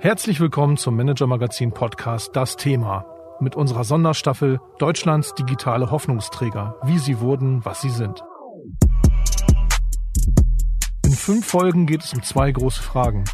Herzlich 0.00 0.40
willkommen 0.40 0.76
zum 0.76 0.96
Manager 0.96 1.26
Magazin 1.26 1.72
Podcast 1.72 2.34
Das 2.34 2.56
Thema 2.56 3.06
mit 3.40 3.54
unserer 3.54 3.84
Sonderstaffel 3.84 4.60
Deutschlands 4.78 5.34
digitale 5.34 5.90
Hoffnungsträger, 5.90 6.76
wie 6.84 6.98
sie 6.98 7.20
wurden, 7.20 7.64
was 7.64 7.80
sie 7.80 7.90
sind. 7.90 8.22
In 11.04 11.12
fünf 11.12 11.46
Folgen 11.46 11.86
geht 11.86 12.02
es 12.02 12.12
um 12.12 12.22
zwei 12.22 12.52
große 12.52 12.82
Fragen. 12.82 13.24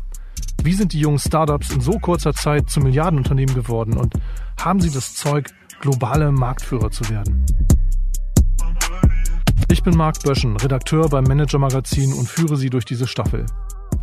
Wie 0.63 0.75
sind 0.75 0.93
die 0.93 1.01
jungen 1.01 1.19
Startups 1.19 1.71
in 1.71 1.81
so 1.81 1.99
kurzer 1.99 2.35
Zeit 2.35 2.71
zu 2.71 2.81
Milliardenunternehmen 2.81 3.55
geworden 3.55 3.97
und 3.97 4.15
haben 4.61 4.81
sie 4.81 4.91
das 4.91 5.15
Zeug, 5.15 5.51
globale 5.81 6.31
Marktführer 6.31 6.91
zu 6.91 7.09
werden? 7.11 7.47
Ich 9.71 9.83
bin 9.83 9.97
Marc 9.97 10.23
Böschen, 10.23 10.57
Redakteur 10.57 11.09
beim 11.09 11.25
Manager 11.25 11.59
Magazin 11.59 12.13
und 12.13 12.29
führe 12.29 12.57
Sie 12.57 12.71
durch 12.71 12.85
diese 12.85 13.07
Staffel. 13.07 13.47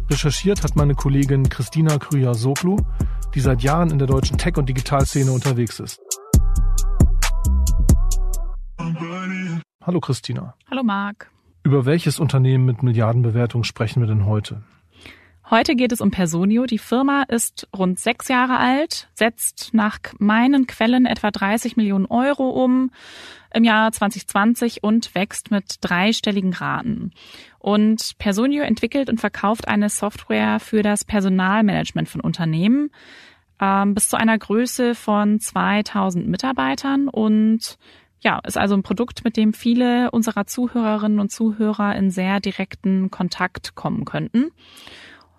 Recherchiert 0.09 0.63
hat 0.63 0.77
meine 0.77 0.95
Kollegin 0.95 1.49
Christina 1.49 1.97
Krüger-Soglu, 1.97 2.77
die 3.35 3.41
seit 3.41 3.61
Jahren 3.61 3.91
in 3.91 3.99
der 3.99 4.07
deutschen 4.07 4.37
Tech- 4.37 4.55
und 4.55 4.69
Digitalszene 4.69 5.31
unterwegs 5.31 5.81
ist. 5.81 5.99
Hallo 9.83 9.99
Christina. 9.99 10.55
Hallo 10.71 10.83
Marc. 10.83 11.29
Über 11.63 11.85
welches 11.85 12.19
Unternehmen 12.19 12.65
mit 12.65 12.83
Milliardenbewertung 12.83 13.65
sprechen 13.65 14.01
wir 14.01 14.07
denn 14.07 14.25
heute? 14.25 14.63
Heute 15.49 15.77
geht 15.77 15.93
es 15.93 16.01
um 16.01 16.11
Personio. 16.11 16.65
Die 16.65 16.77
Firma 16.77 17.23
ist 17.23 17.69
rund 17.73 18.01
sechs 18.01 18.27
Jahre 18.27 18.57
alt, 18.57 19.07
setzt 19.13 19.69
nach 19.71 19.97
meinen 20.19 20.67
Quellen 20.67 21.05
etwa 21.05 21.31
30 21.31 21.77
Millionen 21.77 22.05
Euro 22.05 22.49
um 22.49 22.91
im 23.53 23.63
Jahr 23.63 23.89
2020 23.93 24.83
und 24.83 25.15
wächst 25.15 25.49
mit 25.49 25.75
dreistelligen 25.79 26.51
Raten. 26.51 27.11
Und 27.59 28.17
Personio 28.17 28.63
entwickelt 28.63 29.09
und 29.09 29.21
verkauft 29.21 29.69
eine 29.69 29.87
Software 29.87 30.59
für 30.59 30.83
das 30.83 31.05
Personalmanagement 31.05 32.09
von 32.09 32.19
Unternehmen 32.19 32.91
ähm, 33.61 33.93
bis 33.93 34.09
zu 34.09 34.17
einer 34.17 34.37
Größe 34.37 34.95
von 34.95 35.39
2000 35.39 36.27
Mitarbeitern 36.27 37.07
und 37.07 37.77
ja, 38.19 38.39
ist 38.39 38.57
also 38.57 38.75
ein 38.75 38.83
Produkt, 38.83 39.23
mit 39.23 39.37
dem 39.37 39.53
viele 39.53 40.11
unserer 40.11 40.45
Zuhörerinnen 40.45 41.19
und 41.19 41.31
Zuhörer 41.31 41.95
in 41.95 42.09
sehr 42.11 42.41
direkten 42.41 43.11
Kontakt 43.11 43.75
kommen 43.75 44.03
könnten. 44.03 44.51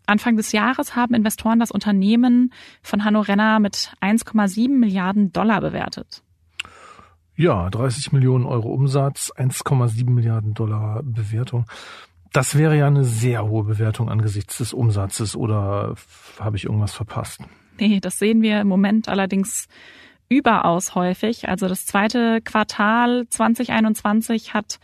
Anfang 0.08 0.36
des 0.36 0.52
Jahres 0.52 0.96
haben 0.96 1.14
Investoren 1.14 1.58
das 1.58 1.70
Unternehmen 1.70 2.52
von 2.82 3.04
Hanno 3.04 3.20
Renner 3.20 3.60
mit 3.60 3.92
1,7 4.00 4.68
Milliarden 4.68 5.32
Dollar 5.32 5.60
bewertet. 5.60 6.22
Ja, 7.36 7.70
30 7.70 8.12
Millionen 8.12 8.46
Euro 8.46 8.68
Umsatz, 8.72 9.32
1,7 9.36 10.10
Milliarden 10.10 10.54
Dollar 10.54 11.02
Bewertung. 11.04 11.66
Das 12.32 12.58
wäre 12.58 12.76
ja 12.76 12.86
eine 12.88 13.04
sehr 13.04 13.46
hohe 13.46 13.64
Bewertung 13.64 14.10
angesichts 14.10 14.58
des 14.58 14.72
Umsatzes 14.72 15.36
oder 15.36 15.94
habe 16.40 16.56
ich 16.56 16.64
irgendwas 16.64 16.92
verpasst? 16.92 17.40
Nee, 17.78 18.00
das 18.00 18.18
sehen 18.18 18.42
wir 18.42 18.60
im 18.60 18.68
Moment 18.68 19.08
allerdings 19.08 19.68
überaus 20.28 20.94
häufig. 20.94 21.48
Also 21.48 21.68
das 21.68 21.86
zweite 21.86 22.40
Quartal 22.42 23.26
2021 23.28 24.52
hat 24.52 24.80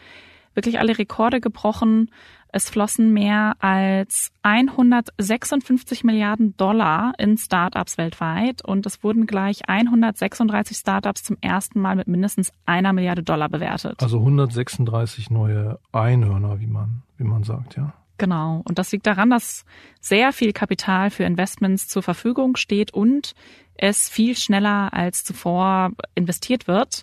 wirklich 0.55 0.79
alle 0.79 0.97
Rekorde 0.97 1.41
gebrochen. 1.41 2.11
Es 2.57 2.71
flossen 2.71 3.13
mehr 3.13 3.57
als 3.59 4.31
156 4.43 6.05
Milliarden 6.05 6.57
Dollar 6.57 7.13
in 7.19 7.37
Startups 7.37 7.99
weltweit 7.99 8.65
und 8.65 8.87
es 8.87 9.03
wurden 9.03 9.27
gleich 9.27 9.69
136 9.69 10.77
Startups 10.77 11.25
zum 11.25 11.37
ersten 11.41 11.81
Mal 11.81 11.97
mit 11.97 12.07
mindestens 12.07 12.53
einer 12.65 12.93
Milliarde 12.93 13.25
Dollar 13.25 13.49
bewertet. 13.49 14.01
Also 14.01 14.21
136 14.21 15.31
neue 15.31 15.81
Einhörner, 15.91 16.61
wie 16.61 16.69
man, 16.69 17.03
wie 17.19 17.25
man 17.25 17.43
sagt, 17.43 17.77
ja. 17.77 17.93
Genau. 18.19 18.63
Und 18.65 18.79
das 18.79 18.93
liegt 18.93 19.09
daran, 19.09 19.31
dass 19.31 19.65
sehr 20.01 20.33
viel 20.33 20.53
Kapital 20.53 21.11
für 21.11 21.25
Investments 21.25 21.89
zur 21.89 22.05
Verfügung 22.05 22.55
steht 22.55 22.95
und 22.95 23.35
es 23.77 24.09
viel 24.09 24.37
schneller 24.37 24.95
als 24.95 25.25
zuvor 25.25 25.91
investiert 26.15 26.69
wird. 26.69 27.03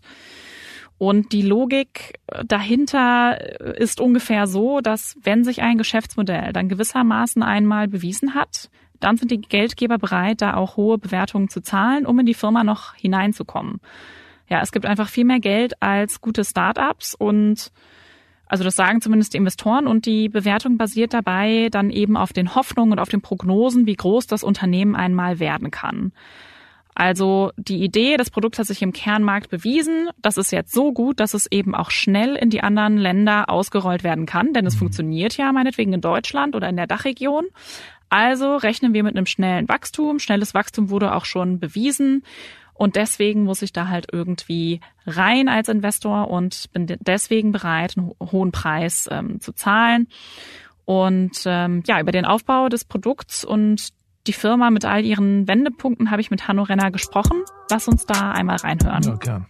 Und 1.01 1.31
die 1.31 1.41
Logik 1.41 2.19
dahinter 2.45 3.59
ist 3.75 4.00
ungefähr 4.00 4.45
so, 4.45 4.81
dass 4.81 5.17
wenn 5.23 5.44
sich 5.44 5.63
ein 5.63 5.79
Geschäftsmodell 5.79 6.53
dann 6.53 6.69
gewissermaßen 6.69 7.41
einmal 7.41 7.88
bewiesen 7.88 8.35
hat, 8.35 8.69
dann 9.00 9.17
sind 9.17 9.31
die 9.31 9.41
Geldgeber 9.41 9.97
bereit, 9.97 10.44
da 10.44 10.53
auch 10.53 10.78
hohe 10.78 11.00
Bewertungen 11.00 11.50
zu 11.50 11.62
zahlen, 11.62 12.06
um 12.06 12.19
in 12.19 12.28
die 12.28 12.35
Firma 12.35 12.63
noch 12.63 12.94
hineinzukommen. 12.94 13.81
Ja, 14.47 14.62
es 14.62 14.72
gibt 14.72 14.85
einfach 14.85 15.09
viel 15.09 15.25
mehr 15.25 15.39
Geld 15.39 15.81
als 15.81 16.22
gute 16.22 16.45
Startups 16.45 17.16
und 17.16 17.72
also 18.45 18.63
das 18.63 18.75
sagen 18.75 19.01
zumindest 19.01 19.33
die 19.33 19.38
Investoren 19.38 19.88
und 19.88 20.06
die 20.06 20.29
Bewertung 20.29 20.78
basiert 20.78 21.16
dabei 21.16 21.69
dann 21.72 21.89
eben 21.89 22.16
auf 22.16 22.31
den 22.31 22.53
Hoffnungen 22.53 22.91
und 22.91 23.00
auf 23.00 23.09
den 23.09 23.22
Prognosen, 23.22 23.88
wie 23.88 23.95
groß 23.95 24.28
das 24.28 24.44
Unternehmen 24.44 24.95
einmal 24.95 25.39
werden 25.39 25.72
kann. 25.72 26.12
Also 26.94 27.52
die 27.57 27.84
Idee, 27.84 28.18
das 28.18 28.29
Produkt 28.29 28.59
hat 28.59 28.68
sich 28.68 28.81
im 28.81 28.94
Kernmarkt 28.94 29.50
bewiesen. 29.50 30.09
Das 30.22 30.38
ist 30.38 30.52
jetzt 30.52 30.74
so 30.74 30.91
gut, 30.91 31.19
dass 31.19 31.34
es 31.34 31.50
eben 31.50 31.74
auch 31.74 31.90
schnell 31.90 32.35
in 32.35 32.50
die 32.50 32.63
anderen 32.63 32.97
Länder 32.97 33.50
ausgerollt 33.50 34.03
werden 34.03 34.25
kann, 34.25 34.53
denn 34.53 34.66
es 34.66 34.75
mhm. 34.75 34.79
funktioniert 34.79 35.38
ja 35.38 35.51
meinetwegen 35.51 35.94
in 35.94 36.01
Deutschland 36.01 36.56
oder 36.56 36.69
in 36.69 36.75
der 36.75 36.88
Dachregion. 36.88 37.46
Also 38.09 38.57
rechnen 38.57 38.94
wir 38.94 39.03
mit 39.03 39.16
einem 39.16 39.25
schnellen 39.25 39.69
Wachstum. 39.69 40.19
Schnelles 40.19 40.53
Wachstum 40.53 40.90
wurde 40.90 41.16
auch 41.16 41.24
schon 41.24 41.59
bewiesen. 41.59 42.24
Und 42.74 42.96
deswegen 42.96 43.44
muss 43.44 43.62
ich 43.62 43.74
da 43.74 43.88
halt 43.88 44.07
irgendwie 44.12 44.81
rein 45.06 45.47
als 45.47 45.69
Investor 45.69 46.30
und 46.30 46.72
bin 46.74 46.88
deswegen 47.00 47.51
bereit, 47.51 47.96
einen 47.96 48.12
hohen 48.19 48.51
Preis 48.51 49.07
ähm, 49.12 49.40
zu 49.40 49.53
zahlen. 49.53 50.07
Und 50.84 51.44
ähm, 51.46 51.84
ja, 51.85 52.01
über 52.01 52.12
den 52.12 52.25
Aufbau 52.25 52.68
des 52.68 52.84
Produkts 52.84 53.46
und 53.46 53.90
die 54.27 54.33
Firma 54.33 54.69
mit 54.69 54.85
all 54.85 55.03
ihren 55.03 55.47
Wendepunkten 55.47 56.11
habe 56.11 56.21
ich 56.21 56.31
mit 56.31 56.47
Hanno 56.47 56.63
Renner 56.63 56.91
gesprochen. 56.91 57.43
Lass 57.69 57.87
uns 57.87 58.05
da 58.05 58.31
einmal 58.31 58.57
reinhören. 58.57 59.19
Gern. 59.19 59.45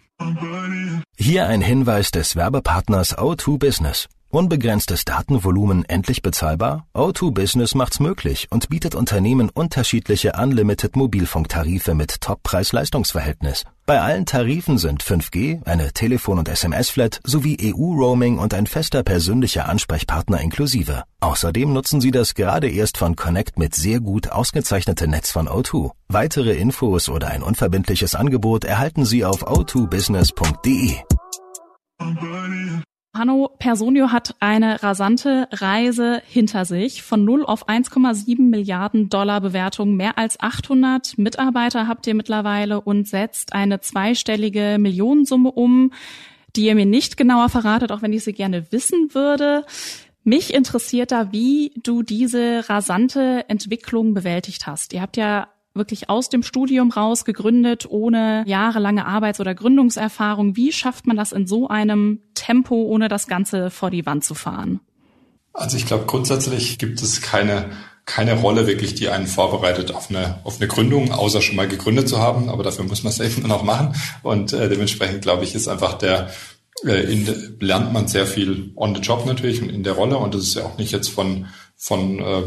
Hier 1.18 1.48
ein 1.48 1.62
Hinweis 1.62 2.12
des 2.12 2.36
Werbepartners 2.36 3.18
O2 3.18 3.58
Business. 3.58 4.08
Unbegrenztes 4.32 5.04
Datenvolumen 5.04 5.84
endlich 5.84 6.22
bezahlbar? 6.22 6.88
O2 6.94 7.34
Business 7.34 7.76
macht's 7.76 8.00
möglich 8.00 8.48
und 8.50 8.70
bietet 8.70 8.96
Unternehmen 8.96 9.50
unterschiedliche 9.50 10.32
Unlimited 10.42 10.96
Mobilfunktarife 10.96 11.94
mit 11.94 12.22
Top-Preis-Leistungsverhältnis. 12.22 13.66
Bei 13.86 14.00
allen 14.00 14.26
Tarifen 14.26 14.78
sind 14.78 15.04
5G, 15.04 15.66
eine 15.66 15.92
Telefon- 15.92 16.40
und 16.40 16.48
SMS-Flat 16.48 17.20
sowie 17.26 17.58
EU-Roaming 17.62 18.40
und 18.40 18.54
ein 18.54 18.68
fester 18.68 19.04
persönlicher 19.04 19.68
Ansprechpartner 19.68 20.40
inklusive. 20.40 21.04
Außerdem 21.20 21.74
nutzen 21.74 22.00
Sie 22.00 22.12
das 22.12 22.34
gerade 22.34 22.70
erst 22.70 22.98
von 22.98 23.18
Connect 23.18 23.60
mit 23.60 23.76
sehr 23.76 24.00
gut 24.00 24.32
ausgezeichnete 24.32 25.10
Netz 25.10 25.30
von 25.32 25.50
O2. 25.50 25.92
Weitere 26.08 26.54
Infos 26.54 27.10
oder 27.10 27.28
ein 27.28 27.44
unverbindliches 27.44 28.16
Angebot 28.16 28.64
erhalten 28.64 29.04
Sie 29.04 29.26
auf 29.26 29.46
o2business.de. 29.46 30.96
Hanno 33.14 33.50
Personio 33.60 34.14
hat 34.14 34.36
eine 34.40 34.84
rasante 34.84 35.50
Reise 35.52 36.22
hinter 36.26 36.64
sich. 36.64 37.04
Von 37.04 37.26
0 37.26 37.46
auf 37.46 37.68
1,7 37.68 38.42
Milliarden 38.42 39.10
Dollar 39.10 39.42
Bewertung. 39.42 39.96
Mehr 39.96 40.18
als 40.18 40.40
800 40.40 41.18
Mitarbeiter 41.18 41.90
habt 41.90 42.08
ihr 42.08 42.16
mittlerweile 42.16 42.80
und 42.80 43.10
setzt 43.10 43.52
eine 43.52 43.82
zweistellige 43.82 44.78
Millionensumme 44.80 45.52
um, 45.52 45.92
die 46.56 46.68
ihr 46.68 46.76
mir 46.76 46.86
nicht 46.86 47.18
genauer 47.18 47.50
verratet, 47.50 47.92
auch 47.92 48.02
wenn 48.02 48.14
ich 48.14 48.24
sie 48.24 48.34
gerne 48.34 48.72
wissen 48.72 49.14
würde. 49.14 49.66
Mich 50.24 50.54
interessiert 50.54 51.12
da, 51.12 51.34
wie 51.34 51.74
du 51.84 52.04
diese 52.04 52.70
rasante 52.70 53.44
Entwicklung 53.50 54.14
bewältigt 54.14 54.68
hast. 54.68 54.94
Ihr 54.94 55.02
habt 55.02 55.18
ja 55.18 55.50
wirklich 55.74 56.10
aus 56.10 56.30
dem 56.30 56.44
Studium 56.44 56.92
raus 56.92 57.26
gegründet, 57.26 57.86
ohne 57.90 58.44
jahrelange 58.46 59.06
Arbeits- 59.06 59.40
oder 59.40 59.56
Gründungserfahrung. 59.56 60.56
Wie 60.56 60.72
schafft 60.72 61.08
man 61.08 61.16
das 61.16 61.32
in 61.32 61.48
so 61.48 61.68
einem 61.68 62.20
Tempo, 62.34 62.76
ohne 62.76 63.08
das 63.08 63.28
Ganze 63.28 63.70
vor 63.70 63.90
die 63.90 64.06
Wand 64.06 64.24
zu 64.24 64.34
fahren? 64.34 64.82
Also 65.54 65.78
ich 65.78 65.86
glaube, 65.86 66.06
grundsätzlich 66.06 66.78
gibt 66.78 67.02
es 67.02 67.22
keine 67.22 67.72
keine 68.06 68.34
Rolle 68.40 68.68
wirklich, 68.68 68.96
die 68.96 69.10
einen 69.10 69.28
vorbereitet 69.28 69.94
auf 69.94 70.10
eine, 70.10 70.40
auf 70.44 70.60
eine 70.60 70.68
Gründung, 70.68 71.12
außer 71.12 71.42
schon 71.42 71.56
mal 71.56 71.68
gegründet 71.68 72.10
zu 72.10 72.20
haben. 72.20 72.50
Aber 72.50 72.64
dafür 72.64 72.86
muss 72.86 73.04
man 73.04 73.14
es 73.14 73.20
eben 73.38 73.48
noch 73.48 73.64
machen. 73.64 73.96
Und 74.24 74.54
äh, 74.54 74.70
dementsprechend, 74.70 75.22
glaube 75.22 75.44
ich, 75.44 75.56
ist 75.56 75.68
einfach 75.68 75.94
der, 75.94 76.30
äh, 76.86 77.12
in, 77.12 77.58
lernt 77.60 77.94
man 77.94 78.08
sehr 78.08 78.26
viel 78.26 78.74
on 78.76 78.96
the 78.96 79.02
job 79.02 79.26
natürlich 79.26 79.62
und 79.62 79.70
in 79.70 79.84
der 79.84 79.94
Rolle. 79.94 80.18
Und 80.18 80.34
das 80.34 80.42
ist 80.42 80.56
ja 80.56 80.64
auch 80.64 80.78
nicht 80.78 80.92
jetzt 80.92 81.10
von, 81.10 81.48
von 81.76 82.20
äh, 82.20 82.42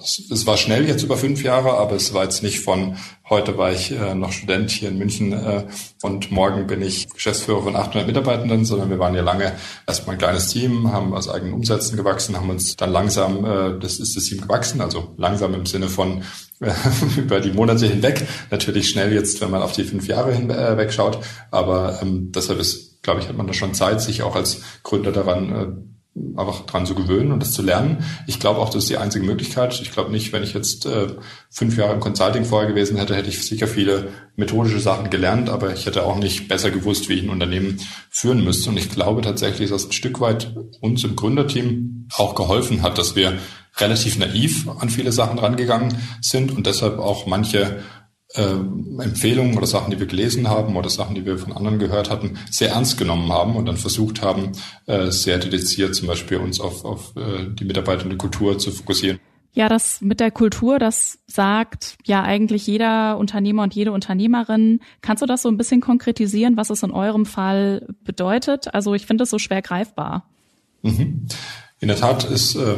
es 0.00 0.46
war 0.46 0.56
schnell 0.56 0.86
jetzt 0.86 1.02
über 1.02 1.16
fünf 1.16 1.42
Jahre, 1.42 1.74
aber 1.78 1.96
es 1.96 2.14
war 2.14 2.24
jetzt 2.24 2.42
nicht 2.42 2.60
von 2.60 2.96
heute 3.28 3.58
war 3.58 3.72
ich 3.72 3.90
äh, 3.90 4.14
noch 4.14 4.32
Student 4.32 4.70
hier 4.70 4.88
in 4.88 4.98
München 4.98 5.32
äh, 5.32 5.66
und 6.02 6.30
morgen 6.30 6.66
bin 6.66 6.82
ich 6.82 7.08
Geschäftsführer 7.08 7.62
von 7.62 7.76
800 7.76 8.06
Mitarbeitenden, 8.06 8.64
sondern 8.64 8.90
wir 8.90 8.98
waren 8.98 9.14
ja 9.14 9.22
lange 9.22 9.52
erstmal 9.86 10.14
ein 10.16 10.18
kleines 10.18 10.48
Team, 10.48 10.92
haben 10.92 11.12
aus 11.12 11.28
eigenen 11.28 11.54
Umsätzen 11.54 11.96
gewachsen, 11.96 12.36
haben 12.36 12.50
uns 12.50 12.76
dann 12.76 12.92
langsam, 12.92 13.44
äh, 13.44 13.78
das 13.80 13.98
ist 13.98 14.16
das 14.16 14.24
Team 14.24 14.40
gewachsen, 14.40 14.80
also 14.80 15.14
langsam 15.16 15.54
im 15.54 15.66
Sinne 15.66 15.88
von 15.88 16.22
äh, 16.60 16.72
über 17.16 17.40
die 17.40 17.52
Monate 17.52 17.86
hinweg, 17.86 18.26
natürlich 18.50 18.88
schnell 18.88 19.12
jetzt, 19.12 19.40
wenn 19.40 19.50
man 19.50 19.62
auf 19.62 19.72
die 19.72 19.84
fünf 19.84 20.06
Jahre 20.06 20.32
hinweg 20.32 20.96
äh, 20.96 21.16
aber 21.50 22.00
ähm, 22.02 22.32
deshalb 22.32 22.60
ist, 22.60 23.02
glaube 23.02 23.20
ich, 23.20 23.28
hat 23.28 23.36
man 23.36 23.46
da 23.46 23.52
schon 23.52 23.74
Zeit, 23.74 24.00
sich 24.00 24.22
auch 24.22 24.36
als 24.36 24.60
Gründer 24.82 25.12
daran 25.12 25.52
äh, 25.52 25.95
einfach 26.36 26.66
dran 26.66 26.86
zu 26.86 26.94
gewöhnen 26.94 27.32
und 27.32 27.40
das 27.40 27.52
zu 27.52 27.62
lernen. 27.62 28.04
Ich 28.26 28.40
glaube 28.40 28.60
auch, 28.60 28.70
das 28.70 28.84
ist 28.84 28.90
die 28.90 28.96
einzige 28.96 29.24
Möglichkeit. 29.24 29.80
Ich 29.80 29.92
glaube 29.92 30.10
nicht, 30.10 30.32
wenn 30.32 30.42
ich 30.42 30.54
jetzt 30.54 30.86
äh, 30.86 31.08
fünf 31.50 31.76
Jahre 31.76 31.94
im 31.94 32.00
Consulting 32.00 32.44
vorher 32.44 32.68
gewesen 32.68 32.96
hätte, 32.96 33.14
hätte 33.14 33.28
ich 33.28 33.46
sicher 33.46 33.66
viele 33.66 34.08
methodische 34.36 34.80
Sachen 34.80 35.10
gelernt, 35.10 35.48
aber 35.48 35.72
ich 35.72 35.86
hätte 35.86 36.04
auch 36.04 36.18
nicht 36.18 36.48
besser 36.48 36.70
gewusst, 36.70 37.08
wie 37.08 37.14
ich 37.14 37.22
ein 37.22 37.30
Unternehmen 37.30 37.80
führen 38.10 38.44
müsste. 38.44 38.70
Und 38.70 38.78
ich 38.78 38.90
glaube 38.90 39.22
tatsächlich, 39.22 39.70
dass 39.70 39.86
ein 39.86 39.92
Stück 39.92 40.20
weit 40.20 40.54
uns 40.80 41.04
im 41.04 41.16
Gründerteam 41.16 42.08
auch 42.16 42.34
geholfen 42.34 42.82
hat, 42.82 42.98
dass 42.98 43.16
wir 43.16 43.34
relativ 43.78 44.18
naiv 44.18 44.68
an 44.78 44.88
viele 44.88 45.12
Sachen 45.12 45.38
rangegangen 45.38 45.94
sind 46.20 46.56
und 46.56 46.66
deshalb 46.66 46.98
auch 46.98 47.26
manche 47.26 47.82
äh, 48.36 49.02
Empfehlungen 49.02 49.56
oder 49.56 49.66
Sachen, 49.66 49.90
die 49.90 49.98
wir 49.98 50.06
gelesen 50.06 50.48
haben 50.48 50.76
oder 50.76 50.90
Sachen, 50.90 51.14
die 51.14 51.24
wir 51.24 51.38
von 51.38 51.52
anderen 51.52 51.78
gehört 51.78 52.10
hatten, 52.10 52.38
sehr 52.50 52.70
ernst 52.70 52.98
genommen 52.98 53.32
haben 53.32 53.56
und 53.56 53.66
dann 53.66 53.76
versucht 53.76 54.22
haben, 54.22 54.52
äh, 54.86 55.10
sehr 55.10 55.38
dediziert 55.38 55.94
zum 55.94 56.08
Beispiel 56.08 56.38
uns 56.38 56.60
auf, 56.60 56.84
auf 56.84 57.16
äh, 57.16 57.46
die 57.48 57.64
mitarbeitende 57.64 58.16
Kultur 58.16 58.58
zu 58.58 58.70
fokussieren. 58.70 59.18
Ja, 59.52 59.70
das 59.70 60.02
mit 60.02 60.20
der 60.20 60.30
Kultur, 60.30 60.78
das 60.78 61.18
sagt 61.26 61.96
ja 62.04 62.22
eigentlich 62.22 62.66
jeder 62.66 63.16
Unternehmer 63.16 63.62
und 63.62 63.74
jede 63.74 63.90
Unternehmerin. 63.92 64.80
Kannst 65.00 65.22
du 65.22 65.26
das 65.26 65.40
so 65.40 65.48
ein 65.48 65.56
bisschen 65.56 65.80
konkretisieren, 65.80 66.58
was 66.58 66.68
es 66.68 66.82
in 66.82 66.90
eurem 66.90 67.24
Fall 67.24 67.86
bedeutet? 68.04 68.74
Also 68.74 68.92
ich 68.92 69.06
finde 69.06 69.24
es 69.24 69.30
so 69.30 69.38
schwer 69.38 69.62
greifbar. 69.62 70.28
Mhm. 70.82 71.26
In 71.80 71.88
der 71.88 71.96
Tat 71.96 72.24
ist 72.24 72.54
äh, 72.56 72.76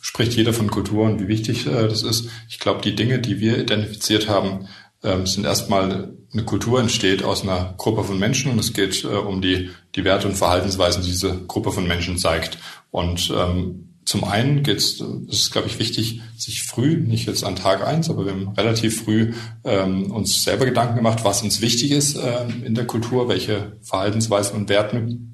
spricht 0.00 0.34
jeder 0.34 0.52
von 0.52 0.70
Kultur 0.70 1.04
und 1.04 1.20
wie 1.20 1.28
wichtig 1.28 1.66
äh, 1.66 1.88
das 1.88 2.02
ist. 2.02 2.28
Ich 2.48 2.58
glaube, 2.58 2.80
die 2.82 2.94
Dinge, 2.94 3.18
die 3.18 3.40
wir 3.40 3.58
identifiziert 3.58 4.28
haben, 4.28 4.68
ähm, 5.02 5.26
sind 5.26 5.44
erstmal 5.44 6.14
eine 6.32 6.44
Kultur 6.44 6.80
entsteht 6.80 7.22
aus 7.22 7.42
einer 7.42 7.74
Gruppe 7.76 8.04
von 8.04 8.18
Menschen 8.18 8.52
und 8.52 8.58
es 8.58 8.72
geht 8.72 9.04
äh, 9.04 9.08
um 9.08 9.40
die, 9.40 9.70
die 9.94 10.04
Werte 10.04 10.28
und 10.28 10.36
Verhaltensweisen, 10.36 11.02
die 11.02 11.10
diese 11.10 11.44
Gruppe 11.46 11.72
von 11.72 11.86
Menschen 11.86 12.18
zeigt. 12.18 12.58
Und 12.90 13.32
ähm, 13.34 13.96
zum 14.04 14.24
einen 14.24 14.62
geht 14.62 14.78
es, 14.78 15.02
ist, 15.28 15.52
glaube 15.52 15.68
ich, 15.68 15.78
wichtig, 15.78 16.22
sich 16.36 16.62
früh, 16.62 16.96
nicht 16.96 17.26
jetzt 17.26 17.44
an 17.44 17.56
Tag 17.56 17.86
eins, 17.86 18.08
aber 18.08 18.24
wir 18.24 18.32
haben 18.32 18.48
relativ 18.56 19.02
früh 19.02 19.34
ähm, 19.64 20.10
uns 20.10 20.42
selber 20.42 20.64
Gedanken 20.64 20.96
gemacht, 20.96 21.24
was 21.24 21.42
uns 21.42 21.60
wichtig 21.60 21.90
ist 21.90 22.16
äh, 22.16 22.46
in 22.64 22.74
der 22.74 22.86
Kultur, 22.86 23.28
welche 23.28 23.76
Verhaltensweisen 23.82 24.56
und 24.56 24.68
Werten 24.68 25.28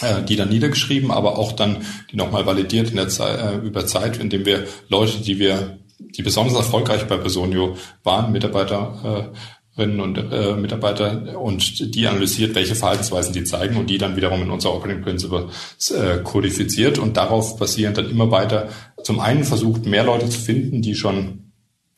äh, 0.00 0.24
die 0.24 0.36
dann 0.36 0.48
niedergeschrieben, 0.48 1.12
aber 1.12 1.38
auch 1.38 1.52
dann 1.52 1.84
die 2.10 2.16
nochmal 2.16 2.46
validiert 2.46 2.90
in 2.90 2.96
der 2.96 3.08
Zeit, 3.08 3.38
äh, 3.38 3.58
über 3.58 3.86
Zeit, 3.86 4.18
indem 4.18 4.44
wir 4.44 4.66
Leute, 4.88 5.20
die 5.20 5.38
wir 5.38 5.78
die 6.10 6.22
besonders 6.22 6.56
erfolgreich 6.56 7.06
bei 7.06 7.16
Personio 7.16 7.76
waren, 8.02 8.32
Mitarbeiterinnen 8.32 10.00
und 10.00 10.16
äh, 10.16 10.54
Mitarbeiter 10.56 11.38
und 11.40 11.94
die 11.94 12.06
analysiert, 12.06 12.54
welche 12.54 12.74
Verhaltensweisen 12.74 13.32
die 13.32 13.44
zeigen 13.44 13.76
und 13.76 13.90
die 13.90 13.98
dann 13.98 14.16
wiederum 14.16 14.42
in 14.42 14.50
unser 14.50 14.74
Operating 14.74 15.02
Principle 15.02 15.48
äh, 15.90 16.18
kodifiziert. 16.22 16.98
Und 16.98 17.16
darauf 17.16 17.58
basierend 17.58 17.98
dann 17.98 18.10
immer 18.10 18.30
weiter. 18.30 18.68
Zum 19.02 19.20
einen 19.20 19.44
versucht, 19.44 19.86
mehr 19.86 20.04
Leute 20.04 20.28
zu 20.28 20.38
finden, 20.38 20.82
die 20.82 20.94
schon 20.94 21.44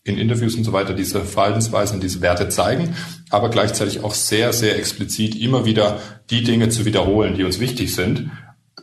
in 0.07 0.19
Interviews 0.19 0.55
und 0.55 0.65
so 0.65 0.73
weiter 0.73 0.95
diese 0.95 1.21
Verhaltensweisen, 1.21 2.01
diese 2.01 2.21
Werte 2.21 2.49
zeigen, 2.49 2.95
aber 3.31 3.51
gleichzeitig 3.51 4.05
auch 4.05 4.15
sehr, 4.15 4.53
sehr 4.53 4.79
explizit 4.79 5.35
immer 5.35 5.65
wieder 5.65 5.99
die 6.31 6.45
Dinge 6.45 6.69
zu 6.69 6.85
wiederholen, 6.85 7.35
die 7.35 7.43
uns 7.43 7.59
wichtig 7.59 7.93
sind, 7.95 8.31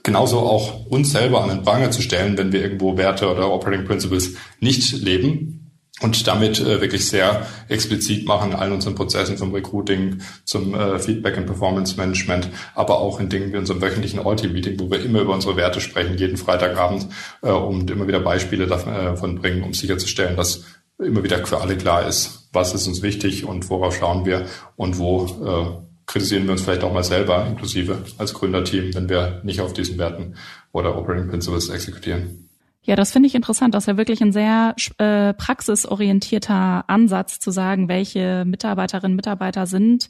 genauso 0.03 0.39
auch 0.39 0.85
uns 0.88 1.11
selber 1.11 1.41
an 1.41 1.50
den 1.50 1.63
Pranger 1.63 1.91
zu 1.91 2.01
stellen, 2.01 2.38
wenn 2.38 2.51
wir 2.51 2.61
irgendwo 2.61 2.97
Werte 2.97 3.29
oder 3.29 3.51
Operating 3.51 3.85
Principles 3.85 4.35
nicht 4.59 4.91
leben 5.01 5.63
und 6.01 6.27
damit 6.27 6.59
äh, 6.59 6.81
wirklich 6.81 7.07
sehr 7.07 7.45
explizit 7.69 8.27
machen 8.27 8.53
allen 8.53 8.73
unseren 8.73 8.95
Prozessen 8.95 9.38
vom 9.38 9.53
Recruiting 9.53 10.19
zum 10.44 10.75
äh, 10.75 11.00
Feedback 11.00 11.38
und 11.38 11.45
Performance 11.45 11.95
Management, 11.97 12.50
aber 12.75 13.00
auch 13.00 13.19
in 13.19 13.29
Dingen 13.29 13.53
wie 13.53 13.57
unserem 13.57 13.81
wöchentlichen 13.81 14.19
All-Team-Meeting, 14.19 14.79
wo 14.79 14.91
wir 14.91 15.03
immer 15.03 15.21
über 15.21 15.33
unsere 15.33 15.55
Werte 15.55 15.79
sprechen, 15.79 16.17
jeden 16.17 16.38
Freitagabend 16.38 17.07
äh, 17.41 17.51
und 17.51 17.89
immer 17.89 18.07
wieder 18.07 18.19
Beispiele 18.19 18.67
davon 18.67 19.38
äh, 19.38 19.39
bringen, 19.39 19.63
um 19.63 19.73
sicherzustellen, 19.73 20.35
dass 20.35 20.63
immer 21.00 21.23
wieder 21.23 21.45
für 21.45 21.61
alle 21.61 21.77
klar 21.77 22.07
ist, 22.07 22.50
was 22.51 22.73
ist 22.73 22.88
uns 22.88 23.01
wichtig 23.01 23.45
und 23.45 23.69
worauf 23.69 23.95
schauen 23.95 24.25
wir 24.25 24.45
und 24.75 24.97
wo 24.97 25.25
äh, 25.25 25.92
kritisieren 26.05 26.45
wir 26.45 26.51
uns 26.51 26.61
vielleicht 26.61 26.83
auch 26.83 26.94
mal 26.94 27.03
selber, 27.03 27.45
inklusive 27.47 28.03
als 28.17 28.33
Gründerteam, 28.33 28.94
wenn 28.94 29.09
wir 29.09 29.41
nicht 29.44 29.61
auf 29.61 29.73
diesen 29.73 29.97
Werten 29.97 30.35
oder 30.71 30.97
Operating 30.97 31.29
Principles 31.29 31.69
exekutieren. 31.69 32.50
Ja, 32.85 32.97
das 32.97 33.11
finde 33.11 33.27
ich 33.27 33.35
interessant. 33.35 33.73
Das 33.73 33.83
ist 33.83 33.88
ja 33.88 33.97
wirklich 33.97 34.21
ein 34.21 34.33
sehr 34.33 34.75
äh, 34.97 35.33
praxisorientierter 35.33 36.83
Ansatz 36.88 37.39
zu 37.39 37.50
sagen, 37.50 37.88
welche 37.88 38.44
Mitarbeiterinnen 38.45 39.13
und 39.13 39.15
Mitarbeiter 39.15 39.65
sind 39.65 40.09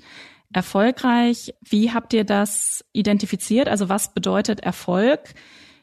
erfolgreich. 0.52 1.54
Wie 1.62 1.92
habt 1.92 2.14
ihr 2.14 2.24
das 2.24 2.84
identifiziert? 2.92 3.68
Also 3.68 3.90
was 3.90 4.14
bedeutet 4.14 4.62
Erfolg 4.62 5.36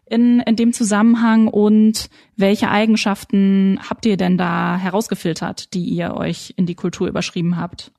in, 0.07 0.41
in 0.41 0.57
dem 0.57 0.73
Zusammenhang 0.73 1.47
und 1.47 2.11
welche 2.37 2.71
Eigenschaften 2.71 3.79
habt 3.89 4.05
ihr 4.07 4.17
denn 4.17 4.37
da 4.37 4.77
herausgefiltert, 4.77 5.73
die 5.75 5.85
ihr 5.85 6.15
euch 6.17 6.55
in 6.57 6.67
die 6.67 6.75
Kultur 6.75 7.07
überschrieben 7.07 7.57
habt? 7.57 7.93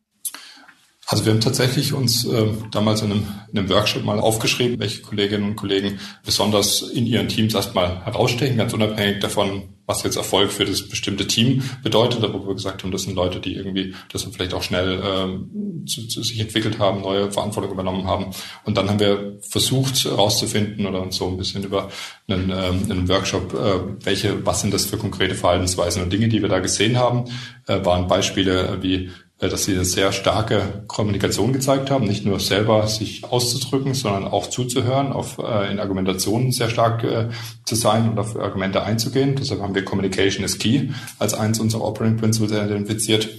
Also 1.11 1.25
wir 1.25 1.33
haben 1.33 1.41
tatsächlich 1.41 1.91
uns 1.91 2.23
äh, 2.23 2.47
damals 2.71 3.01
in 3.01 3.11
einem, 3.11 3.27
in 3.51 3.59
einem 3.59 3.69
Workshop 3.69 4.05
mal 4.05 4.17
aufgeschrieben, 4.17 4.79
welche 4.79 5.01
Kolleginnen 5.01 5.43
und 5.43 5.55
Kollegen 5.57 5.99
besonders 6.25 6.83
in 6.83 7.05
ihren 7.05 7.27
Teams 7.27 7.53
erstmal 7.53 8.05
herausstechen, 8.05 8.55
ganz 8.55 8.73
unabhängig 8.73 9.19
davon, 9.19 9.63
was 9.85 10.03
jetzt 10.03 10.15
Erfolg 10.15 10.53
für 10.53 10.63
das 10.63 10.87
bestimmte 10.87 11.27
Team 11.27 11.63
bedeutet, 11.83 12.23
aber 12.23 12.41
wo 12.41 12.47
wir 12.47 12.53
gesagt 12.53 12.83
haben, 12.83 12.91
das 12.91 13.03
sind 13.03 13.15
Leute, 13.15 13.41
die 13.41 13.55
irgendwie 13.55 13.93
das 14.09 14.23
vielleicht 14.23 14.53
auch 14.53 14.63
schnell 14.63 15.01
ähm, 15.03 15.83
zu, 15.85 16.07
zu 16.07 16.23
sich 16.23 16.39
entwickelt 16.39 16.79
haben, 16.79 17.01
neue 17.01 17.29
Verantwortung 17.29 17.73
übernommen 17.73 18.07
haben. 18.07 18.27
Und 18.63 18.77
dann 18.77 18.89
haben 18.89 19.01
wir 19.01 19.37
versucht 19.41 20.05
herauszufinden 20.05 20.85
oder 20.85 21.01
uns 21.01 21.17
so 21.17 21.27
ein 21.27 21.35
bisschen 21.35 21.65
über 21.65 21.89
einen, 22.29 22.51
ähm, 22.51 22.89
einen 22.89 23.09
Workshop, 23.09 23.53
äh, 23.53 24.05
welche, 24.05 24.45
was 24.45 24.61
sind 24.61 24.73
das 24.73 24.85
für 24.85 24.95
konkrete 24.95 25.35
Verhaltensweisen 25.35 26.03
und 26.03 26.13
Dinge, 26.13 26.29
die 26.29 26.41
wir 26.41 26.47
da 26.47 26.59
gesehen 26.59 26.97
haben, 26.97 27.25
äh, 27.67 27.83
waren 27.83 28.07
Beispiele 28.07 28.77
wie 28.81 29.09
dass 29.49 29.63
sie 29.63 29.73
eine 29.73 29.85
sehr 29.85 30.11
starke 30.11 30.83
Kommunikation 30.87 31.51
gezeigt 31.51 31.89
haben, 31.89 32.05
nicht 32.05 32.25
nur 32.25 32.39
selber 32.39 32.87
sich 32.87 33.23
auszudrücken, 33.23 33.95
sondern 33.95 34.25
auch 34.27 34.47
zuzuhören, 34.47 35.11
auf, 35.11 35.39
äh, 35.39 35.71
in 35.71 35.79
Argumentationen 35.79 36.51
sehr 36.51 36.69
stark 36.69 37.03
äh, 37.03 37.29
zu 37.65 37.75
sein 37.75 38.09
und 38.09 38.19
auf 38.19 38.35
Argumente 38.35 38.83
einzugehen. 38.83 39.35
Deshalb 39.35 39.61
haben 39.61 39.73
wir 39.73 39.83
Communication 39.83 40.45
is 40.45 40.59
Key 40.59 40.89
als 41.17 41.33
eins 41.33 41.59
unserer 41.59 41.83
Operating 41.83 42.17
Principles 42.17 42.51
identifiziert. 42.51 43.29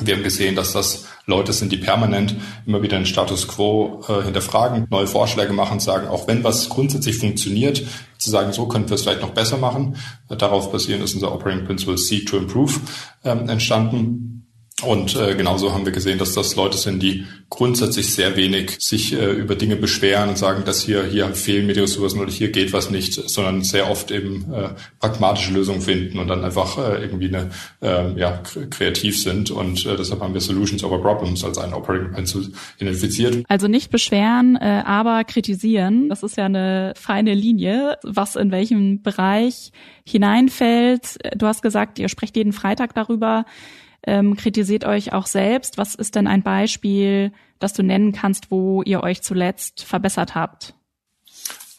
Wir 0.00 0.14
haben 0.14 0.22
gesehen, 0.22 0.54
dass 0.54 0.72
das 0.72 1.06
Leute 1.26 1.52
sind, 1.52 1.72
die 1.72 1.76
permanent 1.76 2.36
immer 2.66 2.82
wieder 2.82 2.96
den 2.96 3.06
Status 3.06 3.48
quo 3.48 4.04
äh, 4.08 4.22
hinterfragen, 4.22 4.86
neue 4.90 5.08
Vorschläge 5.08 5.52
machen, 5.52 5.80
sagen, 5.80 6.06
auch 6.06 6.28
wenn 6.28 6.44
was 6.44 6.68
grundsätzlich 6.68 7.18
funktioniert, 7.18 7.84
zu 8.18 8.30
sagen, 8.30 8.52
so 8.52 8.66
könnten 8.66 8.90
wir 8.90 8.94
es 8.94 9.02
vielleicht 9.02 9.22
noch 9.22 9.34
besser 9.34 9.56
machen. 9.58 9.96
Äh, 10.28 10.36
darauf 10.36 10.70
basierend 10.70 11.04
ist 11.04 11.14
unser 11.14 11.32
Operating 11.32 11.64
Principle 11.64 11.98
Seek 11.98 12.26
to 12.26 12.36
Improve 12.36 12.74
ähm, 13.24 13.48
entstanden. 13.48 14.37
Und 14.82 15.16
äh, 15.16 15.34
genauso 15.34 15.74
haben 15.74 15.84
wir 15.84 15.92
gesehen, 15.92 16.18
dass 16.18 16.34
das 16.34 16.54
Leute 16.54 16.78
sind, 16.78 17.02
die 17.02 17.26
grundsätzlich 17.50 18.14
sehr 18.14 18.36
wenig 18.36 18.76
sich 18.78 19.12
äh, 19.12 19.32
über 19.32 19.56
Dinge 19.56 19.74
beschweren 19.74 20.28
und 20.28 20.38
sagen, 20.38 20.62
dass 20.64 20.82
hier 20.82 21.04
hier 21.04 21.34
fehlen 21.34 21.66
mir 21.66 21.72
die 21.72 21.80
Ressourcen 21.80 22.20
oder 22.20 22.30
hier 22.30 22.52
geht 22.52 22.72
was 22.72 22.88
nicht, 22.90 23.14
sondern 23.14 23.62
sehr 23.62 23.90
oft 23.90 24.12
eben 24.12 24.52
äh, 24.52 24.68
pragmatische 25.00 25.52
Lösungen 25.52 25.80
finden 25.80 26.20
und 26.20 26.28
dann 26.28 26.44
einfach 26.44 26.78
äh, 26.78 27.02
irgendwie 27.02 27.26
eine 27.26 27.50
äh, 27.82 28.20
ja 28.20 28.40
kreativ 28.70 29.20
sind. 29.20 29.50
Und 29.50 29.84
äh, 29.84 29.96
deshalb 29.96 30.20
haben 30.20 30.32
wir 30.32 30.40
Solutions 30.40 30.84
over 30.84 31.00
Problems 31.02 31.42
als 31.42 31.58
ein 31.58 31.74
Operating 31.74 32.12
Pencil 32.12 32.52
identifiziert. 32.78 33.44
Also 33.48 33.66
nicht 33.66 33.90
beschweren, 33.90 34.54
äh, 34.56 34.84
aber 34.86 35.24
kritisieren. 35.24 36.08
Das 36.08 36.22
ist 36.22 36.36
ja 36.36 36.44
eine 36.44 36.92
feine 36.96 37.34
Linie, 37.34 37.98
was 38.04 38.36
in 38.36 38.52
welchem 38.52 39.02
Bereich 39.02 39.72
hineinfällt. 40.04 41.18
Du 41.36 41.46
hast 41.46 41.62
gesagt, 41.62 41.98
ihr 41.98 42.08
sprecht 42.08 42.36
jeden 42.36 42.52
Freitag 42.52 42.94
darüber 42.94 43.44
ähm, 44.06 44.36
kritisiert 44.36 44.84
euch 44.84 45.12
auch 45.12 45.26
selbst. 45.26 45.78
Was 45.78 45.94
ist 45.94 46.14
denn 46.14 46.26
ein 46.26 46.42
Beispiel, 46.42 47.32
das 47.58 47.72
du 47.72 47.82
nennen 47.82 48.12
kannst, 48.12 48.50
wo 48.50 48.82
ihr 48.82 49.02
euch 49.02 49.22
zuletzt 49.22 49.82
verbessert 49.82 50.34
habt? 50.34 50.74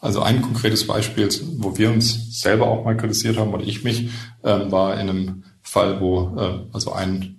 Also 0.02 0.22
ein 0.22 0.42
konkretes 0.42 0.88
Beispiel, 0.88 1.30
wo 1.58 1.78
wir 1.78 1.92
uns 1.92 2.42
selber 2.42 2.68
auch 2.68 2.86
mal 2.86 2.96
kritisiert 2.96 3.38
haben 3.38 3.54
oder 3.54 3.64
ich 3.64 3.84
mich, 3.84 4.10
ähm, 4.44 4.72
war 4.72 4.94
in 4.94 5.10
einem 5.10 5.44
Fall, 5.62 6.00
wo 6.00 6.38
äh, 6.38 6.74
also 6.74 6.94
ein 6.94 7.39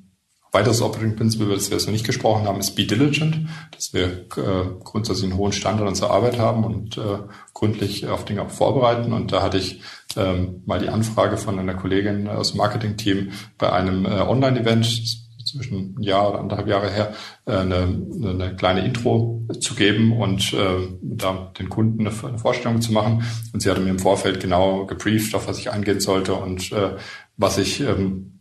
weiteres 0.53 0.83
Operating 0.83 1.17
Principle, 1.17 1.47
über 1.47 1.55
das 1.55 1.71
wir 1.71 1.77
jetzt 1.77 1.87
noch 1.87 1.93
nicht 1.93 2.07
gesprochen 2.07 2.47
haben, 2.47 2.61
ist 2.61 2.75
Be 2.75 2.85
Diligent, 2.85 3.49
dass 3.71 3.93
wir 3.93 4.07
äh, 4.07 4.67
grundsätzlich 4.83 5.31
einen 5.31 5.39
hohen 5.39 5.53
Standard 5.53 5.89
unserer 5.89 6.11
Arbeit 6.11 6.39
haben 6.39 6.65
und 6.65 6.99
äh, 6.99 7.19
gründlich 7.55 8.09
auf 8.09 8.25
Dinge 8.25 8.49
vorbereiten. 8.49 9.13
Und 9.13 9.33
da 9.33 9.43
hatte 9.43 9.59
ich 9.59 9.83
ähm, 10.17 10.63
mal 10.67 10.81
die 10.81 10.89
Anfrage 10.89 11.37
von 11.37 11.59
einer 11.59 11.75
Kollegin 11.75 12.29
aus 12.29 12.51
dem 12.51 12.59
Marketing-Team 12.59 13.31
bei 13.59 13.73
einem 13.73 14.07
äh, 14.07 14.09
Online-Event 14.09 15.21
zwischen 15.45 15.97
ein 15.99 16.03
Jahr 16.03 16.31
oder 16.31 16.41
anderthalb 16.41 16.69
Jahre 16.69 16.91
her 16.91 17.15
äh, 17.47 17.53
eine, 17.53 17.83
eine 18.23 18.57
kleine 18.57 18.85
Intro 18.85 19.47
zu 19.61 19.75
geben 19.75 20.13
und 20.13 20.53
äh, 20.53 20.89
da 21.03 21.53
den 21.59 21.69
Kunden 21.69 22.07
eine, 22.07 22.17
eine 22.25 22.39
Vorstellung 22.39 22.81
zu 22.81 22.93
machen. 22.93 23.25
Und 23.53 23.61
sie 23.61 23.71
hatte 23.71 23.81
mir 23.81 23.91
im 23.91 23.99
Vorfeld 23.99 24.41
genau 24.41 24.87
gebrieft, 24.87 25.35
auf 25.35 25.49
was 25.49 25.59
ich 25.59 25.71
eingehen 25.71 26.01
sollte 26.01 26.35
und 26.35 26.73
äh, 26.73 26.97
was 27.37 27.59
ich 27.59 27.81
ähm, 27.81 28.40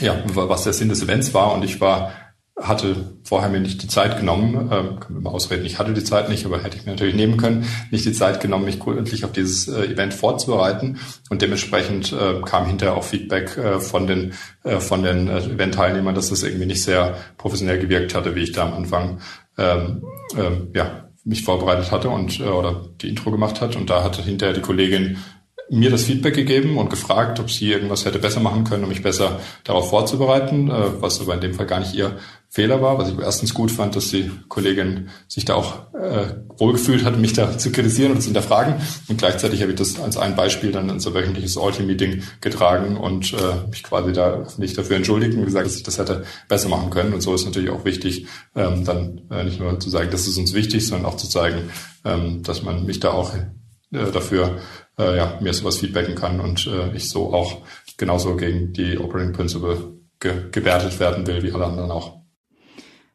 ja, 0.00 0.22
was 0.24 0.64
der 0.64 0.72
Sinn 0.72 0.88
des 0.88 1.02
Events 1.02 1.34
war. 1.34 1.52
Und 1.52 1.64
ich 1.64 1.80
war 1.80 2.12
hatte 2.60 3.16
vorher 3.24 3.50
mir 3.50 3.60
nicht 3.60 3.82
die 3.82 3.88
Zeit 3.88 4.16
genommen, 4.16 4.70
ähm, 4.72 5.00
kann 5.00 5.12
mir 5.12 5.20
mal 5.20 5.30
ausreden, 5.30 5.64
ich 5.64 5.78
hatte 5.78 5.92
die 5.92 6.04
Zeit 6.04 6.28
nicht, 6.28 6.46
aber 6.46 6.62
hätte 6.62 6.76
ich 6.76 6.84
mir 6.84 6.92
natürlich 6.92 7.16
nehmen 7.16 7.36
können, 7.36 7.66
nicht 7.90 8.04
die 8.04 8.12
Zeit 8.12 8.40
genommen, 8.40 8.64
mich 8.64 8.78
gründlich 8.78 9.24
auf 9.24 9.32
dieses 9.32 9.66
äh, 9.66 9.86
Event 9.86 10.14
vorzubereiten. 10.14 10.98
Und 11.30 11.42
dementsprechend 11.42 12.12
äh, 12.12 12.40
kam 12.42 12.66
hinterher 12.66 12.96
auch 12.96 13.02
Feedback 13.02 13.56
äh, 13.56 13.80
von 13.80 14.06
den, 14.06 14.34
äh, 14.62 14.78
von 14.78 15.02
den 15.02 15.28
äh, 15.28 15.38
Event-Teilnehmern, 15.38 16.14
dass 16.14 16.30
das 16.30 16.44
irgendwie 16.44 16.66
nicht 16.66 16.84
sehr 16.84 17.16
professionell 17.38 17.80
gewirkt 17.80 18.14
hatte, 18.14 18.36
wie 18.36 18.42
ich 18.42 18.52
da 18.52 18.66
am 18.66 18.74
Anfang 18.74 19.20
ähm, 19.58 20.04
ähm, 20.36 20.68
ja, 20.74 21.08
mich 21.24 21.42
vorbereitet 21.42 21.90
hatte 21.90 22.08
und 22.10 22.38
äh, 22.38 22.44
oder 22.44 22.88
die 23.00 23.08
Intro 23.08 23.32
gemacht 23.32 23.60
hat. 23.60 23.74
Und 23.74 23.90
da 23.90 24.04
hatte 24.04 24.22
hinterher 24.22 24.54
die 24.54 24.60
Kollegin 24.60 25.18
mir 25.70 25.90
das 25.90 26.04
Feedback 26.04 26.34
gegeben 26.34 26.76
und 26.78 26.90
gefragt, 26.90 27.40
ob 27.40 27.50
sie 27.50 27.70
irgendwas 27.70 28.04
hätte 28.04 28.18
besser 28.18 28.40
machen 28.40 28.64
können, 28.64 28.84
um 28.84 28.90
mich 28.90 29.02
besser 29.02 29.40
darauf 29.64 29.90
vorzubereiten, 29.90 30.70
äh, 30.70 31.00
was 31.00 31.20
aber 31.20 31.34
in 31.34 31.40
dem 31.40 31.54
Fall 31.54 31.66
gar 31.66 31.80
nicht 31.80 31.94
ihr 31.94 32.16
Fehler 32.54 32.80
war, 32.80 32.98
was 32.98 33.08
ich 33.08 33.18
erstens 33.18 33.52
gut 33.52 33.72
fand, 33.72 33.96
dass 33.96 34.10
die 34.10 34.30
Kollegin 34.48 35.08
sich 35.26 35.44
da 35.44 35.54
auch 35.54 35.92
äh, 35.94 36.34
wohlgefühlt 36.56 37.04
hat, 37.04 37.18
mich 37.18 37.32
da 37.32 37.58
zu 37.58 37.72
kritisieren 37.72 38.12
und 38.12 38.20
zu 38.20 38.26
hinterfragen. 38.26 38.76
Und 39.08 39.18
gleichzeitig 39.18 39.60
habe 39.62 39.72
ich 39.72 39.78
das 39.78 39.98
als 39.98 40.16
ein 40.16 40.36
Beispiel 40.36 40.70
dann 40.70 40.84
in 40.84 40.92
unser 40.92 41.14
wöchentliches 41.14 41.58
All-Team-Meeting 41.58 42.22
getragen 42.40 42.96
und 42.96 43.32
äh, 43.32 43.68
mich 43.68 43.82
quasi 43.82 44.12
da 44.12 44.46
nicht 44.58 44.78
dafür 44.78 44.96
entschuldigt 44.96 45.36
und 45.36 45.44
gesagt, 45.44 45.66
dass 45.66 45.76
ich 45.76 45.82
das 45.82 45.98
hätte 45.98 46.24
besser 46.48 46.68
machen 46.68 46.90
können. 46.90 47.12
Und 47.12 47.22
so 47.22 47.34
ist 47.34 47.44
natürlich 47.44 47.70
auch 47.70 47.84
wichtig, 47.84 48.26
ähm, 48.54 48.84
dann 48.84 49.22
äh, 49.30 49.42
nicht 49.42 49.58
nur 49.58 49.80
zu 49.80 49.90
sagen, 49.90 50.10
das 50.12 50.28
ist 50.28 50.38
uns 50.38 50.54
wichtig, 50.54 50.86
sondern 50.86 51.10
auch 51.10 51.16
zu 51.16 51.28
zeigen, 51.28 51.70
ähm, 52.04 52.44
dass 52.44 52.62
man 52.62 52.86
mich 52.86 53.00
da 53.00 53.10
auch 53.10 53.34
äh, 53.34 54.12
dafür 54.12 54.58
äh, 54.98 55.16
ja, 55.16 55.38
mir 55.40 55.52
sowas 55.52 55.78
feedbacken 55.78 56.14
kann 56.14 56.40
und 56.40 56.66
äh, 56.66 56.94
ich 56.94 57.08
so 57.08 57.32
auch 57.32 57.62
genauso 57.96 58.36
gegen 58.36 58.72
die 58.72 58.98
Operating 58.98 59.32
Principle 59.32 59.94
ge 60.20 60.50
gewertet 60.50 60.98
werden 61.00 61.26
will, 61.26 61.42
wie 61.42 61.52
alle 61.52 61.66
anderen 61.66 61.90
auch. 61.90 62.24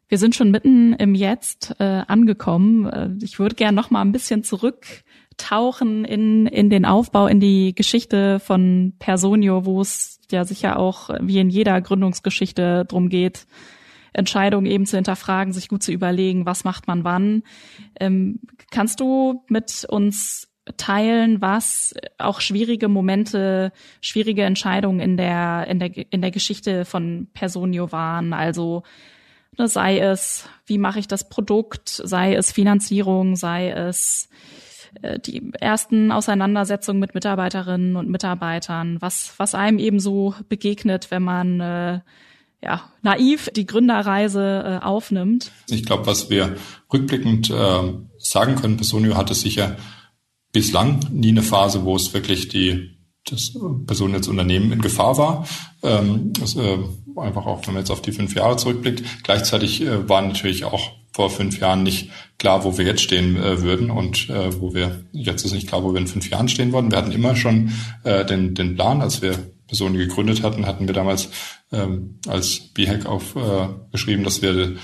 Wir 0.08 0.18
sind 0.18 0.34
schon 0.34 0.50
mitten 0.50 0.94
im 0.94 1.14
Jetzt 1.14 1.76
äh, 1.78 2.02
angekommen. 2.06 2.86
Äh, 2.86 3.10
ich 3.22 3.38
würde 3.38 3.54
gerne 3.54 3.76
noch 3.76 3.90
mal 3.90 4.00
ein 4.00 4.12
bisschen 4.12 4.42
zurücktauchen 4.42 6.04
in, 6.04 6.46
in 6.46 6.68
den 6.68 6.84
Aufbau, 6.84 7.28
in 7.28 7.38
die 7.38 7.74
Geschichte 7.74 8.40
von 8.40 8.94
Personio, 8.98 9.64
wo 9.66 9.80
es 9.80 10.18
ja 10.30 10.44
sicher 10.44 10.78
auch 10.78 11.10
wie 11.20 11.38
in 11.38 11.48
jeder 11.48 11.80
Gründungsgeschichte 11.80 12.84
drum 12.86 13.08
geht, 13.08 13.46
Entscheidungen 14.12 14.66
eben 14.66 14.86
zu 14.86 14.96
hinterfragen, 14.96 15.52
sich 15.52 15.68
gut 15.68 15.84
zu 15.84 15.92
überlegen, 15.92 16.44
was 16.44 16.64
macht 16.64 16.88
man 16.88 17.04
wann. 17.04 17.44
Ähm, 18.00 18.40
kannst 18.72 18.98
du 18.98 19.44
mit 19.48 19.86
uns 19.88 20.49
teilen, 20.76 21.40
was 21.40 21.94
auch 22.18 22.40
schwierige 22.40 22.88
Momente, 22.88 23.72
schwierige 24.00 24.42
Entscheidungen 24.44 25.00
in 25.00 25.16
der, 25.16 25.66
in 25.68 25.78
der, 25.78 26.12
in 26.12 26.20
der 26.20 26.30
Geschichte 26.30 26.84
von 26.84 27.28
Personio 27.32 27.92
waren? 27.92 28.32
Also, 28.32 28.82
Ne, 29.58 29.68
sei 29.68 29.98
es, 29.98 30.48
wie 30.66 30.78
mache 30.78 31.00
ich 31.00 31.08
das 31.08 31.28
Produkt, 31.28 31.88
sei 31.88 32.34
es 32.34 32.52
Finanzierung, 32.52 33.36
sei 33.36 33.70
es 33.70 34.28
äh, 35.02 35.18
die 35.18 35.52
ersten 35.58 36.12
Auseinandersetzungen 36.12 37.00
mit 37.00 37.14
Mitarbeiterinnen 37.14 37.96
und 37.96 38.08
Mitarbeitern, 38.08 38.98
was, 39.00 39.34
was 39.38 39.54
einem 39.54 39.78
eben 39.78 39.98
so 39.98 40.34
begegnet, 40.48 41.10
wenn 41.10 41.22
man 41.22 41.60
äh, 41.60 42.00
ja, 42.62 42.82
naiv 43.02 43.50
die 43.56 43.66
Gründerreise 43.66 44.80
äh, 44.80 44.84
aufnimmt. 44.84 45.50
Ich 45.68 45.84
glaube, 45.84 46.06
was 46.06 46.30
wir 46.30 46.56
rückblickend 46.92 47.50
äh, 47.50 47.92
sagen 48.18 48.54
können, 48.54 48.76
Personio 48.76 49.16
hatte 49.16 49.34
sicher 49.34 49.76
bislang 50.52 51.00
nie 51.12 51.30
eine 51.30 51.42
Phase, 51.42 51.84
wo 51.84 51.96
es 51.96 52.12
wirklich 52.12 52.48
die 52.48 52.96
das 53.24 53.52
Person 53.86 54.14
jetzt 54.14 54.28
Unternehmen 54.28 54.72
in 54.72 54.80
Gefahr 54.80 55.16
war. 55.18 55.46
Ähm, 55.82 56.32
das, 56.32 56.56
äh, 56.56 56.78
einfach 57.16 57.46
auch, 57.46 57.66
wenn 57.66 57.74
man 57.74 57.82
jetzt 57.82 57.90
auf 57.90 58.02
die 58.02 58.12
fünf 58.12 58.34
Jahre 58.34 58.56
zurückblickt. 58.56 59.02
Gleichzeitig 59.22 59.82
äh, 59.82 60.08
war 60.08 60.22
natürlich 60.22 60.64
auch 60.64 60.92
vor 61.12 61.30
fünf 61.30 61.58
Jahren 61.58 61.82
nicht 61.82 62.10
klar, 62.38 62.64
wo 62.64 62.78
wir 62.78 62.84
jetzt 62.84 63.02
stehen 63.02 63.36
äh, 63.36 63.60
würden 63.62 63.90
und 63.90 64.30
äh, 64.30 64.60
wo 64.60 64.74
wir, 64.74 65.04
jetzt 65.12 65.44
ist 65.44 65.52
nicht 65.52 65.68
klar, 65.68 65.82
wo 65.82 65.92
wir 65.92 66.00
in 66.00 66.06
fünf 66.06 66.30
Jahren 66.30 66.48
stehen 66.48 66.72
würden. 66.72 66.90
Wir 66.90 66.98
hatten 66.98 67.12
immer 67.12 67.36
schon 67.36 67.72
äh, 68.04 68.24
den, 68.24 68.54
den 68.54 68.74
Plan, 68.74 69.02
als 69.02 69.20
wir 69.20 69.36
Personen 69.66 69.96
gegründet 69.96 70.42
hatten, 70.42 70.66
hatten 70.66 70.86
wir 70.86 70.94
damals 70.94 71.28
ähm, 71.72 72.18
als 72.26 72.58
B-Hack 72.74 73.06
aufgeschrieben, 73.06 74.22
äh, 74.22 74.24
dass 74.24 74.42
wir 74.42 74.76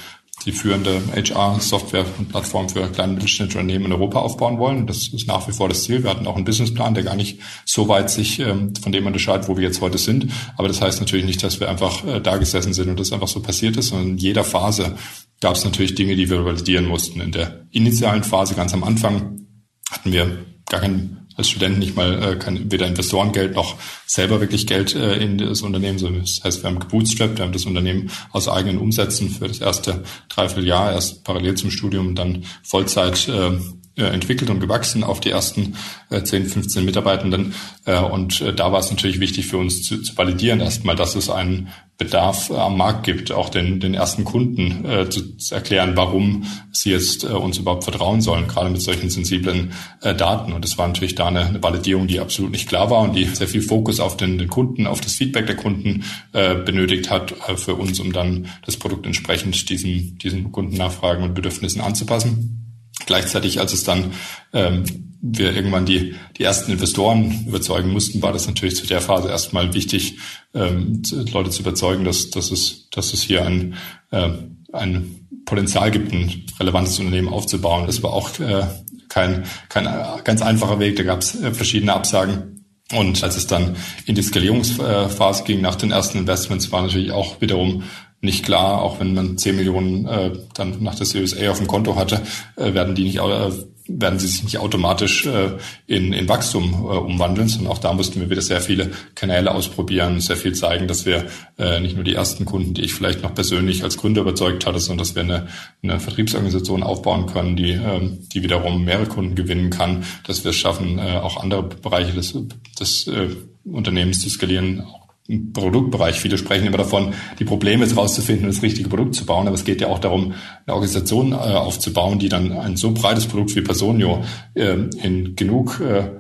die 0.45 0.53
führende 0.53 1.01
HR-Software 1.15 2.05
und 2.19 2.29
Plattform 2.29 2.69
für 2.69 2.87
kleine 2.89 3.15
mittelständische 3.15 3.59
Unternehmen 3.59 3.87
in 3.87 3.93
Europa 3.93 4.21
aufbauen 4.21 4.59
wollen. 4.59 4.87
Das 4.87 5.09
ist 5.09 5.27
nach 5.27 5.49
wie 5.49 5.53
vor 5.53 5.69
das 5.69 5.85
Ziel. 5.85 6.05
Wir 6.05 6.11
hatten 6.11 6.27
auch 6.27 6.37
einen 6.37 6.45
Businessplan, 6.45 6.95
der 6.95 7.03
gar 7.03 7.17
nicht 7.17 7.41
so 7.65 7.89
weit 7.89 8.11
sich 8.11 8.39
ähm, 8.39 8.75
von 8.77 8.93
dem 8.93 9.07
unterscheidet, 9.07 9.49
wo 9.49 9.57
wir 9.57 9.65
jetzt 9.65 9.81
heute 9.81 9.99
sind. 9.99 10.31
Aber 10.57 10.69
das 10.69 10.81
heißt 10.81 11.01
natürlich 11.01 11.27
nicht, 11.27 11.43
dass 11.43 11.59
wir 11.59 11.69
einfach 11.69 12.05
äh, 12.07 12.21
da 12.21 12.37
gesessen 12.37 12.75
sind 12.75 12.91
und 12.91 13.01
das 13.01 13.13
einfach 13.13 13.29
so 13.29 13.41
passiert 13.41 13.77
ist, 13.77 13.89
sondern 13.89 14.11
in 14.11 14.19
jeder 14.19 14.45
Phase 14.45 14.97
gab 15.41 15.57
es 15.57 15.65
natürlich 15.65 15.95
Dinge, 15.95 16.15
die 16.15 16.31
wir 16.31 16.45
validieren 16.45 16.87
mussten. 16.87 17.21
In 17.21 17.33
der 17.33 17.67
initialen 17.71 18.23
Phase, 18.23 18.55
ganz 18.55 18.73
am 18.73 18.85
Anfang, 18.85 19.47
hatten 19.91 20.13
wir 20.13 20.45
gar 20.69 20.81
keinen 20.81 21.26
als 21.37 21.51
Student 21.51 21.79
nicht 21.79 21.97
mal 21.97 22.23
äh, 22.23 22.37
kann 22.37 22.71
weder 22.71 22.87
Investorengeld 22.87 23.55
noch 23.55 23.77
selber 24.07 24.41
wirklich 24.41 24.67
Geld 24.67 24.95
äh, 24.95 25.17
in 25.17 25.39
das 25.39 25.63
Unternehmen. 25.63 25.99
Das 25.99 26.41
heißt, 26.43 26.63
wir 26.63 26.71
haben 26.71 26.79
gebootstrapped, 26.79 27.39
wir 27.39 27.45
haben 27.45 27.53
das 27.53 27.67
Unternehmen 27.67 28.11
aus 28.33 28.49
eigenen 28.49 28.79
Umsätzen 28.79 29.31
für 29.31 29.49
das 29.49 29.61
erste 29.61 30.03
Dreivierteljahr 30.29 30.93
erst 30.93 31.25
parallel 31.25 31.55
zum 31.55 31.71
Studium 31.71 32.15
dann 32.15 32.45
Vollzeit 32.63 33.29
äh, 33.29 33.59
entwickelt 34.03 34.51
und 34.51 34.61
gewachsen 34.61 35.05
auf 35.05 35.21
die 35.21 35.31
ersten 35.31 35.77
äh, 36.11 36.23
10, 36.23 36.47
15 36.47 36.85
Mitarbeitenden. 36.85 37.55
Äh, 37.85 37.99
und 37.99 38.41
äh, 38.43 38.53
da 38.53 38.71
war 38.73 38.81
es 38.81 38.91
natürlich 38.91 39.21
wichtig 39.21 39.47
für 39.47 39.59
uns 39.59 39.83
zu, 39.83 40.03
zu 40.03 40.17
validieren 40.17 40.61
erstmal, 40.61 40.97
dass 40.97 41.15
es 41.15 41.31
einen 41.31 41.69
Bedarf 41.99 42.51
äh, 42.51 42.55
am 42.55 42.77
Markt 42.77 43.05
gibt, 43.05 43.33
auch 43.33 43.49
den, 43.49 43.81
den 43.81 43.95
ersten 43.95 44.25
Kunden 44.25 44.85
äh, 44.85 45.09
zu, 45.09 45.23
erklären, 45.51 45.97
warum 45.97 46.45
sie 46.71 46.91
jetzt 46.91 47.25
äh, 47.25 47.29
uns 47.29 47.57
überhaupt 47.57 47.85
vertrauen 47.85 48.21
sollen, 48.21 48.49
gerade 48.49 48.69
mit 48.69 48.83
solchen 48.83 49.09
sensiblen 49.09 49.73
äh, 50.03 50.15
Daten. 50.15 50.53
Und 50.53 50.65
es 50.65 50.77
war 50.77 50.87
natürlich 50.87 51.15
da 51.15 51.29
eine, 51.29 51.47
eine 51.47 51.63
Validierung, 51.63 52.07
die 52.07 52.21
absolut 52.21 52.51
nicht 52.51 52.69
klar 52.69 52.91
war 52.91 53.01
und 53.01 53.17
die 53.17 53.25
sehr 53.25 53.49
viel 53.49 53.63
Fokus 53.63 53.99
auf 53.99 54.19
den, 54.19 54.37
den 54.37 54.49
Kunden, 54.49 54.87
auf 54.87 55.01
das 55.01 55.15
Feedback 55.15 55.47
der 55.47 55.57
Kunden 55.57 56.05
äh, 56.33 56.55
benötigt 56.55 57.11
hat 57.11 57.35
äh, 57.49 57.57
für 57.57 57.75
uns, 57.75 57.99
um 57.99 58.13
dann 58.13 58.49
das 58.67 58.77
Produkt 58.77 59.07
entsprechend 59.07 59.69
diesen, 59.71 60.19
diesen 60.19 60.53
Kundennachfragen 60.53 61.25
und 61.25 61.35
Bedürfnissen 61.35 61.81
anzupassen. 61.81 62.66
Gleichzeitig, 63.05 63.61
als 63.61 63.73
es 63.73 63.85
dann 63.85 64.13
ähm, 64.53 64.85
wir 65.21 65.55
irgendwann 65.55 65.87
die, 65.87 66.15
die 66.39 66.45
ersten 66.45 66.73
Investoren 66.73 67.47
überzeugen 67.47 67.91
mussten, 67.93 68.23
war 68.23 68.33
das 68.33 68.47
natürlich 68.47 68.77
zu 68.77 68.87
der 68.87 69.01
Phase 69.01 69.29
erstmal 69.29 69.75
wichtig, 69.75 70.19
ähm, 70.55 71.03
Leute 71.33 71.51
zu 71.51 71.63
überzeugen, 71.63 72.05
dass, 72.05 72.31
dass, 72.31 72.51
es, 72.51 72.89
dass 72.91 73.13
es 73.13 73.23
hier 73.23 73.45
ein, 73.45 73.75
äh, 74.11 74.31
ein 74.73 75.27
Potenzial 75.45 75.91
gibt, 75.91 76.13
ein 76.13 76.45
relevantes 76.59 76.99
Unternehmen 76.99 77.29
aufzubauen. 77.29 77.87
Das 77.87 78.03
war 78.03 78.13
auch 78.13 78.39
äh, 78.41 78.67
kein, 79.09 79.45
kein 79.69 79.89
ganz 80.25 80.43
einfacher 80.43 80.79
Weg. 80.79 80.97
Da 80.97 81.03
gab 81.03 81.21
es 81.21 81.41
äh, 81.41 81.53
verschiedene 81.53 81.95
Absagen. 81.95 82.65
Und 82.93 83.23
als 83.25 83.37
es 83.37 83.49
dann 83.49 83.77
in 84.05 84.15
die 84.15 84.23
Skalierungsphase 84.23 85.43
ging 85.43 85.61
nach 85.61 85.75
den 85.75 85.91
ersten 85.91 86.19
Investments, 86.19 86.71
war 86.71 86.83
natürlich 86.83 87.11
auch 87.11 87.41
wiederum 87.41 87.83
nicht 88.21 88.45
klar, 88.45 88.83
auch 88.83 89.01
wenn 89.01 89.15
man 89.15 89.39
10 89.39 89.57
Millionen 89.57 90.07
äh, 90.07 90.33
dann 90.55 90.83
nach 90.83 90.95
der 90.95 91.07
Series 91.07 91.37
A 91.39 91.51
auf 91.51 91.59
dem 91.59 91.67
Konto 91.67 91.97
hatte, 91.97 92.23
äh, 92.57 92.75
werden 92.75 92.95
die 92.95 93.05
nicht 93.05 93.19
äh, 93.19 93.51
werden 93.89 94.19
sie 94.19 94.27
sich 94.27 94.43
nicht 94.43 94.59
automatisch 94.59 95.27
äh, 95.27 95.57
in, 95.87 96.13
in 96.13 96.29
Wachstum 96.29 96.73
äh, 96.73 96.99
umwandeln, 96.99 97.49
sondern 97.49 97.73
auch 97.73 97.79
da 97.79 97.93
mussten 97.93 98.21
wir 98.21 98.31
wieder 98.31 98.43
sehr 98.43 98.61
viele 98.61 98.91
Kanäle 99.15 99.55
ausprobieren, 99.55 100.21
sehr 100.21 100.37
viel 100.37 100.55
zeigen, 100.55 100.89
dass 100.89 101.07
wir 101.07 101.27
äh, 101.59 101.81
nicht 101.81 101.95
nur 101.95 102.05
die 102.05 102.15
ersten 102.15 102.45
Kunden, 102.45 102.75
die 102.75 102.83
ich 102.83 102.95
vielleicht 102.95 103.23
noch 103.23 103.35
persönlich 103.35 103.85
als 103.85 103.97
Gründer 103.97 104.23
überzeugt 104.23 104.67
hatte, 104.67 104.81
sondern 104.81 105.07
dass 105.07 105.15
wir 105.15 105.23
eine, 105.23 105.47
eine 105.83 106.01
Vertriebsorganisation 106.01 106.83
aufbauen 106.83 107.27
können, 107.27 107.57
die, 107.57 107.73
äh, 107.73 108.01
die 108.33 108.43
wiederum 108.43 108.85
mehrere 108.85 109.07
Kunden 109.07 109.35
gewinnen 109.35 109.71
kann, 109.71 110.05
dass 110.27 110.45
wir 110.45 110.51
es 110.51 110.57
schaffen, 110.57 110.99
äh, 110.99 111.19
auch 111.19 111.43
andere 111.43 111.63
Bereiche 111.63 112.13
des, 112.13 112.37
des 112.81 113.07
äh, 113.07 113.29
Unternehmens 113.65 114.21
zu 114.21 114.31
skalieren, 114.31 114.83
auch 114.83 115.06
im 115.29 115.53
Produktbereich. 115.53 116.21
Viele 116.21 116.39
sprechen 116.39 116.67
immer 116.67 116.79
davon, 116.79 117.15
die 117.39 117.45
Probleme 117.45 117.85
jetzt 117.85 117.97
rauszufinden 117.97 118.47
das 118.47 118.63
richtige 118.63 118.89
Produkt 118.89 119.15
zu 119.15 119.27
bauen. 119.27 119.47
Aber 119.47 119.55
es 119.55 119.65
geht 119.65 119.81
ja 119.81 119.89
auch 119.89 119.99
darum, 119.99 120.35
eine 120.67 120.75
Organisation 120.75 121.33
äh, 121.33 121.37
aufzubauen, 121.37 122.19
die 122.19 122.29
dann 122.29 122.53
ein 122.53 122.77
so 122.77 122.93
breites 122.93 123.27
Produkt 123.27 123.55
wie 123.57 123.63
Personio 123.63 124.23
äh, 124.55 124.77
in 125.03 125.37
genug 125.37 125.81
äh, 125.81 126.11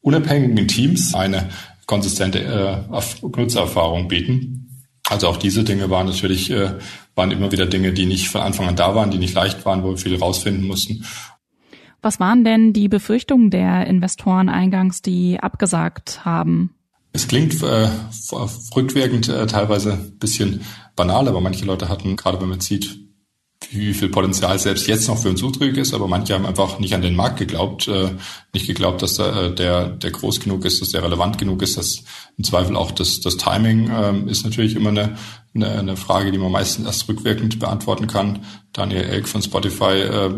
unabhängigen 0.00 0.68
Teams 0.68 1.14
eine 1.14 1.48
konsistente 1.86 2.40
äh, 2.40 3.00
Nutzererfahrung 3.22 4.08
bieten. 4.08 4.62
Also 5.08 5.28
auch 5.28 5.36
diese 5.36 5.64
Dinge 5.64 5.90
waren 5.90 6.06
natürlich, 6.06 6.50
äh, 6.50 6.74
waren 7.14 7.30
immer 7.30 7.52
wieder 7.52 7.66
Dinge, 7.66 7.92
die 7.92 8.06
nicht 8.06 8.28
von 8.28 8.40
Anfang 8.40 8.68
an 8.68 8.76
da 8.76 8.94
waren, 8.94 9.10
die 9.10 9.18
nicht 9.18 9.34
leicht 9.34 9.64
waren, 9.66 9.82
wo 9.82 9.90
wir 9.90 9.98
viel 9.98 10.16
rausfinden 10.16 10.66
mussten. 10.66 11.04
Was 12.00 12.18
waren 12.18 12.44
denn 12.44 12.72
die 12.72 12.88
Befürchtungen 12.88 13.50
der 13.50 13.86
Investoren 13.86 14.48
eingangs, 14.48 15.02
die 15.02 15.38
abgesagt 15.40 16.24
haben? 16.24 16.74
Es 17.12 17.28
klingt 17.28 17.62
äh, 17.62 17.88
rückwirkend 18.74 19.28
äh, 19.28 19.46
teilweise 19.46 19.94
ein 19.94 20.18
bisschen 20.18 20.62
banal, 20.96 21.28
aber 21.28 21.40
manche 21.40 21.64
Leute 21.64 21.88
hatten, 21.88 22.16
gerade 22.16 22.40
wenn 22.40 22.48
man 22.48 22.60
sieht, 22.60 23.02
wie 23.70 23.94
viel 23.94 24.08
Potenzial 24.08 24.58
selbst 24.58 24.86
jetzt 24.86 25.08
noch 25.08 25.18
für 25.18 25.30
uns 25.30 25.40
übrig 25.40 25.76
ist, 25.76 25.94
aber 25.94 26.08
manche 26.08 26.34
haben 26.34 26.46
einfach 26.46 26.78
nicht 26.78 26.94
an 26.94 27.02
den 27.02 27.14
Markt 27.14 27.38
geglaubt, 27.38 27.88
äh, 27.88 28.10
nicht 28.52 28.66
geglaubt, 28.66 29.02
dass 29.02 29.14
der, 29.14 29.36
äh, 29.36 29.54
der, 29.54 29.88
der 29.90 30.10
groß 30.10 30.40
genug 30.40 30.64
ist, 30.64 30.80
dass 30.80 30.90
der 30.90 31.02
relevant 31.02 31.38
genug 31.38 31.62
ist, 31.62 31.76
dass 31.76 32.02
im 32.36 32.44
Zweifel 32.44 32.76
auch 32.76 32.90
das, 32.90 33.20
das 33.20 33.36
Timing 33.36 33.90
äh, 33.90 34.30
ist 34.30 34.44
natürlich 34.44 34.74
immer 34.74 34.90
eine, 34.90 35.16
eine, 35.54 35.70
eine 35.70 35.96
Frage, 35.96 36.32
die 36.32 36.38
man 36.38 36.50
meistens 36.50 36.86
erst 36.86 37.08
rückwirkend 37.08 37.58
beantworten 37.58 38.06
kann. 38.06 38.40
Daniel 38.72 39.02
Elk 39.02 39.28
von 39.28 39.42
Spotify 39.42 40.00
äh, 40.00 40.30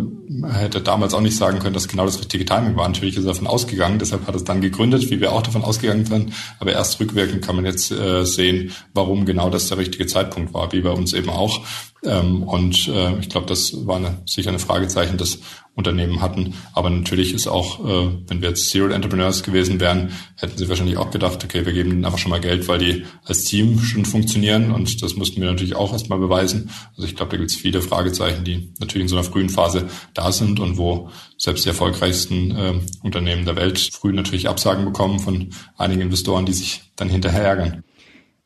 hätte 0.53 0.81
damals 0.81 1.15
auch 1.15 1.21
nicht 1.21 1.37
sagen 1.37 1.61
können, 1.61 1.75
dass 1.75 1.87
genau 1.87 2.05
das 2.05 2.19
richtige 2.19 2.45
Timing 2.45 2.77
war. 2.77 2.89
Natürlich 2.89 3.17
ist 3.17 3.25
er 3.25 3.29
davon 3.29 3.47
ausgegangen, 3.47 4.01
deshalb 4.01 4.27
hat 4.27 4.35
es 4.35 4.43
dann 4.43 4.61
gegründet, 4.61 5.09
wie 5.11 5.21
wir 5.21 5.33
auch 5.33 5.43
davon 5.43 5.63
ausgegangen 5.63 6.05
sind. 6.05 6.33
Aber 6.59 6.73
erst 6.73 6.99
rückwirkend 6.99 7.43
kann 7.43 7.55
man 7.57 7.65
jetzt 7.65 7.93
äh, 7.93 8.25
sehen, 8.25 8.73
warum 8.93 9.25
genau 9.25 9.51
das 9.51 9.69
der 9.69 9.79
richtige 9.79 10.07
Zeitpunkt 10.07 10.53
war, 10.53 10.73
wie 10.73 10.81
bei 10.81 10.91
uns 10.91 11.13
eben 11.13 11.31
auch. 11.31 11.61
Ähm, 12.03 12.43
und 12.43 12.89
äh, 12.89 13.19
ich 13.19 13.29
glaube, 13.29 13.47
das 13.47 13.87
war 13.87 13.97
eine, 13.97 14.19
sicher 14.27 14.51
eine 14.51 14.59
Fragezeichen, 14.59 15.17
das 15.17 15.39
Unternehmen 15.75 16.21
hatten. 16.21 16.55
Aber 16.73 16.89
natürlich 16.89 17.33
ist 17.33 17.49
auch, 17.49 17.81
äh, 17.81 18.11
wenn 18.29 18.41
wir 18.41 18.51
jetzt 18.51 18.71
Serial 18.71 18.93
Entrepreneurs 18.93 19.43
gewesen 19.43 19.81
wären, 19.81 20.13
hätten 20.37 20.57
sie 20.57 20.69
wahrscheinlich 20.69 20.97
auch 20.97 21.11
gedacht, 21.11 21.43
okay, 21.43 21.67
wir 21.67 21.73
geben 21.73 21.91
ihnen 21.91 22.05
einfach 22.05 22.19
schon 22.19 22.31
mal 22.31 22.41
Geld, 22.41 22.69
weil 22.69 22.79
die 22.79 23.05
als 23.25 23.45
Team 23.45 23.81
schon 23.81 24.05
funktionieren. 24.05 24.71
Und 24.71 25.03
das 25.03 25.17
mussten 25.17 25.41
wir 25.41 25.51
natürlich 25.51 25.75
auch 25.75 25.93
erstmal 25.93 26.19
beweisen. 26.19 26.71
Also 26.97 27.09
ich 27.09 27.17
glaube, 27.17 27.33
da 27.33 27.39
gibt 27.39 27.51
es 27.51 27.57
viele 27.57 27.83
Fragezeichen, 27.83 28.45
die 28.45 28.73
natürlich 28.79 29.03
in 29.03 29.09
so 29.09 29.17
einer 29.17 29.25
frühen 29.25 29.49
Phase 29.49 29.89
da 30.15 30.31
sind 30.31 30.61
und 30.61 30.79
wo 30.79 31.11
selbst 31.39 31.65
die 31.65 31.71
erfolgreichsten 31.71 32.51
äh, 32.53 32.75
Unternehmen 33.03 33.45
der 33.45 33.57
Welt 33.57 33.79
früh 33.79 34.13
natürlich 34.13 34.49
Absagen 34.49 34.85
bekommen 34.85 35.19
von 35.19 35.51
einigen 35.77 36.03
Investoren, 36.03 36.47
die 36.47 36.53
sich 36.53 36.83
dann 36.97 37.09
hinterher 37.09 37.43
ärgern. 37.43 37.84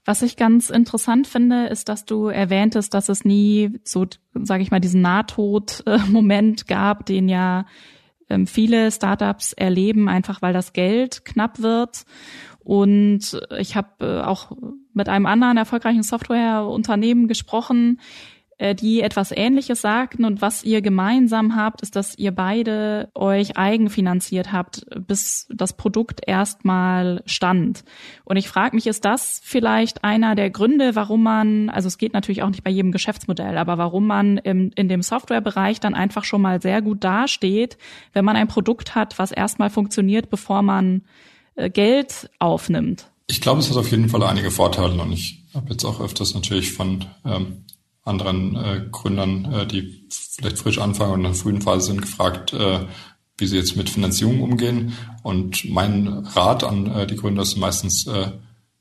Was 0.09 0.23
ich 0.23 0.37
ganz 0.37 0.71
interessant 0.71 1.27
finde, 1.27 1.67
ist, 1.67 1.91
dass 1.91 2.07
du 2.07 2.29
erwähntest, 2.29 2.95
dass 2.95 3.11
es 3.11 3.27
nie 3.27 3.79
so, 3.85 4.07
sage 4.33 4.63
ich 4.63 4.71
mal, 4.71 4.81
diesen 4.81 5.03
Nahtod-Moment 5.03 6.67
gab, 6.67 7.05
den 7.05 7.29
ja 7.29 7.67
ähm, 8.31 8.47
viele 8.47 8.91
Startups 8.91 9.53
erleben, 9.53 10.09
einfach 10.09 10.41
weil 10.41 10.55
das 10.55 10.73
Geld 10.73 11.27
knapp 11.27 11.61
wird. 11.61 12.07
Und 12.61 13.39
ich 13.59 13.77
habe 13.77 13.89
äh, 14.01 14.23
auch 14.23 14.53
mit 14.95 15.11
einem 15.11 15.27
anderen 15.27 15.59
erfolgreichen 15.59 16.03
Softwareunternehmen 16.03 17.29
gesprochen, 17.29 18.01
äh, 18.59 18.75
die 18.75 19.01
etwas 19.03 19.31
Ähnliches 19.33 19.81
sagten 19.81 20.25
und 20.25 20.43
was 20.43 20.65
ihr 20.65 20.83
gemeinsam 20.83 21.55
habt, 21.55 21.81
ist, 21.81 21.97
dass 21.97 22.19
ihr 22.19 22.33
beide 22.33 23.09
euch 23.15 23.57
eigenfinanziert 23.57 24.53
habt, 24.53 24.85
bis 25.07 25.47
das 25.51 25.77
Produkt 25.77 26.21
erstmal 26.27 27.23
stand. 27.25 27.85
Und 28.25 28.37
ich 28.37 28.49
frage 28.49 28.75
mich, 28.75 28.89
ist 28.89 29.05
das 29.05 29.41
vielleicht 29.45 30.03
einer 30.03 30.35
der 30.35 30.51
Gründe, 30.51 30.97
warum 30.97 31.23
man, 31.23 31.71
also 31.71 31.87
es 31.87 31.99
geht 31.99 32.13
natürlich 32.13 32.43
auch 32.43 32.51
nicht 32.51 32.65
bei 32.65 32.71
jedem 32.71 32.91
Geschäftsmodell, 32.91 33.57
aber 33.57 33.79
warum 33.79 34.07
man 34.07 34.39
im, 34.39 34.73
in 34.75 34.89
dem 34.89 35.03
Softwarebereich 35.03 35.79
dann 35.79 35.95
einfach 35.95 36.25
schon 36.25 36.43
mal 36.43 36.61
sehr 36.61 36.83
gut 36.83 37.05
dasteht, 37.05 37.79
wenn 38.13 38.25
man 38.25 38.37
ein 38.37 38.49
Produkt 38.49 38.95
hat, 38.95 39.19
was 39.19 39.31
erstmal 39.31 39.71
funktioniert, 39.71 40.31
bevor 40.31 40.63
man 40.63 41.03
äh, 41.55 41.71
Geld 41.71 42.29
aufnimmt? 42.41 43.09
Ich 43.29 43.41
glaube, 43.41 43.61
es 43.61 43.71
hat 43.71 43.77
auf 43.77 43.91
jeden 43.91 44.09
Fall 44.09 44.23
einige 44.25 44.51
Vorteile 44.51 45.01
und 45.01 45.13
ich 45.13 45.45
habe 45.55 45.71
jetzt 45.71 45.85
auch 45.85 46.01
öfters 46.01 46.35
natürlich 46.35 46.73
von 46.73 47.05
ähm, 47.25 47.65
anderen 48.09 48.57
äh, 48.57 48.85
Gründern, 48.91 49.53
äh, 49.53 49.67
die 49.67 50.07
vielleicht 50.11 50.59
frisch 50.59 50.79
anfangen 50.79 51.13
und 51.13 51.21
in 51.21 51.25
der 51.25 51.35
frühen 51.35 51.63
Phase 51.63 51.87
sind, 51.87 52.03
gefragt, 52.03 52.53
äh, 52.53 52.81
wie 53.37 53.47
sie 53.47 53.57
jetzt 53.57 53.77
mit 53.77 53.91
Finanzierung 53.91 54.43
umgehen. 54.43 54.95
Und 55.23 55.69
mein 55.71 56.09
Rat 56.09 56.65
an 56.65 56.87
äh, 56.87 57.07
die 57.07 57.17
Gründer 57.17 57.43
ist 57.43 57.57
meistens 57.57 58.07
äh, 58.07 58.33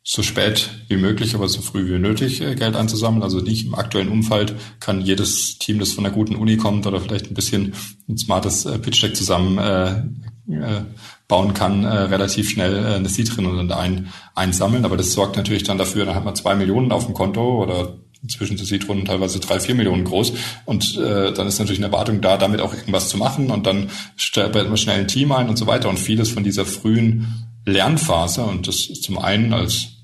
so 0.10 0.24
spät 0.24 0.69
wie 0.88 0.96
möglich, 0.96 1.36
aber 1.36 1.50
so 1.50 1.62
früh 1.62 1.86
wie 1.86 2.00
nötig 2.00 2.41
äh, 2.41 2.55
Geld 2.55 2.75
einzusammeln. 2.75 3.24
Also 3.24 3.39
nicht 3.39 3.65
im 3.65 3.75
aktuellen 3.75 4.07
Umfeld 4.07 4.55
kann 4.79 5.01
jedes 5.01 5.57
Team, 5.60 5.79
das 5.79 5.91
von 5.91 6.05
einer 6.05 6.15
guten 6.15 6.36
Uni 6.36 6.55
kommt 6.55 6.88
oder 6.88 7.01
vielleicht 7.01 7.29
ein 7.29 7.34
bisschen 7.34 7.74
ein 8.07 8.17
smartes 8.17 8.65
äh, 8.65 8.79
Pitch 8.79 9.03
Deck 9.03 9.17
zusammen 9.17 9.57
äh, 9.57 10.03
äh, 10.50 10.81
bauen 11.27 11.53
kann, 11.53 11.84
äh, 11.84 11.89
relativ 11.89 12.50
schnell 12.50 12.77
äh, 12.77 12.96
eine 12.96 13.10
Seed 13.10 13.36
drin 13.36 13.48
und 13.48 13.72
ein, 13.74 14.07
einsammeln. 14.34 14.86
Aber 14.86 14.96
das 14.96 15.12
sorgt 15.12 15.36
natürlich 15.36 15.63
dann 15.63 15.77
dafür, 15.77 16.05
dann 16.05 16.15
hat 16.15 16.24
man 16.24 16.36
zwei 16.36 16.55
Millionen 16.55 16.93
auf 16.93 17.05
dem 17.05 17.13
Konto 17.13 17.62
oder 17.62 17.98
Inzwischen 18.24 18.57
sind 18.57 18.65
Seed-Runden 18.65 19.05
teilweise 19.05 19.39
drei, 19.39 19.59
vier 19.59 19.75
Millionen 19.75 20.03
groß. 20.03 20.33
Und 20.65 20.97
äh, 20.97 21.33
dann 21.33 21.47
ist 21.47 21.59
natürlich 21.59 21.79
eine 21.79 21.91
Erwartung 21.91 22.21
da, 22.21 22.38
damit 22.38 22.62
auch 22.62 22.74
irgendwas 22.74 23.09
zu 23.09 23.17
machen. 23.17 23.51
Und 23.51 23.65
dann 23.65 23.89
stellt 24.15 24.53
man 24.53 24.77
schnell 24.77 25.00
ein 25.00 25.07
Team 25.07 25.31
ein 25.31 25.50
und 25.50 25.57
so 25.57 25.67
weiter. 25.67 25.89
Und 25.89 26.00
vieles 26.00 26.31
von 26.31 26.43
dieser 26.43 26.65
frühen 26.65 27.47
Lernphase, 27.65 28.43
und 28.43 28.67
das 28.67 28.88
ist 28.88 29.03
zum 29.03 29.19
einen 29.19 29.53
als 29.53 29.97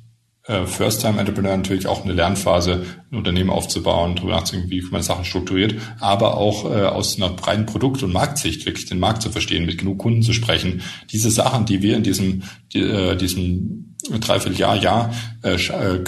äh, 0.45 0.65
First-Time-Entrepreneur 0.65 1.55
natürlich 1.55 1.87
auch 1.87 2.03
eine 2.03 2.13
Lernphase, 2.13 2.85
ein 3.11 3.17
Unternehmen 3.17 3.49
aufzubauen, 3.49 4.15
darüber 4.15 4.33
nachzudenken, 4.33 4.69
wie 4.69 4.81
man 4.91 5.01
Sachen 5.01 5.23
strukturiert, 5.23 5.75
aber 6.01 6.37
auch 6.37 6.65
äh, 6.65 6.83
aus 6.83 7.15
einer 7.15 7.29
breiten 7.29 7.65
Produkt- 7.65 8.03
und 8.03 8.11
Marktsicht 8.11 8.65
wirklich 8.65 8.85
den 8.85 8.99
Markt 8.99 9.21
zu 9.21 9.29
verstehen, 9.29 9.65
mit 9.65 9.77
genug 9.77 9.99
Kunden 9.99 10.21
zu 10.21 10.33
sprechen. 10.33 10.81
Diese 11.11 11.31
Sachen, 11.31 11.65
die 11.65 11.81
wir 11.81 11.95
in 11.95 12.03
diesem, 12.03 12.43
die, 12.73 12.81
äh, 12.81 13.15
diesem 13.15 13.92
Dreivierteljahr, 14.09 14.75
Jahr 14.75 15.13
äh, 15.43 15.55
äh, 15.55 16.03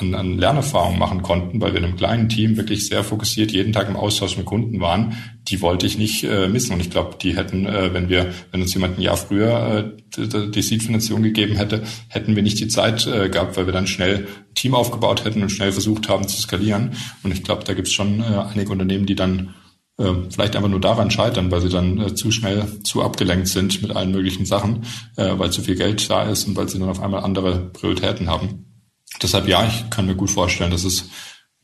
an, 0.00 0.14
an 0.14 0.38
Lernerfahrung 0.38 0.98
machen 0.98 1.22
konnten, 1.22 1.60
weil 1.60 1.72
wir 1.72 1.78
in 1.78 1.86
einem 1.86 1.96
kleinen 1.96 2.28
Team 2.28 2.56
wirklich 2.56 2.86
sehr 2.86 3.02
fokussiert 3.02 3.52
jeden 3.52 3.72
Tag 3.72 3.88
im 3.88 3.96
Austausch 3.96 4.36
mit 4.36 4.44
Kunden 4.44 4.80
waren, 4.80 5.16
die 5.48 5.62
wollte 5.62 5.86
ich 5.86 5.96
nicht 5.96 6.24
äh, 6.24 6.48
missen. 6.48 6.74
Und 6.74 6.80
ich 6.80 6.90
glaube, 6.90 7.16
die 7.20 7.36
hätten, 7.36 7.66
äh, 7.66 7.94
wenn 7.94 8.10
wir, 8.10 8.34
wenn 8.50 8.60
uns 8.60 8.74
jemand 8.74 8.98
ein 8.98 9.02
Jahr 9.02 9.16
früher 9.16 9.94
äh, 10.18 10.50
die, 10.50 10.62
Seed-Finanzierung 10.62 11.22
gegeben 11.22 11.56
hätte, 11.56 11.84
hätten 12.08 12.36
wir 12.36 12.42
nicht 12.42 12.60
die 12.60 12.68
Zeit 12.68 13.06
äh, 13.06 13.30
gehabt, 13.30 13.56
weil 13.56 13.64
wir 13.66 13.72
dann 13.72 13.86
schnell 13.86 14.26
ein 14.26 14.54
Team 14.54 14.74
aufgebaut 14.74 15.24
hätten 15.24 15.42
und 15.42 15.50
schnell 15.50 15.72
versucht 15.72 16.08
haben 16.08 16.28
zu 16.28 16.40
skalieren. 16.40 16.92
Und 17.22 17.32
ich 17.32 17.44
glaube, 17.44 17.64
da 17.64 17.72
gibt 17.72 17.88
es 17.88 17.94
schon 17.94 18.20
äh, 18.20 18.24
einige 18.52 18.72
Unternehmen, 18.72 19.06
die 19.06 19.14
dann 19.16 19.54
vielleicht 19.98 20.54
einfach 20.54 20.68
nur 20.68 20.80
daran 20.80 21.10
scheitern, 21.10 21.50
weil 21.50 21.60
sie 21.60 21.68
dann 21.68 22.00
äh, 22.00 22.14
zu 22.14 22.30
schnell 22.30 22.82
zu 22.84 23.02
abgelenkt 23.02 23.48
sind 23.48 23.82
mit 23.82 23.94
allen 23.94 24.12
möglichen 24.12 24.46
Sachen, 24.46 24.84
äh, 25.16 25.38
weil 25.38 25.50
zu 25.50 25.62
viel 25.62 25.74
Geld 25.74 26.08
da 26.08 26.22
ist 26.22 26.46
und 26.46 26.56
weil 26.56 26.68
sie 26.68 26.78
dann 26.78 26.88
auf 26.88 27.00
einmal 27.00 27.24
andere 27.24 27.70
Prioritäten 27.70 28.30
haben. 28.30 28.64
Deshalb 29.20 29.48
ja, 29.48 29.66
ich 29.66 29.90
kann 29.90 30.06
mir 30.06 30.14
gut 30.14 30.30
vorstellen, 30.30 30.70
dass 30.70 30.84
es 30.84 31.10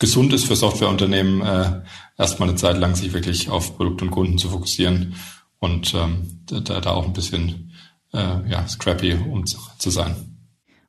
gesund 0.00 0.32
ist 0.32 0.46
für 0.46 0.56
Softwareunternehmen, 0.56 1.42
äh, 1.42 1.82
erstmal 2.18 2.48
eine 2.48 2.58
Zeit 2.58 2.78
lang 2.78 2.96
sich 2.96 3.12
wirklich 3.12 3.50
auf 3.50 3.76
Produkt 3.76 4.02
und 4.02 4.10
Kunden 4.10 4.38
zu 4.38 4.48
fokussieren 4.48 5.14
und 5.60 5.94
ähm, 5.94 6.42
da, 6.46 6.80
da 6.80 6.90
auch 6.90 7.06
ein 7.06 7.12
bisschen 7.12 7.72
äh, 8.12 8.50
ja, 8.50 8.66
scrappy 8.66 9.14
um 9.14 9.46
zu, 9.46 9.58
zu 9.78 9.90
sein. 9.90 10.16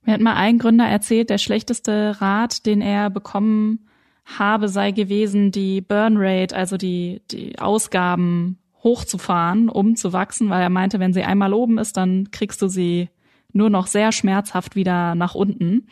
Mir 0.02 0.14
hat 0.14 0.22
mal 0.22 0.36
ein 0.36 0.58
Gründer 0.58 0.86
erzählt, 0.86 1.30
der 1.30 1.38
schlechteste 1.38 2.20
Rat, 2.22 2.66
den 2.66 2.82
er 2.82 3.10
bekommen 3.10 3.88
habe, 4.26 4.68
sei 4.70 4.92
gewesen, 4.92 5.52
die 5.52 5.82
Burn 5.82 6.16
Rate, 6.18 6.56
also 6.56 6.78
die, 6.78 7.22
die 7.32 7.60
Ausgaben 7.60 8.58
hochzufahren, 8.84 9.70
um 9.70 9.96
zu 9.96 10.14
wachsen, 10.14 10.50
weil 10.50 10.62
er 10.62 10.70
meinte, 10.70 11.00
wenn 11.00 11.14
sie 11.14 11.24
einmal 11.24 11.54
oben 11.54 11.78
ist, 11.78 11.98
dann 11.98 12.32
kriegst 12.32 12.62
du 12.62 12.68
sie 12.68 13.10
nur 13.54 13.70
noch 13.70 13.88
sehr 13.88 14.12
schmerzhaft 14.12 14.76
wieder 14.76 15.16
nach 15.16 15.36
unten. 15.36 15.88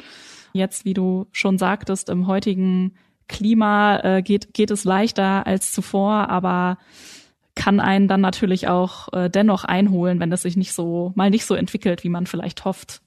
Jetzt, 0.54 0.86
wie 0.86 0.94
du 0.94 1.28
schon 1.32 1.58
sagtest, 1.58 2.10
im 2.10 2.28
heutigen 2.28 2.94
Klima 3.28 4.00
äh, 4.00 4.22
geht, 4.22 4.54
geht 4.54 4.70
es 4.70 4.84
leichter 4.84 5.48
als 5.48 5.72
zuvor, 5.72 6.30
aber 6.30 6.78
kann 7.56 7.80
einen 7.80 8.08
dann 8.08 8.22
natürlich 8.22 8.68
auch 8.68 9.12
äh, 9.14 9.30
dennoch 9.30 9.64
einholen, 9.64 10.20
wenn 10.20 10.32
es 10.32 10.42
sich 10.42 10.58
nicht 10.58 10.74
so 10.74 11.14
mal 11.16 11.30
nicht 11.30 11.46
so 11.46 11.56
entwickelt, 11.56 12.04
wie 12.04 12.10
man 12.10 12.28
vielleicht 12.28 12.66
hofft. 12.66 13.02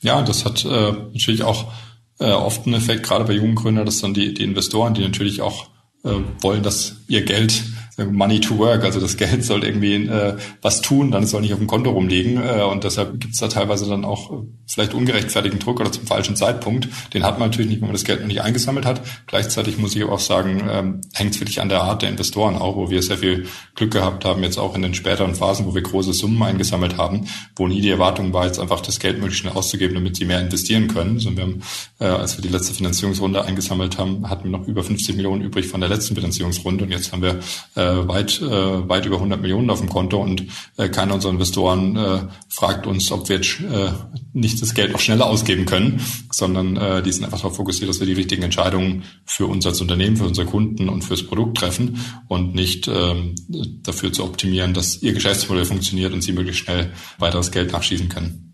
Ja, 0.00 0.22
das 0.22 0.44
hat 0.44 0.64
äh, 0.64 0.92
natürlich 1.12 1.44
auch 1.44 1.72
äh, 2.20 2.30
oft 2.30 2.66
ein 2.66 2.74
Effekt, 2.74 3.02
gerade 3.02 3.24
bei 3.24 3.32
jungen 3.32 3.54
Gründern, 3.54 3.86
dass 3.86 4.00
dann 4.00 4.14
die, 4.14 4.32
die 4.34 4.44
Investoren, 4.44 4.94
die 4.94 5.02
natürlich 5.02 5.40
auch 5.40 5.66
äh, 6.04 6.10
wollen, 6.40 6.62
dass 6.62 6.96
ihr 7.08 7.24
Geld 7.24 7.62
Money 8.04 8.40
to 8.40 8.58
work, 8.58 8.84
also 8.84 9.00
das 9.00 9.16
Geld 9.16 9.44
soll 9.44 9.64
irgendwie 9.64 10.06
äh, 10.06 10.36
was 10.62 10.80
tun, 10.80 11.10
dann 11.10 11.26
soll 11.26 11.42
nicht 11.42 11.52
auf 11.52 11.58
dem 11.58 11.66
Konto 11.66 11.90
rumliegen 11.90 12.42
äh, 12.42 12.62
und 12.62 12.84
deshalb 12.84 13.20
gibt 13.20 13.34
es 13.34 13.40
da 13.40 13.48
teilweise 13.48 13.88
dann 13.88 14.04
auch 14.04 14.32
äh, 14.32 14.36
vielleicht 14.66 14.94
ungerechtfertigten 14.94 15.60
Druck 15.60 15.80
oder 15.80 15.90
zum 15.90 16.06
falschen 16.06 16.36
Zeitpunkt. 16.36 16.88
Den 17.12 17.24
hat 17.24 17.38
man 17.38 17.50
natürlich 17.50 17.70
nicht, 17.70 17.80
wenn 17.80 17.88
man 17.88 17.94
das 17.94 18.04
Geld 18.04 18.20
noch 18.20 18.28
nicht 18.28 18.42
eingesammelt 18.42 18.86
hat. 18.86 19.02
Gleichzeitig 19.26 19.78
muss 19.78 19.94
ich 19.96 20.02
aber 20.02 20.12
auch 20.12 20.20
sagen, 20.20 20.62
ähm, 20.70 21.00
hängt 21.12 21.34
es 21.34 21.40
wirklich 21.40 21.60
an 21.60 21.68
der 21.68 21.82
Art 21.82 22.02
der 22.02 22.08
Investoren 22.08 22.56
auch, 22.56 22.76
wo 22.76 22.90
wir 22.90 23.02
sehr 23.02 23.18
viel 23.18 23.46
Glück 23.74 23.90
gehabt 23.92 24.24
haben, 24.24 24.42
jetzt 24.42 24.58
auch 24.58 24.74
in 24.74 24.82
den 24.82 24.94
späteren 24.94 25.34
Phasen, 25.34 25.66
wo 25.66 25.74
wir 25.74 25.82
große 25.82 26.12
Summen 26.12 26.42
eingesammelt 26.42 26.96
haben, 26.96 27.26
wo 27.56 27.66
nie 27.66 27.80
die 27.80 27.90
Erwartung 27.90 28.32
war, 28.32 28.46
jetzt 28.46 28.60
einfach 28.60 28.80
das 28.80 29.00
Geld 29.00 29.18
möglichst 29.18 29.40
schnell 29.40 29.54
auszugeben, 29.54 29.94
damit 29.94 30.16
sie 30.16 30.24
mehr 30.24 30.40
investieren 30.40 30.88
können. 30.88 31.14
Also 31.14 31.36
wir 31.36 31.42
haben, 31.42 31.62
äh, 31.98 32.04
als 32.04 32.36
wir 32.36 32.42
die 32.42 32.48
letzte 32.48 32.74
Finanzierungsrunde 32.74 33.44
eingesammelt 33.44 33.98
haben, 33.98 34.28
hatten 34.30 34.44
wir 34.44 34.50
noch 34.50 34.68
über 34.68 34.82
50 34.82 35.16
Millionen 35.16 35.42
übrig 35.42 35.66
von 35.66 35.80
der 35.80 35.90
letzten 35.90 36.14
Finanzierungsrunde 36.14 36.84
und 36.84 36.90
jetzt 36.90 37.12
haben 37.12 37.22
wir 37.22 37.40
äh, 37.74 37.80
weit, 38.08 38.40
äh, 38.40 38.88
weit 38.88 39.06
über 39.06 39.16
100 39.16 39.40
Millionen 39.40 39.70
auf 39.70 39.80
dem 39.80 39.88
Konto 39.88 40.20
und 40.20 40.44
äh, 40.76 40.88
keiner 40.88 41.14
unserer 41.14 41.32
Investoren 41.32 41.96
äh, 41.96 42.20
fragt 42.48 42.86
uns, 42.86 43.10
ob 43.12 43.28
wir 43.28 43.36
jetzt 43.36 43.60
äh, 43.60 43.90
nicht 44.32 44.60
das 44.60 44.74
Geld 44.74 44.92
noch 44.92 45.00
schneller 45.00 45.26
ausgeben 45.26 45.66
können, 45.66 46.00
sondern 46.30 46.76
äh, 46.76 47.02
die 47.02 47.12
sind 47.12 47.24
einfach 47.24 47.38
darauf 47.38 47.56
fokussiert, 47.56 47.88
dass 47.88 48.00
wir 48.00 48.06
die 48.06 48.14
richtigen 48.14 48.42
Entscheidungen 48.42 49.04
für 49.24 49.46
uns 49.46 49.66
als 49.66 49.80
Unternehmen, 49.80 50.16
für 50.16 50.24
unsere 50.24 50.46
Kunden 50.46 50.88
und 50.88 51.02
fürs 51.02 51.22
Produkt 51.22 51.58
treffen 51.58 51.98
und 52.28 52.54
nicht 52.54 52.88
ähm, 52.88 53.34
dafür 53.82 54.12
zu 54.12 54.24
optimieren, 54.24 54.74
dass 54.74 55.02
ihr 55.02 55.12
Geschäftsmodell 55.12 55.64
funktioniert 55.64 56.12
und 56.12 56.22
sie 56.22 56.32
möglichst 56.32 56.64
schnell 56.64 56.92
weiteres 57.18 57.50
Geld 57.50 57.72
nachschießen 57.72 58.08
können. 58.08 58.50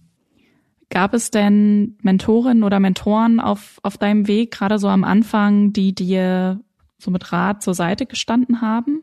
Gab 0.89 1.15
es 1.15 1.31
denn 1.31 1.99
Mentorinnen 2.03 2.63
oder 2.63 2.79
Mentoren 2.79 3.41
auf, 3.41 3.81
auf 3.83 3.99
deinem 3.99 4.29
Weg, 4.29 4.53
gerade 4.53 4.79
so 4.79 4.89
am 4.89 5.03
Anfang, 5.03 5.73
die 5.73 5.95
dir 5.95 6.61
so 6.99 7.11
mit 7.11 7.33
Rat 7.33 7.63
zur 7.63 7.75
Seite 7.75 8.07
gestanden 8.07 8.61
haben? 8.61 9.03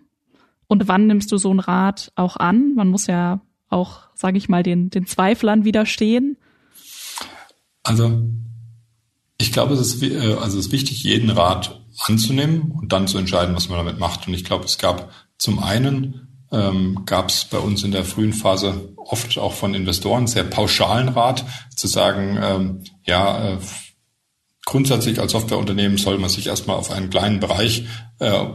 Und 0.74 0.88
wann 0.88 1.06
nimmst 1.06 1.32
du 1.32 1.38
so 1.38 1.52
einen 1.52 1.60
Rat 1.60 2.12
auch 2.16 2.36
an? 2.36 2.74
Man 2.74 2.88
muss 2.88 3.06
ja 3.06 3.42
auch, 3.70 4.10
sage 4.16 4.40
ich 4.40 4.50
mal, 4.50 4.64
den, 4.64 4.90
den 4.90 5.06
Zweiflern 5.06 5.66
widerstehen. 5.66 6.36
Also 7.84 8.24
Ich 9.38 9.52
glaube, 9.52 9.76
es 9.76 9.82
ist, 9.82 10.02
äh, 10.02 10.34
also 10.34 10.58
es 10.58 10.66
ist 10.66 10.72
wichtig, 10.72 11.04
jeden 11.04 11.30
Rat 11.30 11.86
anzunehmen 12.08 12.72
und 12.72 12.92
dann 12.92 13.08
zu 13.08 13.20
entscheiden, 13.20 13.56
was 13.56 13.70
man 13.70 13.78
damit 13.78 14.00
macht. 14.00 14.28
Und 14.28 14.34
ich 14.34 14.46
glaube, 14.46 14.66
es 14.66 14.80
gab 14.80 15.12
zum 15.38 15.60
einen 15.60 16.48
ähm, 16.52 17.04
gab 17.06 17.30
es 17.30 17.46
bei 17.46 17.60
uns 17.60 17.84
in 17.84 17.92
der 17.92 18.04
frühen 18.04 18.34
Phase 18.34 18.96
oft 18.98 19.38
auch 19.38 19.54
von 19.54 19.76
Investoren 19.76 20.26
sehr 20.26 20.44
pauschalen 20.44 21.10
Rat 21.10 21.46
zu 21.76 21.86
sagen, 21.86 22.40
ähm, 22.42 22.84
ja, 23.06 23.52
äh, 23.52 23.58
grundsätzlich 24.66 25.20
als 25.20 25.34
Softwareunternehmen 25.34 26.00
soll 26.00 26.18
man 26.18 26.32
sich 26.32 26.48
erstmal 26.48 26.78
auf 26.78 26.90
einen 26.90 27.12
kleinen 27.12 27.40
Bereich 27.40 27.86
äh, 28.18 28.46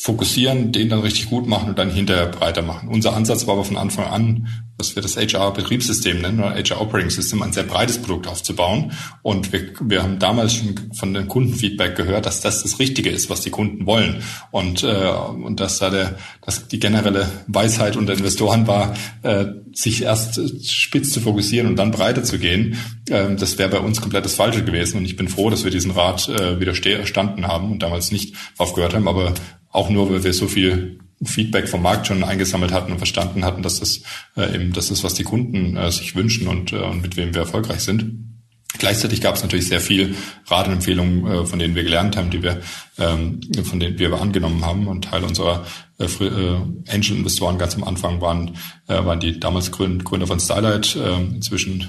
fokussieren, 0.00 0.72
den 0.72 0.88
dann 0.88 1.00
richtig 1.00 1.28
gut 1.28 1.46
machen 1.46 1.70
und 1.70 1.78
dann 1.78 1.90
hinterher 1.90 2.26
breiter 2.26 2.62
machen. 2.62 2.88
Unser 2.88 3.14
Ansatz 3.14 3.46
war 3.46 3.54
aber 3.54 3.64
von 3.64 3.76
Anfang 3.76 4.06
an, 4.06 4.48
was 4.78 4.96
wir 4.96 5.02
das 5.02 5.16
HR-Betriebssystem 5.16 6.20
nennen, 6.20 6.40
oder 6.40 6.54
HR 6.54 6.80
Operating 6.80 7.10
System, 7.10 7.42
ein 7.42 7.52
sehr 7.52 7.62
breites 7.62 7.98
Produkt 7.98 8.26
aufzubauen. 8.26 8.92
Und 9.22 9.52
wir, 9.52 9.68
wir 9.80 10.02
haben 10.02 10.18
damals 10.18 10.54
schon 10.54 10.74
von 10.94 11.14
dem 11.14 11.28
Kundenfeedback 11.28 11.94
gehört, 11.94 12.26
dass 12.26 12.40
das 12.40 12.62
das 12.62 12.78
Richtige 12.78 13.10
ist, 13.10 13.30
was 13.30 13.42
die 13.42 13.50
Kunden 13.50 13.86
wollen. 13.86 14.22
Und, 14.50 14.82
äh, 14.82 15.10
und 15.10 15.60
dass 15.60 15.78
da 15.78 15.90
der, 15.90 16.16
dass 16.40 16.66
die 16.66 16.80
generelle 16.80 17.30
Weisheit 17.46 17.96
unter 17.96 18.14
Investoren 18.14 18.66
war, 18.66 18.94
äh, 19.22 19.46
sich 19.72 20.02
erst 20.02 20.40
spitz 20.68 21.12
zu 21.12 21.20
fokussieren 21.20 21.68
und 21.68 21.76
dann 21.76 21.92
breiter 21.92 22.24
zu 22.24 22.38
gehen. 22.38 22.76
Äh, 23.08 23.36
das 23.36 23.58
wäre 23.58 23.68
bei 23.68 23.78
uns 23.78 24.00
komplett 24.00 24.24
das 24.24 24.34
Falsche 24.34 24.64
gewesen. 24.64 24.96
Und 24.96 25.04
ich 25.04 25.16
bin 25.16 25.28
froh, 25.28 25.48
dass 25.50 25.62
wir 25.62 25.70
diesen 25.70 25.92
Rat 25.92 26.28
äh, 26.28 26.58
widerstanden 26.58 27.46
haben 27.46 27.70
und 27.70 27.82
damals 27.82 28.10
nicht 28.10 28.34
aufgehört 28.58 28.94
haben. 28.94 29.06
Aber 29.06 29.34
auch 29.72 29.90
nur, 29.90 30.10
weil 30.10 30.22
wir 30.22 30.32
so 30.32 30.46
viel 30.46 30.98
Feedback 31.24 31.68
vom 31.68 31.82
Markt 31.82 32.06
schon 32.06 32.24
eingesammelt 32.24 32.72
hatten 32.72 32.92
und 32.92 32.98
verstanden 32.98 33.44
hatten, 33.44 33.62
dass 33.62 33.80
das 33.80 34.02
äh, 34.36 34.54
eben 34.54 34.72
das 34.72 34.90
ist, 34.90 35.04
was 35.04 35.14
die 35.14 35.24
Kunden 35.24 35.76
äh, 35.76 35.90
sich 35.90 36.14
wünschen 36.14 36.48
und, 36.48 36.72
äh, 36.72 36.76
und 36.76 37.02
mit 37.02 37.16
wem 37.16 37.34
wir 37.34 37.42
erfolgreich 37.42 37.80
sind. 37.80 38.32
Gleichzeitig 38.78 39.20
gab 39.20 39.36
es 39.36 39.42
natürlich 39.42 39.68
sehr 39.68 39.80
viel 39.80 40.14
Ratempfehlungen, 40.46 41.26
äh, 41.26 41.46
von 41.46 41.58
denen 41.58 41.74
wir 41.74 41.84
gelernt 41.84 42.16
haben, 42.16 42.30
die 42.30 42.42
wir, 42.42 42.62
ähm, 42.98 43.40
von 43.64 43.80
denen 43.80 43.98
wir 43.98 44.12
angenommen 44.20 44.64
haben. 44.64 44.86
Und 44.86 45.04
Teil 45.06 45.24
unserer 45.24 45.64
äh, 46.02 46.24
äh, 46.24 46.56
Angel-Investoren 46.88 47.58
ganz 47.58 47.74
am 47.76 47.84
Anfang 47.84 48.20
waren, 48.20 48.56
äh, 48.88 49.04
waren 49.04 49.20
die 49.20 49.38
damals 49.38 49.70
Gründer 49.70 50.26
von 50.26 50.40
Starlight, 50.40 50.96
äh, 50.96 51.20
inzwischen 51.34 51.88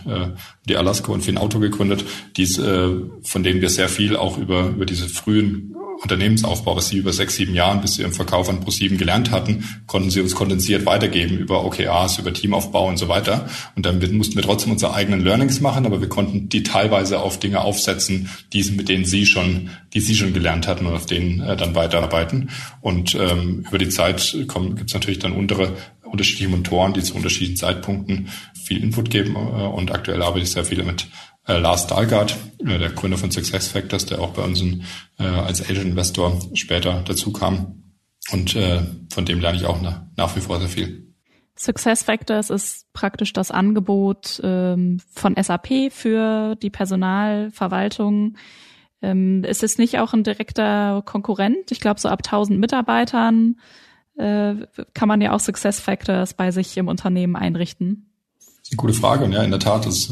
die 0.67 0.77
Alaska 0.77 1.11
und 1.11 1.21
Finn 1.21 1.39
gegründet, 1.59 2.05
dies, 2.37 2.55
von 2.55 3.43
denen 3.43 3.61
wir 3.61 3.69
sehr 3.69 3.89
viel 3.89 4.15
auch 4.15 4.37
über, 4.37 4.67
über 4.67 4.85
diese 4.85 5.09
frühen 5.09 5.75
Unternehmensaufbau, 6.03 6.75
was 6.75 6.89
sie 6.89 6.97
über 6.97 7.13
sechs, 7.13 7.35
sieben 7.35 7.53
Jahren 7.53 7.81
bis 7.81 7.95
sie 7.95 8.03
im 8.03 8.11
Verkauf 8.11 8.49
an 8.49 8.59
ProSieben 8.59 8.97
gelernt 8.97 9.31
hatten, 9.31 9.63
konnten 9.87 10.11
sie 10.11 10.21
uns 10.21 10.35
kondensiert 10.35 10.85
weitergeben 10.85 11.37
über 11.37 11.63
OKRs, 11.63 12.19
über 12.19 12.33
Teamaufbau 12.33 12.87
und 12.87 12.97
so 12.97 13.07
weiter. 13.07 13.47
Und 13.75 13.85
dann 13.85 13.99
mussten 14.15 14.35
wir 14.35 14.43
trotzdem 14.43 14.73
unsere 14.73 14.93
eigenen 14.93 15.23
Learnings 15.23 15.61
machen, 15.61 15.85
aber 15.85 16.01
wir 16.01 16.09
konnten 16.09 16.49
die 16.49 16.63
teilweise 16.63 17.21
auf 17.21 17.39
Dinge 17.39 17.61
aufsetzen, 17.61 18.29
die, 18.51 18.63
mit 18.71 18.89
denen 18.89 19.05
sie 19.05 19.25
schon, 19.25 19.69
die 19.93 20.01
sie 20.01 20.15
schon 20.15 20.33
gelernt 20.33 20.67
hatten 20.67 20.85
und 20.85 20.93
auf 21.03 21.05
denen 21.05 21.41
äh, 21.41 21.57
dann 21.57 21.75
weiterarbeiten. 21.75 22.49
Und 22.81 23.15
ähm, 23.15 23.65
über 23.67 23.77
die 23.77 23.89
Zeit 23.89 24.31
gibt 24.31 24.87
es 24.87 24.93
natürlich 24.93 25.19
dann 25.19 25.33
untere, 25.33 25.75
unterschiedliche 26.03 26.49
Mentoren, 26.49 26.93
die 26.93 27.03
zu 27.03 27.15
unterschiedlichen 27.15 27.57
Zeitpunkten 27.57 28.29
viel 28.65 28.81
Input 28.81 29.09
geben. 29.09 29.35
Äh, 29.35 29.39
und 29.39 29.91
aktuell 29.91 30.21
arbeite 30.21 30.43
ich 30.43 30.51
sehr 30.51 30.65
viel 30.65 30.83
mit 30.83 31.07
äh, 31.45 31.57
Lars 31.57 31.87
Dahlgard, 31.87 32.37
äh, 32.59 32.79
der 32.79 32.89
Gründer 32.91 33.17
von 33.17 33.31
Success 33.31 33.67
Factors, 33.67 34.05
der 34.05 34.21
auch 34.21 34.31
bei 34.31 34.43
uns 34.43 34.61
äh, 34.61 35.23
als 35.23 35.61
Asian 35.61 35.87
Investor 35.87 36.39
später 36.53 37.03
dazu 37.05 37.33
kam. 37.33 37.83
Und 38.31 38.55
äh, 38.55 38.81
von 39.09 39.25
dem 39.25 39.41
lerne 39.41 39.57
ich 39.57 39.65
auch 39.65 39.81
nach, 39.81 40.03
nach 40.15 40.35
wie 40.35 40.39
vor 40.39 40.59
sehr 40.59 40.69
viel. 40.69 41.13
Success 41.55 42.03
Factors 42.03 42.49
ist 42.49 42.91
praktisch 42.93 43.33
das 43.33 43.51
Angebot 43.51 44.39
ähm, 44.43 44.99
von 45.11 45.35
SAP 45.35 45.91
für 45.91 46.55
die 46.55 46.71
Personalverwaltung. 46.71 48.37
Ähm, 49.03 49.43
ist 49.43 49.63
es 49.63 49.77
nicht 49.77 49.99
auch 49.99 50.13
ein 50.13 50.23
direkter 50.23 51.03
Konkurrent? 51.05 51.71
Ich 51.71 51.81
glaube, 51.81 51.99
so 51.99 52.07
ab 52.09 52.21
1000 52.25 52.57
Mitarbeitern 52.57 53.57
äh, 54.17 54.55
kann 54.93 55.07
man 55.07 55.21
ja 55.21 55.33
auch 55.33 55.39
Success 55.39 55.79
Factors 55.79 56.33
bei 56.33 56.51
sich 56.51 56.75
im 56.77 56.87
Unternehmen 56.87 57.35
einrichten. 57.35 58.09
Eine 58.71 58.77
gute 58.77 58.93
Frage. 58.93 59.25
Und 59.25 59.33
ja, 59.33 59.43
in 59.43 59.51
der 59.51 59.59
Tat, 59.59 59.85
das 59.85 60.03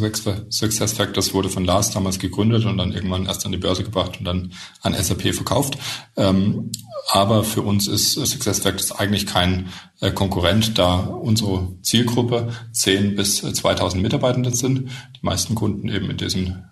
Success 0.50 0.94
Factors 0.94 1.34
wurde 1.34 1.48
von 1.48 1.64
Lars 1.64 1.92
damals 1.92 2.20
gegründet 2.20 2.66
und 2.66 2.78
dann 2.78 2.92
irgendwann 2.92 3.26
erst 3.26 3.46
an 3.46 3.54
die 3.54 3.58
Börse 3.58 3.84
gebracht 3.84 4.20
und 4.20 4.26
dann 4.26 4.52
an 4.82 4.94
SAP 4.94 5.34
verkauft. 5.34 5.78
Ähm, 6.18 6.70
aber 7.10 7.46
für 7.46 7.62
uns 7.62 7.88
ist 7.88 8.14
Success 8.14 8.60
Factors 8.60 8.92
eigentlich 8.92 9.26
kein 9.26 9.70
äh, 10.02 10.12
Konkurrent, 10.12 10.78
da 10.78 11.00
unsere 11.00 11.70
Zielgruppe 11.82 12.50
10 12.74 13.16
bis 13.16 13.38
2000 13.38 14.04
Mitarbeitende 14.04 14.54
sind. 14.54 14.90
Die 15.16 15.26
meisten 15.26 15.56
Kunden 15.56 15.88
eben 15.88 16.12
in 16.12 16.18
diesen 16.18 16.71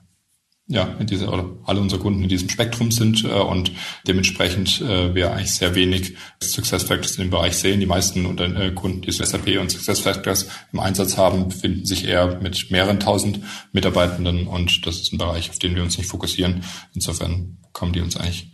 ja, 0.71 0.83
in 0.99 1.07
dieser, 1.07 1.33
oder 1.33 1.49
alle 1.65 1.81
unsere 1.81 1.99
Kunden 1.99 2.21
in 2.21 2.29
diesem 2.29 2.47
Spektrum 2.47 2.91
sind 2.91 3.23
äh, 3.23 3.27
und 3.27 3.71
dementsprechend 4.07 4.81
äh, 4.81 5.15
wir 5.15 5.31
eigentlich 5.31 5.51
sehr 5.51 5.73
wenig 5.73 6.15
Success 6.41 6.83
Factors 6.83 7.17
in 7.17 7.25
dem 7.25 7.31
Bereich 7.31 7.57
sehen. 7.57 7.79
Die 7.79 7.87
meisten 7.87 8.27
unter, 8.27 8.45
äh, 8.55 8.71
Kunden, 8.71 9.01
die 9.01 9.11
SAP 9.11 9.59
und 9.59 9.71
Success 9.71 9.99
Factors 9.99 10.47
im 10.71 10.79
Einsatz 10.79 11.17
haben, 11.17 11.49
befinden 11.49 11.85
sich 11.85 12.05
eher 12.05 12.39
mit 12.39 12.69
mehreren 12.69 12.99
tausend 12.99 13.39
Mitarbeitenden 13.71 14.45
und 14.45 14.85
das 14.85 15.01
ist 15.01 15.11
ein 15.11 15.17
Bereich, 15.17 15.49
auf 15.49 15.57
den 15.57 15.75
wir 15.75 15.81
uns 15.81 15.97
nicht 15.97 16.07
fokussieren. 16.07 16.63
Insofern 16.93 17.57
kommen 17.73 17.91
die 17.91 18.01
uns 18.01 18.15
eigentlich 18.15 18.51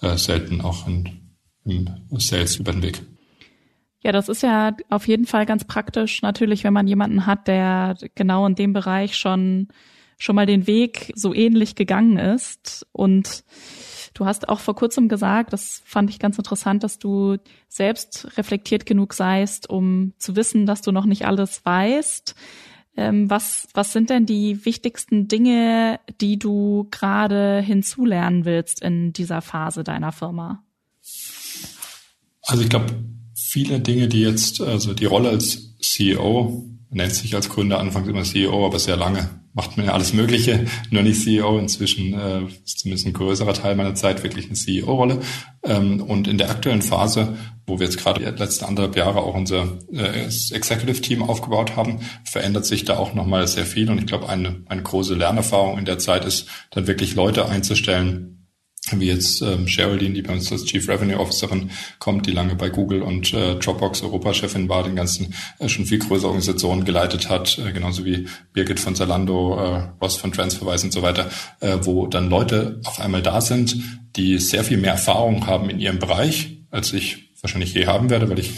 äh, 0.00 0.16
selten 0.16 0.62
auch 0.62 0.86
in, 0.86 1.34
im 1.66 1.86
Sales 2.18 2.56
über 2.56 2.72
den 2.72 2.82
Weg. 2.82 3.02
Ja, 4.00 4.12
das 4.12 4.30
ist 4.30 4.42
ja 4.42 4.74
auf 4.88 5.06
jeden 5.06 5.26
Fall 5.26 5.44
ganz 5.44 5.64
praktisch. 5.64 6.22
Natürlich, 6.22 6.64
wenn 6.64 6.72
man 6.72 6.88
jemanden 6.88 7.26
hat, 7.26 7.46
der 7.46 7.96
genau 8.14 8.46
in 8.46 8.54
dem 8.54 8.72
Bereich 8.72 9.16
schon 9.16 9.68
schon 10.18 10.36
mal 10.36 10.46
den 10.46 10.66
Weg 10.66 11.12
so 11.14 11.32
ähnlich 11.32 11.76
gegangen 11.76 12.18
ist. 12.18 12.86
Und 12.92 13.44
du 14.14 14.26
hast 14.26 14.48
auch 14.48 14.60
vor 14.60 14.74
kurzem 14.74 15.08
gesagt, 15.08 15.52
das 15.52 15.80
fand 15.84 16.10
ich 16.10 16.18
ganz 16.18 16.36
interessant, 16.36 16.82
dass 16.82 16.98
du 16.98 17.36
selbst 17.68 18.36
reflektiert 18.36 18.84
genug 18.84 19.14
seist, 19.14 19.70
um 19.70 20.12
zu 20.18 20.36
wissen, 20.36 20.66
dass 20.66 20.82
du 20.82 20.92
noch 20.92 21.06
nicht 21.06 21.24
alles 21.24 21.64
weißt. 21.64 22.34
Ähm, 22.96 23.30
was, 23.30 23.68
was 23.74 23.92
sind 23.92 24.10
denn 24.10 24.26
die 24.26 24.64
wichtigsten 24.64 25.28
Dinge, 25.28 26.00
die 26.20 26.36
du 26.36 26.88
gerade 26.90 27.60
hinzulernen 27.60 28.44
willst 28.44 28.82
in 28.82 29.12
dieser 29.12 29.40
Phase 29.40 29.84
deiner 29.84 30.10
Firma? 30.10 30.64
Also 32.42 32.64
ich 32.64 32.68
glaube, 32.68 32.86
viele 33.36 33.78
Dinge, 33.78 34.08
die 34.08 34.22
jetzt, 34.22 34.60
also 34.60 34.94
die 34.94 35.04
Rolle 35.04 35.28
als 35.28 35.78
CEO 35.78 36.64
nennt 36.90 37.12
sich 37.12 37.36
als 37.36 37.48
Gründer 37.48 37.78
anfangs 37.78 38.08
immer 38.08 38.24
CEO, 38.24 38.66
aber 38.66 38.80
sehr 38.80 38.96
lange 38.96 39.28
macht 39.58 39.76
man 39.76 39.86
ja 39.86 39.92
alles 39.92 40.12
Mögliche, 40.12 40.66
nur 40.90 41.02
nicht 41.02 41.20
CEO. 41.20 41.58
Inzwischen 41.58 42.14
äh, 42.14 42.42
ist 42.64 42.78
zumindest 42.78 43.08
ein 43.08 43.12
größerer 43.12 43.54
Teil 43.54 43.74
meiner 43.74 43.96
Zeit 43.96 44.22
wirklich 44.22 44.46
eine 44.46 44.54
CEO-Rolle. 44.54 45.18
Ähm, 45.64 46.00
und 46.00 46.28
in 46.28 46.38
der 46.38 46.50
aktuellen 46.50 46.80
Phase, 46.80 47.36
wo 47.66 47.80
wir 47.80 47.86
jetzt 47.86 47.98
gerade 47.98 48.20
die 48.20 48.40
letzten 48.40 48.66
anderthalb 48.66 48.96
Jahre 48.96 49.18
auch 49.18 49.34
unser 49.34 49.78
äh, 49.92 50.26
Executive-Team 50.26 51.24
aufgebaut 51.24 51.74
haben, 51.74 51.98
verändert 52.22 52.66
sich 52.66 52.84
da 52.84 52.98
auch 52.98 53.14
nochmal 53.14 53.48
sehr 53.48 53.66
viel. 53.66 53.90
Und 53.90 53.98
ich 53.98 54.06
glaube, 54.06 54.28
eine, 54.28 54.62
eine 54.68 54.82
große 54.82 55.16
Lernerfahrung 55.16 55.76
in 55.76 55.84
der 55.84 55.98
Zeit 55.98 56.24
ist, 56.24 56.46
dann 56.70 56.86
wirklich 56.86 57.16
Leute 57.16 57.48
einzustellen, 57.48 58.37
wie 58.96 59.06
jetzt 59.06 59.42
ähm, 59.42 59.66
Geraldine, 59.66 60.14
die 60.14 60.22
bei 60.22 60.32
uns 60.32 60.50
als 60.50 60.64
Chief 60.64 60.88
Revenue 60.88 61.18
Officerin 61.18 61.70
kommt, 61.98 62.26
die 62.26 62.32
lange 62.32 62.54
bei 62.54 62.70
Google 62.70 63.02
und 63.02 63.32
äh, 63.32 63.56
Dropbox 63.56 64.02
Europachefin 64.02 64.68
war, 64.68 64.82
den 64.82 64.96
ganzen 64.96 65.34
äh, 65.58 65.68
schon 65.68 65.86
viel 65.86 65.98
größere 65.98 66.28
Organisationen 66.28 66.84
geleitet 66.84 67.28
hat, 67.28 67.58
äh, 67.58 67.72
genauso 67.72 68.04
wie 68.04 68.26
Birgit 68.52 68.80
von 68.80 68.94
Zalando, 68.94 69.56
äh, 69.56 69.88
Ross 70.00 70.16
von 70.16 70.32
Transferwise 70.32 70.86
und 70.86 70.92
so 70.92 71.02
weiter, 71.02 71.30
äh, 71.60 71.78
wo 71.82 72.06
dann 72.06 72.30
Leute 72.30 72.80
auf 72.84 73.00
einmal 73.00 73.22
da 73.22 73.40
sind, 73.40 73.76
die 74.16 74.38
sehr 74.38 74.64
viel 74.64 74.78
mehr 74.78 74.92
Erfahrung 74.92 75.46
haben 75.46 75.70
in 75.70 75.78
ihrem 75.78 75.98
Bereich, 75.98 76.58
als 76.70 76.92
ich 76.92 77.28
wahrscheinlich 77.40 77.74
je 77.74 77.86
haben 77.86 78.10
werde, 78.10 78.28
weil 78.28 78.38
ich 78.38 78.50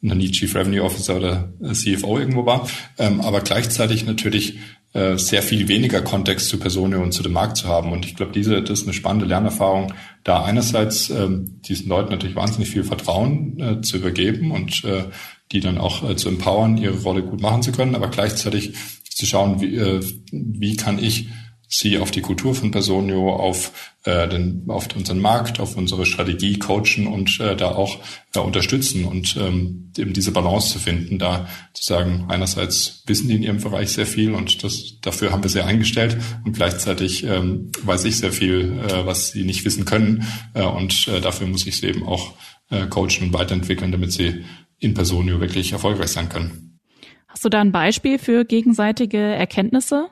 noch 0.00 0.14
nie 0.14 0.30
Chief 0.30 0.54
Revenue 0.54 0.84
Officer 0.84 1.16
oder 1.16 1.52
äh, 1.62 1.72
CFO 1.72 2.18
irgendwo 2.18 2.46
war, 2.46 2.68
ähm, 2.98 3.20
aber 3.20 3.40
gleichzeitig 3.40 4.04
natürlich 4.04 4.58
äh, 4.92 5.16
sehr 5.16 5.42
viel 5.42 5.68
weniger 5.68 6.02
Kontext 6.02 6.48
zu 6.48 6.58
Personen 6.58 7.00
und 7.02 7.12
zu 7.12 7.22
dem 7.22 7.32
Markt 7.32 7.56
zu 7.56 7.68
haben. 7.68 7.92
Und 7.92 8.04
ich 8.04 8.16
glaube, 8.16 8.32
diese, 8.32 8.62
das 8.62 8.80
ist 8.80 8.86
eine 8.86 8.92
spannende 8.92 9.26
Lernerfahrung, 9.26 9.94
da 10.24 10.42
einerseits 10.42 11.10
ähm, 11.10 11.60
diesen 11.62 11.88
Leuten 11.88 12.10
natürlich 12.10 12.36
wahnsinnig 12.36 12.70
viel 12.70 12.84
Vertrauen 12.84 13.60
äh, 13.60 13.80
zu 13.82 13.98
übergeben 13.98 14.50
und 14.50 14.84
äh, 14.84 15.04
die 15.52 15.60
dann 15.60 15.78
auch 15.78 16.08
äh, 16.08 16.16
zu 16.16 16.28
empowern, 16.28 16.76
ihre 16.76 17.00
Rolle 17.02 17.22
gut 17.22 17.40
machen 17.40 17.62
zu 17.62 17.72
können, 17.72 17.94
aber 17.94 18.08
gleichzeitig 18.08 18.74
zu 19.08 19.26
schauen, 19.26 19.60
wie, 19.60 19.76
äh, 19.76 20.00
wie 20.32 20.76
kann 20.76 20.98
ich 20.98 21.28
sie 21.72 21.98
auf 21.98 22.10
die 22.10 22.20
Kultur 22.20 22.54
von 22.54 22.72
Personio, 22.72 23.32
auf, 23.32 23.94
äh, 24.04 24.28
den, 24.28 24.64
auf 24.66 24.88
unseren 24.96 25.20
Markt, 25.20 25.60
auf 25.60 25.76
unsere 25.76 26.04
Strategie 26.04 26.58
coachen 26.58 27.06
und 27.06 27.38
äh, 27.38 27.54
da 27.54 27.70
auch 27.70 27.98
äh, 28.34 28.40
unterstützen 28.40 29.04
und 29.04 29.36
ähm, 29.36 29.92
eben 29.96 30.12
diese 30.12 30.32
Balance 30.32 30.72
zu 30.72 30.78
finden, 30.80 31.20
da 31.20 31.48
zu 31.72 31.84
sagen, 31.84 32.26
einerseits 32.28 33.04
wissen 33.06 33.28
die 33.28 33.36
in 33.36 33.44
ihrem 33.44 33.60
Bereich 33.60 33.92
sehr 33.92 34.06
viel 34.06 34.34
und 34.34 34.64
das, 34.64 34.98
dafür 35.00 35.30
haben 35.30 35.44
wir 35.44 35.50
sie 35.50 35.64
eingestellt 35.64 36.18
und 36.44 36.54
gleichzeitig 36.54 37.22
ähm, 37.22 37.70
weiß 37.84 38.04
ich 38.04 38.18
sehr 38.18 38.32
viel, 38.32 38.80
äh, 38.80 39.06
was 39.06 39.28
sie 39.28 39.44
nicht 39.44 39.64
wissen 39.64 39.84
können 39.84 40.26
äh, 40.54 40.64
und 40.64 41.06
äh, 41.06 41.20
dafür 41.20 41.46
muss 41.46 41.66
ich 41.66 41.78
sie 41.78 41.86
eben 41.86 42.02
auch 42.02 42.34
äh, 42.70 42.86
coachen 42.86 43.28
und 43.28 43.32
weiterentwickeln, 43.32 43.92
damit 43.92 44.12
sie 44.12 44.44
in 44.80 44.94
Personio 44.94 45.40
wirklich 45.40 45.70
erfolgreich 45.70 46.10
sein 46.10 46.28
können. 46.28 46.80
Hast 47.28 47.44
du 47.44 47.48
da 47.48 47.60
ein 47.60 47.70
Beispiel 47.70 48.18
für 48.18 48.44
gegenseitige 48.44 49.18
Erkenntnisse? 49.18 50.08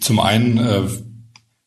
Zum 0.00 0.20
einen 0.20 0.58
äh, 0.58 0.82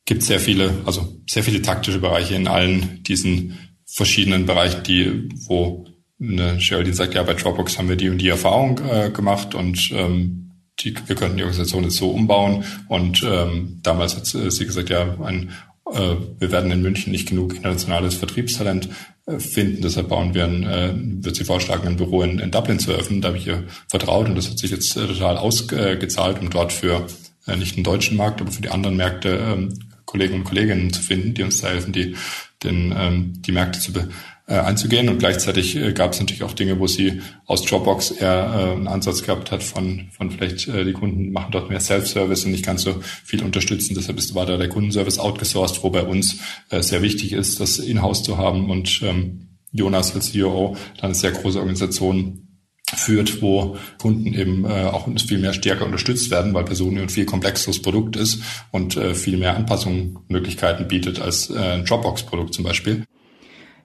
gibt 0.06 0.24
sehr 0.24 0.40
viele, 0.40 0.72
also 0.86 1.22
sehr 1.28 1.44
viele 1.44 1.62
taktische 1.62 2.00
Bereiche 2.00 2.36
in 2.36 2.48
allen 2.48 3.04
diesen 3.04 3.58
verschiedenen 3.86 4.46
Bereichen, 4.46 4.84
die, 4.84 5.30
wo 5.48 5.86
eine 6.20 6.58
Geraldine 6.58 6.96
sagt, 6.96 7.14
ja, 7.14 7.24
bei 7.24 7.34
Dropbox 7.34 7.78
haben 7.78 7.90
wir 7.90 7.96
die 7.96 8.10
und 8.10 8.18
die 8.18 8.30
Erfahrung 8.30 8.80
äh, 8.90 9.12
gemacht 9.12 9.54
und 9.54 9.92
ähm, 9.94 10.52
die, 10.80 10.96
wir 11.08 11.16
könnten 11.16 11.38
die 11.38 11.44
Organisation 11.44 11.84
jetzt 11.84 11.98
so 11.98 12.10
umbauen. 12.10 12.64
Und 12.88 13.24
ähm, 13.24 13.80
damals 13.84 14.16
hat 14.16 14.26
sie 14.26 14.66
gesagt, 14.66 14.90
ja, 14.90 15.18
ein, 15.24 15.52
äh, 15.92 16.16
wir 16.40 16.52
werden 16.52 16.72
in 16.72 16.82
München 16.82 17.12
nicht 17.12 17.28
genug 17.28 17.56
internationales 17.56 18.16
Vertriebstalent 18.16 18.90
äh, 19.26 19.40
finden. 19.40 19.82
Deshalb 19.82 20.10
bauen 20.10 20.34
wir 20.34 20.46
ein, 20.46 20.64
äh, 20.64 20.94
wird 21.24 21.36
sie 21.36 21.46
vorschlagen, 21.46 21.88
ein 21.88 21.98
Büro 21.98 22.22
in, 22.22 22.40
in 22.40 22.52
Dublin 22.52 22.80
zu 22.80 22.92
eröffnen. 22.92 23.22
Da 23.22 23.30
habe 23.30 23.38
ich 23.38 23.48
ihr 23.48 23.64
vertraut 23.88 24.28
und 24.28 24.36
das 24.36 24.50
hat 24.50 24.58
sich 24.58 24.72
jetzt 24.72 24.96
äh, 24.98 25.08
total 25.08 25.38
ausgezahlt, 25.38 26.40
um 26.42 26.50
dort 26.50 26.74
für 26.74 26.96
äh, 26.98 27.08
nicht 27.56 27.78
den 27.78 27.84
deutschen 27.84 28.18
Markt, 28.18 28.42
aber 28.42 28.52
für 28.52 28.62
die 28.62 28.70
anderen 28.70 28.98
Märkte 28.98 29.30
ähm, 29.30 29.80
Kollegen 30.06 30.36
und 30.36 30.44
Kolleginnen 30.46 30.92
zu 30.92 31.02
finden, 31.02 31.34
die 31.34 31.44
uns 31.44 31.62
da 31.62 31.68
helfen, 31.68 31.94
die, 31.94 32.16
den, 32.64 32.94
ähm, 32.98 33.34
die 33.46 33.52
Märkte 33.52 33.80
zu 33.80 33.94
be 33.94 34.10
äh, 34.48 34.56
anzugehen. 34.56 35.10
Und 35.10 35.20
gleichzeitig 35.20 35.76
äh, 35.76 35.92
gab 35.92 36.14
es 36.14 36.20
natürlich 36.20 36.44
auch 36.44 36.54
Dinge, 36.54 36.80
wo 36.80 36.88
sie 36.88 37.22
aus 37.46 37.64
Dropbox 37.64 38.12
eher 38.12 38.54
äh, 38.56 38.72
einen 38.72 38.88
Ansatz 38.88 39.24
gehabt 39.24 39.52
hat 39.52 39.62
von, 39.62 40.08
von 40.12 40.32
vielleicht 40.32 40.70
äh, 40.70 40.86
die 40.86 40.94
Kunden 40.94 41.34
machen 41.34 41.52
dort 41.52 41.70
mehr 41.70 41.82
Self-Service 41.82 42.46
und 42.46 42.52
nicht 42.52 42.66
ganz 42.66 42.84
so 42.84 42.96
viel 43.26 43.44
unterstützen. 43.44 43.94
Deshalb 43.94 44.18
ist, 44.18 44.36
war 44.36 44.46
da 44.46 44.56
der 44.56 44.70
Kundenservice 44.70 45.20
outgesourced, 45.20 45.84
wo 45.84 45.90
bei 45.90 46.04
uns 46.04 46.40
äh, 46.70 46.82
sehr 46.82 47.02
wichtig 47.02 47.34
ist, 47.34 47.60
das 47.60 47.78
in-house 47.78 48.24
zu 48.24 48.38
haben. 48.38 48.70
Und 48.70 49.02
ähm, 49.04 49.50
Jonas 49.74 50.16
als 50.16 50.32
CEO 50.32 50.78
dann 50.96 51.08
eine 51.08 51.16
sehr 51.16 51.32
große 51.32 51.60
Organisation 51.60 52.47
führt, 52.96 53.42
wo 53.42 53.78
Kunden 53.98 54.34
eben 54.34 54.66
äh, 54.66 54.86
auch 54.86 55.08
viel 55.28 55.40
mehr 55.40 55.54
stärker 55.54 55.86
unterstützt 55.86 56.32
werden, 56.32 56.54
weil 56.54 56.64
Personio 56.64 57.02
ein 57.02 57.10
viel 57.10 57.26
komplexeres 57.26 57.82
Produkt 57.82 58.16
ist 58.16 58.42
und 58.72 58.96
äh, 58.96 59.14
viel 59.14 59.38
mehr 59.38 59.56
Anpassungsmöglichkeiten 59.56 60.88
bietet 60.88 61.20
als 61.20 61.50
äh, 61.50 61.58
ein 61.58 61.86
Dropbox-Produkt 61.86 62.54
zum 62.54 62.64
Beispiel. 62.64 63.06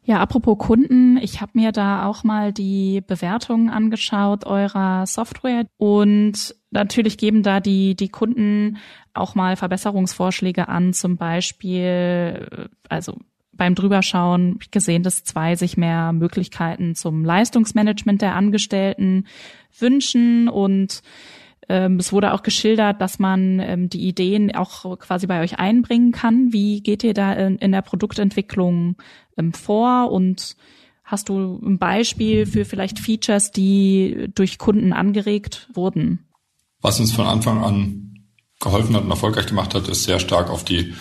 Ja, 0.05 0.19
apropos 0.19 0.59
Kunden, 0.59 1.17
ich 1.17 1.41
habe 1.41 1.53
mir 1.55 1.71
da 1.71 2.07
auch 2.07 2.25
mal 2.25 2.53
die 2.53 3.03
Bewertungen 3.07 3.71
angeschaut 3.71 4.45
eurer 4.45 5.07
Software 5.07 5.67
und 5.77 6.57
natürlich 6.73 7.19
geben 7.19 7.45
da 7.45 7.61
die, 7.61 7.95
die 7.95 8.09
Kunden 8.09 8.79
auch 9.15 9.37
mal 9.37 9.55
Verbesserungsvorschläge 9.55 10.67
an, 10.69 10.93
zum 10.93 11.17
Beispiel, 11.17 12.69
also 12.89 13.17
beim 13.53 13.75
Drüberschauen 13.75 14.59
gesehen, 14.71 15.03
dass 15.03 15.25
zwei 15.25 15.57
sich 15.57 15.77
mehr 15.77 16.13
Möglichkeiten 16.13 16.95
zum 16.95 17.25
Leistungsmanagement 17.25 18.23
der 18.23 18.35
Angestellten 18.35 19.27
wünschen 19.79 20.49
und 20.49 21.03
ähm, 21.69 21.97
es 21.97 22.13
wurde 22.13 22.33
auch 22.33 22.43
geschildert, 22.43 23.01
dass 23.01 23.19
man 23.19 23.61
ähm, 23.61 23.89
die 23.89 24.07
Ideen 24.09 24.55
auch 24.55 24.99
quasi 24.99 25.27
bei 25.27 25.43
euch 25.43 25.59
einbringen 25.59 26.13
kann. 26.13 26.53
Wie 26.53 26.83
geht 26.83 27.05
ihr 27.05 27.15
da 27.15 27.33
in, 27.33 27.57
in 27.59 27.73
der 27.73 27.83
Produktentwicklung 27.83 28.97
ähm, 29.37 29.53
vor 29.53 30.11
und 30.11 30.57
hast 31.05 31.29
du 31.29 31.61
ein 31.65 31.79
Beispiel 31.79 32.47
für 32.47 32.65
vielleicht 32.65 32.99
Features, 32.99 33.53
die 33.53 34.29
durch 34.35 34.59
Kunden 34.59 34.93
angeregt 34.93 35.69
wurden? 35.73 36.27
Was 36.81 36.99
uns 36.99 37.13
von 37.13 37.27
Anfang 37.27 37.63
an 37.63 38.27
geholfen 38.61 38.95
hat 38.97 39.05
und 39.05 39.11
erfolgreich 39.11 39.47
gemacht 39.47 39.75
hat, 39.75 39.89
ist 39.89 40.05
sehr 40.05 40.21
stark 40.21 40.51
auf 40.51 40.65
die, 40.65 40.95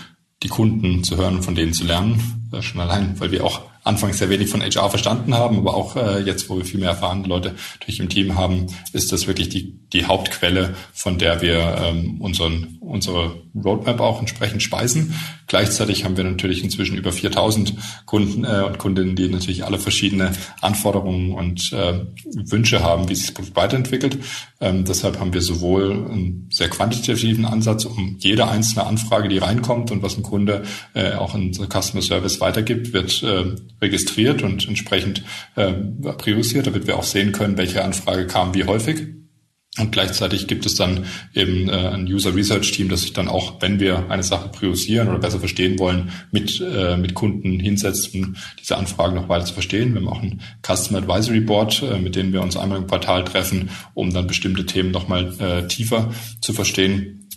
die 0.44 0.48
Kunden 0.48 1.04
zu 1.04 1.18
hören, 1.18 1.42
von 1.42 1.56
denen 1.56 1.74
zu 1.74 1.86
lernen. 1.86 2.50
Schon 2.62 2.82
allein, 2.82 3.20
weil 3.20 3.32
wir 3.32 3.46
auch 3.46 3.71
anfangs 3.84 4.20
sehr 4.20 4.30
wenig 4.30 4.50
von 4.50 4.62
HR 4.62 4.90
verstanden 4.90 5.34
haben, 5.34 5.58
aber 5.58 5.76
auch 5.76 5.96
äh, 5.96 6.20
jetzt, 6.22 6.50
wo 6.50 6.58
wir 6.58 6.66
viel 6.66 6.80
mehr 6.80 6.90
erfahrene 6.90 7.28
Leute 7.28 7.56
durch 7.86 8.00
im 8.00 8.10
Team 8.10 8.36
haben, 8.36 8.68
ist 8.94 9.12
das 9.12 9.28
wirklich 9.28 9.50
die, 9.50 9.80
die 9.94 10.06
Hauptquelle, 10.06 10.76
von 10.94 11.18
der 11.18 11.42
wir 11.42 11.78
ähm, 11.82 12.22
unseren, 12.22 12.78
unsere 12.80 13.42
Roadmap 13.56 14.00
auch 14.00 14.20
entsprechend 14.20 14.64
speisen. 14.64 15.16
Gleichzeitig 15.48 16.06
haben 16.06 16.16
wir 16.16 16.24
natürlich 16.24 16.64
inzwischen 16.64 16.98
über 16.98 17.12
4000 17.12 17.74
Kunden 18.06 18.46
äh, 18.46 18.64
und 18.66 18.78
Kundinnen, 18.78 19.16
die 19.16 19.28
natürlich 19.28 19.66
alle 19.66 19.80
verschiedene 19.80 20.32
Anforderungen 20.62 21.34
und 21.34 21.74
äh, 21.74 22.06
Wünsche 22.36 22.84
haben, 22.84 23.10
wie 23.10 23.16
sich 23.16 23.28
das 23.28 23.34
Produkt 23.34 23.56
weiterentwickelt. 23.56 24.20
Ähm, 24.62 24.86
deshalb 24.86 25.20
haben 25.20 25.34
wir 25.34 25.42
sowohl 25.42 25.92
einen 25.92 26.48
sehr 26.52 26.70
quantitativen 26.70 27.46
Ansatz, 27.46 27.86
um 27.86 28.18
jede 28.20 28.48
einzelne 28.48 28.86
Anfrage, 28.86 29.28
die 29.28 29.40
reinkommt 29.40 29.92
und 29.92 30.04
was 30.04 30.18
ein 30.18 30.24
Kunde 30.24 30.64
äh, 30.94 31.14
auch 31.14 31.36
in 31.36 31.52
Customer 31.54 32.02
Service 32.02 32.40
weitergibt, 32.40 32.94
wird 32.94 33.22
äh, 33.24 33.56
registriert 33.82 34.44
und 34.44 34.68
entsprechend 34.68 35.24
äh, 35.56 35.72
priorisiert, 35.72 36.68
damit 36.68 36.88
wir 36.88 36.98
auch 36.98 37.04
sehen 37.04 37.32
können, 37.32 37.58
welche 37.58 37.84
Anfrage 37.84 38.28
kam 38.28 38.54
wie 38.54 38.66
häufig. 38.66 39.08
Und 39.80 39.94
gleichzeitig 39.94 40.48
gibt 40.48 40.66
es 40.66 40.76
dann 40.76 41.06
eben 41.34 41.70
äh, 41.70 41.72
ein 41.72 42.04
User 42.04 42.36
Research 42.36 42.74
Team, 42.74 42.90
das 42.90 43.04
sich 43.04 43.14
dann 43.14 43.30
auch, 43.30 43.62
wenn 43.62 43.80
wir 43.80 44.12
eine 44.12 44.22
Sache 44.22 44.50
priorisieren 44.50 45.08
oder 45.08 45.20
besser 45.20 45.40
verstehen 45.40 45.80
wollen, 45.80 46.12
mit, 46.30 46.60
äh, 46.60 46.98
mit 46.98 47.14
Kunden 47.14 47.58
hinsetzt, 47.58 48.14
um 48.14 48.36
diese 48.60 48.76
Anfragen 48.76 49.16
noch 49.16 49.30
weiter 49.30 49.46
zu 49.46 49.54
verstehen. 49.54 49.94
Wir 49.94 50.06
auch 50.12 50.22
ein 50.22 50.42
Customer 50.62 51.00
Advisory 51.00 51.40
Board, 51.40 51.84
äh, 51.84 52.00
mit 52.00 52.18
denen 52.18 52.34
wir 52.34 52.42
uns 52.42 52.58
einmal 52.58 52.80
im 52.80 52.88
Quartal 52.88 53.24
treffen, 53.24 53.70
um 53.94 54.14
dann 54.14 54.28
bestimmte 54.28 54.66
Themen 54.66 54.92
nochmal 54.92 55.34
äh, 55.40 55.68
tiefer 55.70 56.14
zu 56.42 56.52
verstehen 56.52 57.30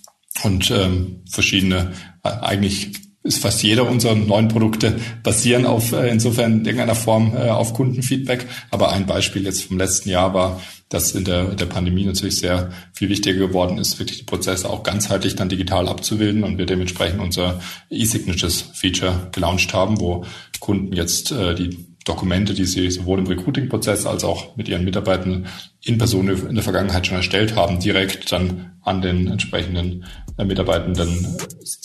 und 0.42 0.72
ähm, 0.72 1.22
verschiedene 1.30 1.92
äh, 2.24 2.30
eigentlich 2.30 3.03
ist 3.24 3.38
fast 3.38 3.62
jeder 3.62 3.88
unserer 3.88 4.14
neuen 4.14 4.48
Produkte 4.48 4.94
basieren 5.22 5.64
auf 5.64 5.92
äh, 5.92 6.10
insofern 6.10 6.60
in 6.60 6.64
irgendeiner 6.66 6.94
Form 6.94 7.34
äh, 7.34 7.48
auf 7.48 7.72
Kundenfeedback. 7.72 8.46
Aber 8.70 8.92
ein 8.92 9.06
Beispiel 9.06 9.44
jetzt 9.44 9.64
vom 9.64 9.78
letzten 9.78 10.10
Jahr 10.10 10.34
war, 10.34 10.60
dass 10.90 11.12
in 11.12 11.24
der, 11.24 11.46
der 11.54 11.64
Pandemie 11.64 12.04
natürlich 12.04 12.36
sehr 12.36 12.70
viel 12.92 13.08
wichtiger 13.08 13.38
geworden 13.38 13.78
ist, 13.78 13.98
wirklich 13.98 14.18
die 14.18 14.24
Prozesse 14.24 14.68
auch 14.68 14.82
ganzheitlich 14.82 15.34
dann 15.34 15.48
digital 15.48 15.88
abzubilden 15.88 16.44
und 16.44 16.58
wir 16.58 16.66
dementsprechend 16.66 17.20
unser 17.20 17.60
E-Signatures 17.88 18.66
Feature 18.74 19.28
gelauncht 19.32 19.72
haben, 19.72 19.98
wo 20.00 20.26
Kunden 20.60 20.92
jetzt 20.92 21.32
äh, 21.32 21.54
die 21.54 21.94
Dokumente, 22.04 22.52
die 22.52 22.66
sie 22.66 22.90
sowohl 22.90 23.20
im 23.20 23.26
Recruiting-Prozess 23.26 24.04
als 24.04 24.24
auch 24.24 24.54
mit 24.56 24.68
ihren 24.68 24.84
Mitarbeitern 24.84 25.46
in 25.82 25.96
Person 25.96 26.28
in 26.28 26.54
der 26.54 26.62
Vergangenheit 26.62 27.06
schon 27.06 27.16
erstellt 27.16 27.56
haben, 27.56 27.80
direkt 27.80 28.30
dann 28.30 28.73
an 28.84 29.02
den 29.02 29.26
entsprechenden 29.28 30.04
äh, 30.36 30.44
Mitarbeitenden 30.44 31.36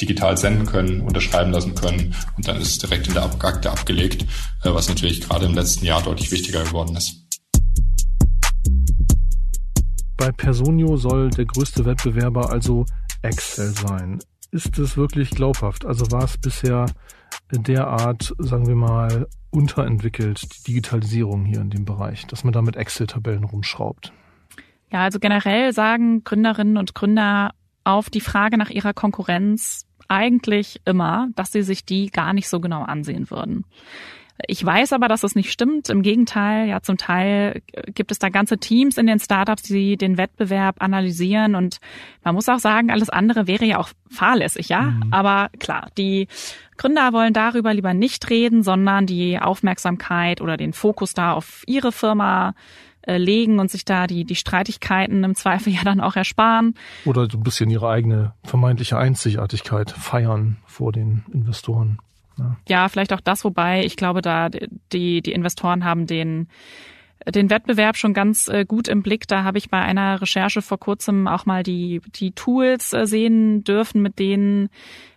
digital 0.02 0.38
senden 0.38 0.66
können, 0.66 1.02
unterschreiben 1.02 1.52
lassen 1.52 1.76
können 1.76 2.16
und 2.38 2.48
dann 2.48 2.58
ist 2.58 2.72
es 2.72 2.78
direkt 2.78 3.08
in 3.08 3.14
der 3.14 3.24
Akte 3.24 3.72
abgelegt, 3.72 4.24
äh, 4.64 4.74
was 4.74 4.90
natürlich 4.90 5.22
gerade 5.22 5.46
im 5.46 5.54
letzten 5.54 5.86
Jahr 5.86 6.02
deutlich 6.02 6.32
wichtiger 6.32 6.64
geworden 6.64 6.96
ist. 6.96 7.16
Bei 10.18 10.32
Personio 10.32 10.98
soll 10.98 11.30
der 11.30 11.46
größte 11.46 11.86
Wettbewerber 11.86 12.52
also 12.52 12.86
Excel 13.22 13.70
sein. 13.70 14.20
Ist 14.52 14.78
es 14.78 14.98
wirklich 14.98 15.30
glaubhaft? 15.30 15.86
Also 15.86 16.12
war 16.12 16.24
es 16.24 16.38
bisher 16.38 16.88
derart, 17.52 18.34
sagen 18.38 18.68
wir 18.68 18.76
mal, 18.76 19.28
unterentwickelt, 19.52 20.42
die 20.58 20.64
Digitalisierung 20.64 21.46
hier 21.46 21.62
in 21.62 21.70
dem 21.70 21.86
Bereich, 21.86 22.28
dass 22.28 22.44
man 22.44 22.54
da 22.54 22.62
mit 22.62 22.76
Excel-Tabellen 22.76 23.44
rumschraubt? 23.44 24.12
Ja, 24.92 25.04
also 25.04 25.20
generell 25.20 25.74
sagen 25.74 26.24
Gründerinnen 26.24 26.78
und 26.78 26.96
Gründer 26.96 27.52
auf 27.84 28.10
die 28.10 28.22
Frage 28.22 28.58
nach 28.58 28.70
ihrer 28.70 28.94
Konkurrenz 28.94 29.86
eigentlich 30.08 30.82
immer, 30.86 31.30
dass 31.36 31.52
sie 31.52 31.62
sich 31.62 31.86
die 31.86 32.10
gar 32.10 32.34
nicht 32.34 32.50
so 32.50 32.60
genau 32.60 32.82
ansehen 32.82 33.30
würden. 33.30 33.66
Ich 34.48 34.66
weiß 34.66 34.94
aber, 34.94 35.08
dass 35.10 35.24
es 35.24 35.36
nicht 35.36 35.52
stimmt. 35.52 35.90
Im 35.90 36.02
Gegenteil, 36.02 36.70
ja, 36.70 36.82
zum 36.82 36.98
Teil 36.98 37.62
gibt 37.94 38.12
es 38.12 38.20
da 38.20 38.30
ganze 38.30 38.58
Teams 38.58 38.98
in 38.98 39.06
den 39.06 39.20
Startups, 39.20 39.64
die 39.64 39.98
den 39.98 40.18
Wettbewerb 40.18 40.82
analysieren 40.82 41.56
und 41.56 41.80
man 42.24 42.36
muss 42.36 42.48
auch 42.48 42.60
sagen, 42.60 42.90
alles 42.90 43.10
andere 43.10 43.48
wäre 43.48 43.66
ja 43.66 43.80
auch 43.80 43.90
fahrlässig, 44.10 44.70
ja. 44.70 44.82
Mhm. 44.82 45.14
Aber 45.14 45.50
klar, 45.60 45.90
die 45.98 46.28
Gründer 46.78 47.12
wollen 47.12 47.34
darüber 47.34 47.74
lieber 47.74 47.94
nicht 47.94 48.30
reden, 48.30 48.64
sondern 48.64 49.06
die 49.06 49.38
Aufmerksamkeit 49.40 50.40
oder 50.40 50.56
den 50.56 50.72
Fokus 50.72 51.14
da 51.14 51.34
auf 51.34 51.64
ihre 51.68 51.92
Firma 51.92 52.54
äh, 53.02 53.18
legen 53.18 53.60
und 53.60 53.72
sich 53.72 53.86
da 53.86 54.08
die, 54.08 54.26
die 54.26 54.36
Streitigkeiten 54.36 55.24
im 55.24 55.36
Zweifel 55.36 55.74
ja 55.74 55.84
dann 55.84 56.00
auch 56.00 56.16
ersparen. 56.16 56.76
Oder 57.06 57.28
so 57.30 57.38
ein 57.38 57.44
bisschen 57.44 57.70
ihre 57.70 57.90
eigene 57.90 58.34
vermeintliche 58.44 58.98
Einzigartigkeit 58.98 59.92
feiern 59.92 60.58
vor 60.66 60.92
den 60.92 61.24
Investoren. 61.34 62.00
Ja. 62.38 62.56
ja, 62.70 62.88
vielleicht 62.88 63.12
auch 63.12 63.20
das, 63.20 63.44
wobei 63.44 63.84
ich 63.84 63.98
glaube, 63.98 64.22
da 64.22 64.50
die, 64.94 65.22
die 65.22 65.34
Investoren 65.34 65.84
haben 65.84 66.08
den 66.08 66.48
den 67.32 67.50
Wettbewerb 67.50 67.98
schon 67.98 68.14
ganz 68.14 68.48
äh, 68.48 68.66
gut 68.66 68.88
im 68.88 69.02
Blick. 69.02 69.28
Da 69.28 69.44
habe 69.44 69.58
ich 69.58 69.70
bei 69.70 69.80
einer 69.80 70.22
Recherche 70.22 70.62
vor 70.62 70.80
kurzem 70.80 71.28
auch 71.28 71.46
mal 71.46 71.64
die, 71.64 72.02
die 72.16 72.32
Tools 72.32 72.94
äh, 72.94 73.06
sehen 73.06 73.64
dürfen, 73.64 74.02
mit 74.02 74.20
denen 74.20 74.70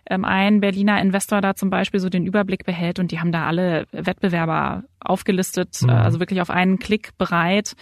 ähm, 0.09 0.25
ein 0.25 0.59
Berliner 0.59 1.01
Investor 1.01 1.41
da 1.41 1.55
zum 1.55 1.69
Beispiel 1.69 1.99
so 1.99 2.09
den 2.09 2.25
Überblick 2.25 2.65
behält 2.65 2.99
und 2.99 3.11
die 3.11 3.19
haben 3.19 3.31
da 3.31 3.45
alle 3.45 3.85
Wettbewerber 3.91 4.83
aufgelistet, 4.99 5.81
mhm. 5.81 5.89
also 5.89 6.19
wirklich 6.19 6.41
auf 6.41 6.49
einen 6.49 6.79
Klick 6.79 7.17
bereit, 7.17 7.73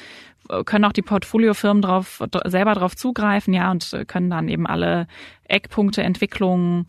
können 0.66 0.86
auch 0.86 0.92
die 0.92 1.04
Portfoliofirmen 1.04 1.82
drauf, 1.82 2.22
selber 2.46 2.74
drauf 2.74 2.96
zugreifen, 2.96 3.54
ja, 3.54 3.72
und 3.72 3.96
können 4.08 4.30
dann 4.30 4.50
eben 4.50 4.68
alle 4.68 5.08
Eckpunkte, 5.46 6.04
Entwicklungen, 6.04 6.88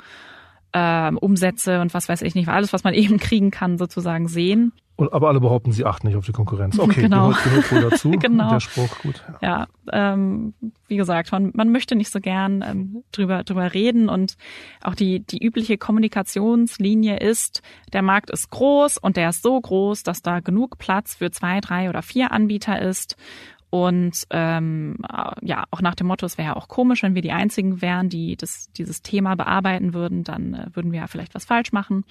ähm, 0.72 1.18
Umsätze 1.18 1.80
und 1.80 1.92
was 1.94 2.08
weiß 2.08 2.22
ich 2.22 2.34
nicht, 2.34 2.48
alles, 2.48 2.72
was 2.72 2.84
man 2.84 2.94
eben 2.94 3.18
kriegen 3.18 3.50
kann, 3.50 3.78
sozusagen 3.78 4.28
sehen. 4.28 4.72
Aber 5.10 5.28
alle 5.28 5.40
behaupten, 5.40 5.72
sie 5.72 5.84
achten 5.84 6.06
nicht 6.06 6.16
auf 6.16 6.26
die 6.26 6.32
Konkurrenz. 6.32 6.78
Okay, 6.82 7.02
genau. 7.02 7.28
gehört, 7.28 7.44
gehört 7.44 7.72
wohl 7.72 7.90
dazu. 7.90 8.10
genau. 8.18 8.50
Der 8.50 8.60
Spruch, 8.60 8.98
gut. 8.98 9.22
Ja, 9.40 9.66
ja 9.90 10.12
ähm, 10.12 10.54
wie 10.88 10.96
gesagt, 10.96 11.30
man, 11.32 11.52
man 11.54 11.70
möchte 11.70 11.94
nicht 11.94 12.10
so 12.10 12.20
gern 12.20 12.64
ähm, 12.66 13.04
drüber, 13.12 13.44
drüber 13.44 13.72
reden 13.72 14.08
und 14.08 14.36
auch 14.82 14.94
die, 14.94 15.20
die 15.20 15.42
übliche 15.42 15.78
Kommunikationslinie 15.78 17.18
ist, 17.18 17.62
der 17.92 18.02
Markt 18.02 18.30
ist 18.30 18.50
groß 18.50 18.98
und 18.98 19.16
der 19.16 19.30
ist 19.30 19.42
so 19.42 19.60
groß, 19.60 20.02
dass 20.02 20.22
da 20.22 20.40
genug 20.40 20.78
Platz 20.78 21.14
für 21.14 21.30
zwei, 21.30 21.60
drei 21.60 21.88
oder 21.88 22.02
vier 22.02 22.32
Anbieter 22.32 22.80
ist 22.82 23.16
und 23.74 24.26
ähm, 24.28 24.98
ja, 25.40 25.64
auch 25.70 25.80
nach 25.80 25.94
dem 25.94 26.06
Motto, 26.06 26.26
es 26.26 26.36
wäre 26.36 26.48
ja 26.48 26.56
auch 26.56 26.68
komisch, 26.68 27.02
wenn 27.02 27.14
wir 27.14 27.22
die 27.22 27.32
Einzigen 27.32 27.80
wären, 27.80 28.10
die 28.10 28.36
das, 28.36 28.70
dieses 28.72 29.00
Thema 29.00 29.34
bearbeiten 29.34 29.94
würden, 29.94 30.24
dann 30.24 30.52
äh, 30.52 30.66
würden 30.74 30.92
wir 30.92 31.00
ja 31.00 31.06
vielleicht 31.06 31.34
was 31.34 31.46
falsch 31.46 31.72
machen. 31.72 32.04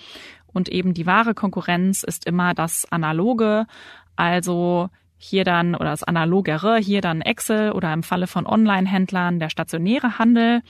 Und 0.47 0.69
eben 0.69 0.95
die 0.95 1.05
wahre 1.05 1.35
Konkurrenz 1.35 2.01
ist 2.01 2.25
immer 2.25 2.55
das 2.55 2.91
Analoge, 2.91 3.67
also 4.15 4.89
hier 5.19 5.43
dann 5.43 5.75
oder 5.75 5.91
das 5.91 6.01
Analogere, 6.01 6.77
hier 6.77 7.01
dann 7.01 7.21
Excel 7.21 7.73
oder 7.73 7.93
im 7.93 8.01
Falle 8.01 8.25
von 8.25 8.47
Online-Händlern 8.47 9.37
der 9.37 9.51
stationäre 9.51 10.17
Handel 10.17 10.63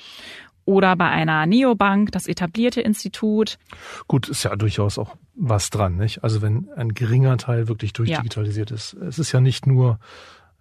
oder 0.65 0.97
bei 0.97 1.07
einer 1.07 1.45
Neobank 1.45 2.11
das 2.11 2.27
etablierte 2.27 2.81
Institut. 2.81 3.59
Gut, 4.09 4.27
ist 4.27 4.43
ja 4.43 4.57
durchaus 4.57 4.97
auch 4.97 5.15
was 5.35 5.69
dran, 5.69 5.95
nicht? 5.95 6.21
Also 6.21 6.41
wenn 6.41 6.67
ein 6.75 6.93
geringer 6.93 7.37
Teil 7.37 7.69
wirklich 7.69 7.93
durchdigitalisiert 7.93 8.71
ja. 8.71 8.75
ist. 8.75 8.93
Es 8.95 9.19
ist 9.19 9.31
ja 9.31 9.39
nicht 9.39 9.67
nur 9.67 9.99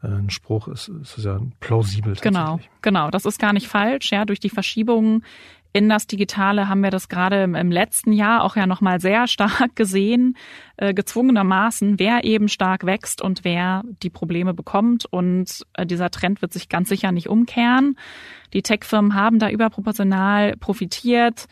ein 0.03 0.31
Spruch, 0.31 0.69
es 0.69 0.89
ist 0.89 1.19
ja 1.25 1.41
plausibel. 1.61 2.15
Genau, 2.21 2.59
genau. 2.83 3.11
Das 3.11 3.27
ist 3.27 3.39
gar 3.39 3.53
nicht 3.53 3.69
falsch. 3.69 4.13
Ja, 4.13 4.25
durch 4.25 4.41
die 4.41 4.49
Verschiebungen 4.49 5.25
in 5.73 5.89
das 5.89 6.07
Digitale 6.07 6.69
haben 6.69 6.83
wir 6.83 6.91
das 6.91 7.09
gerade 7.09 7.45
im, 7.45 7.71
letzten 7.71 8.13
Jahr 8.13 8.43
auch 8.43 8.57
ja 8.57 8.67
nochmal 8.67 9.01
sehr 9.01 9.27
stark 9.29 9.77
gesehen, 9.77 10.37
äh, 10.77 10.93
gezwungenermaßen, 10.95 11.99
wer 11.99 12.25
eben 12.25 12.49
stark 12.49 12.85
wächst 12.85 13.23
und 13.23 13.45
wer 13.45 13.83
die 14.03 14.11
Probleme 14.11 14.53
bekommt. 14.53 15.07
Und 15.07 15.65
äh, 15.75 15.87
dieser 15.87 16.11
Trend 16.11 16.43
wird 16.43 16.53
sich 16.53 16.69
ganz 16.69 16.89
sicher 16.89 17.13
nicht 17.13 17.29
umkehren. 17.29 17.97
Die 18.53 18.63
Tech-Firmen 18.63 19.15
haben 19.15 19.39
da 19.39 19.49
überproportional 19.49 20.57
profitiert 20.57 21.47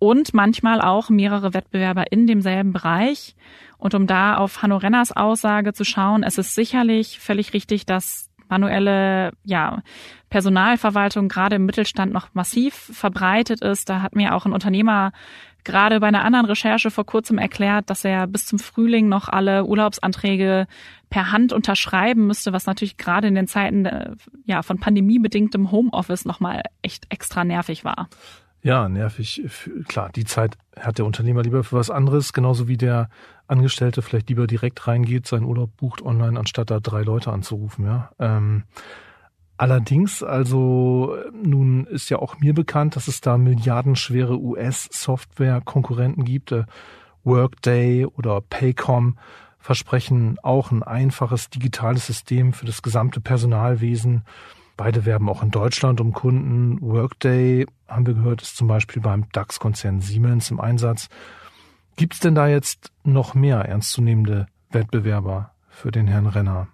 und 0.00 0.34
manchmal 0.34 0.80
auch 0.80 1.10
mehrere 1.10 1.54
Wettbewerber 1.54 2.10
in 2.10 2.26
demselben 2.26 2.72
Bereich. 2.72 3.36
Und 3.82 3.94
um 3.94 4.06
da 4.06 4.36
auf 4.36 4.62
Hanno 4.62 4.76
Renners 4.76 5.10
Aussage 5.10 5.72
zu 5.72 5.82
schauen, 5.82 6.22
es 6.22 6.38
ist 6.38 6.54
sicherlich 6.54 7.18
völlig 7.18 7.52
richtig, 7.52 7.84
dass 7.84 8.30
manuelle 8.48 9.32
ja, 9.42 9.82
Personalverwaltung 10.30 11.26
gerade 11.26 11.56
im 11.56 11.66
Mittelstand 11.66 12.12
noch 12.12 12.28
massiv 12.32 12.74
verbreitet 12.74 13.60
ist. 13.60 13.88
Da 13.88 14.00
hat 14.00 14.14
mir 14.14 14.36
auch 14.36 14.46
ein 14.46 14.52
Unternehmer 14.52 15.10
gerade 15.64 15.98
bei 15.98 16.06
einer 16.06 16.24
anderen 16.24 16.46
Recherche 16.46 16.92
vor 16.92 17.04
kurzem 17.04 17.38
erklärt, 17.38 17.90
dass 17.90 18.04
er 18.04 18.28
bis 18.28 18.46
zum 18.46 18.60
Frühling 18.60 19.08
noch 19.08 19.28
alle 19.28 19.64
Urlaubsanträge 19.64 20.68
per 21.10 21.32
Hand 21.32 21.52
unterschreiben 21.52 22.28
müsste, 22.28 22.52
was 22.52 22.66
natürlich 22.66 22.98
gerade 22.98 23.26
in 23.26 23.34
den 23.34 23.48
Zeiten 23.48 23.84
äh, 23.86 24.12
ja, 24.44 24.62
von 24.62 24.78
pandemiebedingtem 24.78 25.72
Homeoffice 25.72 26.24
nochmal 26.24 26.62
echt 26.82 27.06
extra 27.08 27.42
nervig 27.42 27.84
war. 27.84 28.08
Ja, 28.62 28.88
nervig. 28.88 29.42
Klar, 29.88 30.10
die 30.14 30.24
Zeit 30.24 30.56
hat 30.78 30.98
der 30.98 31.04
Unternehmer 31.04 31.42
lieber 31.42 31.64
für 31.64 31.76
was 31.76 31.90
anderes, 31.90 32.32
genauso 32.32 32.68
wie 32.68 32.76
der 32.76 33.08
Angestellte 33.48 34.02
vielleicht 34.02 34.28
lieber 34.28 34.46
direkt 34.46 34.86
reingeht, 34.86 35.26
seinen 35.26 35.44
Urlaub 35.44 35.76
bucht 35.76 36.00
online, 36.00 36.38
anstatt 36.38 36.70
da 36.70 36.78
drei 36.78 37.02
Leute 37.02 37.32
anzurufen, 37.32 37.84
ja. 37.84 38.10
Ähm, 38.20 38.62
allerdings, 39.56 40.22
also 40.22 41.16
nun 41.32 41.86
ist 41.86 42.08
ja 42.08 42.20
auch 42.20 42.38
mir 42.38 42.54
bekannt, 42.54 42.94
dass 42.94 43.08
es 43.08 43.20
da 43.20 43.36
milliardenschwere 43.36 44.38
US-Software-Konkurrenten 44.38 46.24
gibt. 46.24 46.52
Äh, 46.52 46.64
Workday 47.24 48.06
oder 48.06 48.40
Paycom 48.40 49.18
versprechen 49.58 50.38
auch 50.42 50.70
ein 50.70 50.82
einfaches 50.82 51.50
digitales 51.50 52.06
System 52.06 52.52
für 52.52 52.66
das 52.66 52.82
gesamte 52.82 53.20
Personalwesen 53.20 54.22
Beide 54.76 55.04
werben 55.04 55.28
auch 55.28 55.42
in 55.42 55.50
Deutschland 55.50 56.00
um 56.00 56.12
Kunden. 56.12 56.80
Workday, 56.80 57.66
haben 57.88 58.06
wir 58.06 58.14
gehört, 58.14 58.42
ist 58.42 58.56
zum 58.56 58.68
Beispiel 58.68 59.02
beim 59.02 59.26
DAX-Konzern 59.32 60.00
Siemens 60.00 60.50
im 60.50 60.60
Einsatz. 60.60 61.08
Gibt 61.96 62.14
es 62.14 62.20
denn 62.20 62.34
da 62.34 62.48
jetzt 62.48 62.90
noch 63.04 63.34
mehr 63.34 63.58
ernstzunehmende 63.58 64.46
Wettbewerber 64.70 65.52
für 65.68 65.90
den 65.90 66.06
Herrn 66.06 66.26
Renner? 66.26 66.68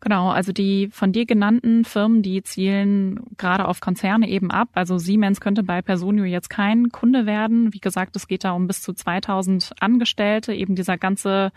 Genau, 0.00 0.30
also 0.30 0.52
die 0.52 0.88
von 0.92 1.12
dir 1.12 1.26
genannten 1.26 1.84
Firmen, 1.84 2.22
die 2.22 2.42
zielen 2.42 3.20
gerade 3.36 3.66
auf 3.66 3.80
Konzerne 3.80 4.28
eben 4.28 4.50
ab. 4.50 4.68
Also 4.74 4.96
Siemens 4.96 5.40
könnte 5.40 5.64
bei 5.64 5.82
Personio 5.82 6.24
jetzt 6.24 6.50
kein 6.50 6.90
Kunde 6.90 7.26
werden. 7.26 7.72
Wie 7.74 7.80
gesagt, 7.80 8.14
es 8.14 8.28
geht 8.28 8.44
da 8.44 8.52
um 8.52 8.68
bis 8.68 8.80
zu 8.80 8.92
2000 8.92 9.72
Angestellte. 9.80 10.54
Eben 10.54 10.76
dieser 10.76 10.98
ganze, 10.98 11.50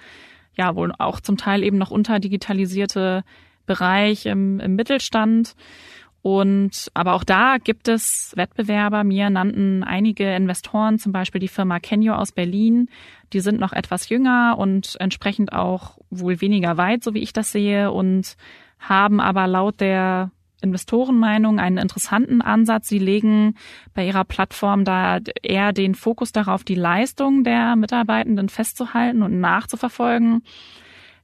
ja 0.55 0.75
wohl 0.75 0.91
auch 0.97 1.19
zum 1.19 1.37
Teil 1.37 1.63
eben 1.63 1.77
noch 1.77 1.91
unterdigitalisierte 1.91 3.23
Bereich 3.71 4.25
im, 4.25 4.59
im 4.59 4.75
Mittelstand. 4.75 5.55
Und 6.21 6.91
aber 6.93 7.13
auch 7.13 7.23
da 7.23 7.57
gibt 7.57 7.87
es 7.87 8.33
Wettbewerber. 8.35 9.05
Mir 9.05 9.29
nannten 9.29 9.83
einige 9.83 10.35
Investoren, 10.35 10.99
zum 10.99 11.13
Beispiel 11.13 11.39
die 11.39 11.47
Firma 11.47 11.79
Kenyo 11.79 12.13
aus 12.13 12.33
Berlin, 12.33 12.89
die 13.31 13.39
sind 13.39 13.61
noch 13.61 13.71
etwas 13.71 14.09
jünger 14.09 14.55
und 14.57 14.97
entsprechend 14.99 15.53
auch 15.53 15.97
wohl 16.09 16.41
weniger 16.41 16.75
weit, 16.75 17.01
so 17.01 17.13
wie 17.13 17.23
ich 17.23 17.31
das 17.31 17.53
sehe, 17.53 17.91
und 17.91 18.35
haben 18.77 19.21
aber 19.21 19.47
laut 19.47 19.79
der 19.79 20.31
Investorenmeinung 20.61 21.59
einen 21.59 21.77
interessanten 21.77 22.41
Ansatz. 22.41 22.89
Sie 22.89 22.99
legen 22.99 23.55
bei 23.95 24.05
ihrer 24.05 24.25
Plattform 24.25 24.83
da 24.83 25.19
eher 25.41 25.71
den 25.71 25.95
Fokus 25.95 26.33
darauf, 26.33 26.63
die 26.65 26.75
Leistung 26.75 27.43
der 27.43 27.77
Mitarbeitenden 27.77 28.49
festzuhalten 28.49 29.23
und 29.23 29.39
nachzuverfolgen 29.39 30.43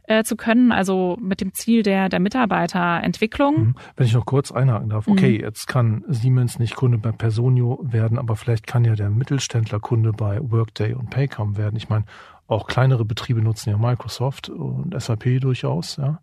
äh, 0.08 0.24
zu 0.24 0.36
können, 0.36 0.72
also 0.72 1.18
mit 1.22 1.42
dem 1.42 1.54
Ziel 1.54 1.84
der, 1.84 2.10
der 2.10 2.20
Mitarbeiterentwicklung. 2.20 3.60
Mhm. 3.60 3.76
Wenn 3.96 4.06
ich 4.08 4.14
noch 4.14 4.26
kurz 4.26 4.52
einhaken 4.52 4.90
darf. 4.90 5.08
Okay, 5.08 5.38
mhm. 5.38 5.44
jetzt 5.44 5.68
kann 5.68 6.04
Siemens 6.08 6.60
nicht 6.60 6.76
Kunde 6.76 6.98
bei 6.98 7.12
Personio 7.12 7.80
werden, 7.84 8.18
aber 8.18 8.36
vielleicht 8.36 8.66
kann 8.66 8.86
ja 8.86 8.96
der 8.96 9.10
Mittelständler 9.10 9.80
Kunde 9.80 10.14
bei 10.14 10.40
Workday 10.42 10.94
und 10.94 11.10
Paycom 11.10 11.58
werden. 11.58 11.76
Ich 11.76 11.90
meine, 11.90 12.06
auch 12.48 12.68
kleinere 12.68 13.04
Betriebe 13.04 13.42
nutzen 13.42 13.70
ja 13.70 13.78
Microsoft 13.78 14.50
und 14.50 15.00
SAP 15.00 15.42
durchaus. 15.42 15.98
Ja. 15.98 16.22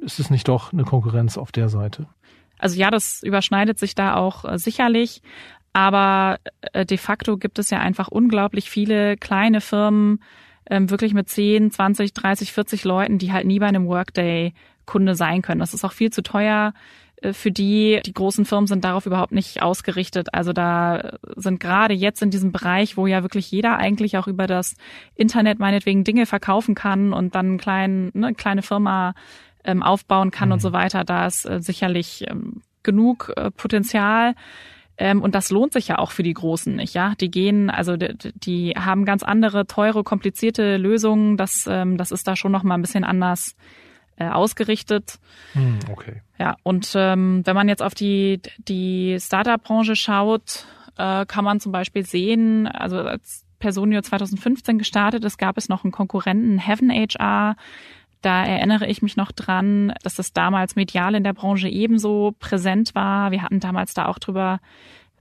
Ist 0.00 0.18
es 0.18 0.30
nicht 0.30 0.48
doch 0.48 0.72
eine 0.72 0.84
Konkurrenz 0.84 1.36
auf 1.36 1.52
der 1.52 1.68
Seite? 1.68 2.06
Also 2.58 2.78
ja, 2.78 2.90
das 2.90 3.22
überschneidet 3.22 3.78
sich 3.78 3.94
da 3.94 4.16
auch 4.16 4.44
äh, 4.44 4.58
sicherlich. 4.58 5.20
Aber 5.74 6.38
äh, 6.72 6.86
de 6.86 6.96
facto 6.96 7.36
gibt 7.36 7.58
es 7.58 7.70
ja 7.70 7.78
einfach 7.78 8.08
unglaublich 8.08 8.70
viele 8.70 9.16
kleine 9.16 9.60
Firmen, 9.60 10.22
ähm, 10.72 10.88
wirklich 10.88 11.12
mit 11.12 11.28
10, 11.28 11.70
20, 11.70 12.14
30, 12.14 12.52
40 12.52 12.84
Leuten, 12.84 13.18
die 13.18 13.30
halt 13.30 13.46
nie 13.46 13.58
bei 13.58 13.66
einem 13.66 13.86
Workday 13.86 14.54
Kunde 14.86 15.14
sein 15.14 15.42
können. 15.42 15.60
Das 15.60 15.74
ist 15.74 15.84
auch 15.84 15.92
viel 15.92 16.10
zu 16.10 16.22
teuer 16.22 16.72
äh, 17.16 17.34
für 17.34 17.50
die. 17.50 18.00
Die 18.06 18.14
großen 18.14 18.46
Firmen 18.46 18.66
sind 18.66 18.82
darauf 18.82 19.04
überhaupt 19.04 19.32
nicht 19.32 19.60
ausgerichtet. 19.60 20.32
Also 20.32 20.54
da 20.54 21.18
sind 21.36 21.60
gerade 21.60 21.92
jetzt 21.92 22.22
in 22.22 22.30
diesem 22.30 22.52
Bereich, 22.52 22.96
wo 22.96 23.06
ja 23.06 23.22
wirklich 23.22 23.50
jeder 23.50 23.76
eigentlich 23.76 24.16
auch 24.16 24.26
über 24.26 24.46
das 24.46 24.74
Internet 25.14 25.58
meinetwegen 25.58 26.04
Dinge 26.04 26.24
verkaufen 26.24 26.74
kann 26.74 27.12
und 27.12 27.34
dann 27.34 27.58
klein, 27.58 28.10
ne, 28.14 28.32
kleine 28.32 28.62
Firma 28.62 29.12
ähm, 29.64 29.82
aufbauen 29.82 30.30
kann 30.30 30.48
mhm. 30.48 30.54
und 30.54 30.60
so 30.60 30.72
weiter, 30.72 31.04
da 31.04 31.26
ist 31.26 31.44
äh, 31.44 31.60
sicherlich 31.60 32.24
ähm, 32.28 32.62
genug 32.82 33.30
äh, 33.36 33.50
Potenzial. 33.50 34.34
Ähm, 34.98 35.22
und 35.22 35.34
das 35.34 35.50
lohnt 35.50 35.72
sich 35.72 35.88
ja 35.88 35.98
auch 35.98 36.10
für 36.10 36.22
die 36.22 36.34
Großen 36.34 36.76
nicht, 36.76 36.94
ja. 36.94 37.14
Die 37.20 37.30
gehen, 37.30 37.70
also 37.70 37.96
die, 37.96 38.32
die 38.34 38.70
haben 38.78 39.04
ganz 39.04 39.22
andere, 39.22 39.66
teure, 39.66 40.04
komplizierte 40.04 40.76
Lösungen. 40.76 41.36
Das, 41.36 41.66
ähm, 41.68 41.96
das 41.96 42.10
ist 42.10 42.28
da 42.28 42.36
schon 42.36 42.52
noch 42.52 42.62
mal 42.62 42.74
ein 42.74 42.82
bisschen 42.82 43.04
anders 43.04 43.56
äh, 44.16 44.28
ausgerichtet. 44.28 45.18
Hm, 45.54 45.78
okay. 45.90 46.22
Ja, 46.38 46.56
und 46.62 46.92
ähm, 46.94 47.42
wenn 47.44 47.54
man 47.54 47.68
jetzt 47.68 47.82
auf 47.82 47.94
die, 47.94 48.40
die 48.58 49.16
Startup-Branche 49.18 49.96
schaut, 49.96 50.66
äh, 50.98 51.24
kann 51.26 51.44
man 51.44 51.60
zum 51.60 51.72
Beispiel 51.72 52.04
sehen, 52.04 52.66
also 52.66 52.98
als 52.98 53.44
Personio 53.58 54.02
2015 54.02 54.78
gestartet 54.78 55.24
ist, 55.24 55.38
gab 55.38 55.56
es 55.56 55.68
noch 55.68 55.84
einen 55.84 55.92
Konkurrenten, 55.92 56.58
Heaven 56.58 56.90
HR, 56.90 57.56
da 58.22 58.44
erinnere 58.44 58.86
ich 58.86 59.02
mich 59.02 59.16
noch 59.16 59.32
dran, 59.32 59.92
dass 60.02 60.14
das 60.14 60.32
damals 60.32 60.76
medial 60.76 61.14
in 61.14 61.24
der 61.24 61.32
Branche 61.32 61.68
ebenso 61.68 62.34
präsent 62.38 62.94
war. 62.94 63.30
Wir 63.32 63.42
hatten 63.42 63.60
damals 63.60 63.94
da 63.94 64.06
auch 64.06 64.18
drüber 64.18 64.60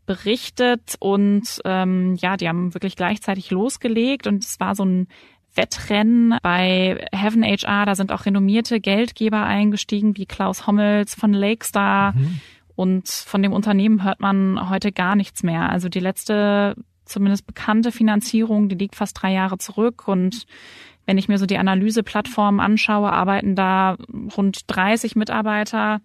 berichtet 0.05 0.95
und 0.99 1.61
ähm, 1.65 2.15
ja, 2.15 2.37
die 2.37 2.47
haben 2.47 2.73
wirklich 2.73 2.95
gleichzeitig 2.95 3.51
losgelegt 3.51 4.27
und 4.27 4.43
es 4.43 4.59
war 4.59 4.75
so 4.75 4.85
ein 4.85 5.07
Wettrennen 5.55 6.37
bei 6.41 7.05
Heaven 7.11 7.43
HR. 7.43 7.85
Da 7.85 7.95
sind 7.95 8.11
auch 8.11 8.25
renommierte 8.25 8.79
Geldgeber 8.79 9.43
eingestiegen, 9.43 10.15
wie 10.17 10.25
Klaus 10.25 10.67
Hommels 10.67 11.15
von 11.15 11.33
Lakestar. 11.33 12.13
Mhm. 12.13 12.41
Und 12.75 13.09
von 13.09 13.43
dem 13.43 13.53
Unternehmen 13.53 14.03
hört 14.03 14.21
man 14.21 14.69
heute 14.69 14.91
gar 14.91 15.15
nichts 15.15 15.43
mehr. 15.43 15.69
Also 15.69 15.89
die 15.89 15.99
letzte, 15.99 16.75
zumindest 17.05 17.45
bekannte 17.45 17.91
Finanzierung, 17.91 18.69
die 18.69 18.75
liegt 18.75 18.95
fast 18.95 19.21
drei 19.21 19.33
Jahre 19.33 19.57
zurück 19.57 20.07
und 20.07 20.45
wenn 21.05 21.17
ich 21.17 21.27
mir 21.27 21.37
so 21.37 21.45
die 21.45 21.57
Analyseplattformen 21.57 22.59
anschaue, 22.59 23.11
arbeiten 23.11 23.55
da 23.55 23.97
rund 24.35 24.61
30 24.67 25.15
Mitarbeiter. 25.15 26.01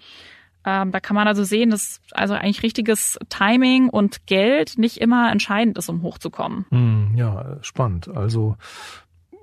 Ähm, 0.64 0.90
da 0.90 1.01
kann 1.01 1.14
man 1.14 1.28
also 1.28 1.44
sehen, 1.44 1.70
dass 1.70 2.01
also 2.11 2.34
eigentlich 2.34 2.62
richtiges 2.62 3.18
Timing 3.28 3.88
und 3.88 4.26
Geld 4.26 4.78
nicht 4.78 4.99
immer 4.99 5.30
entscheidend 5.30 5.78
ist, 5.78 5.88
um 5.88 6.03
hochzukommen. 6.03 6.66
Hm, 6.70 7.12
ja, 7.14 7.59
spannend. 7.62 8.09
Also 8.09 8.57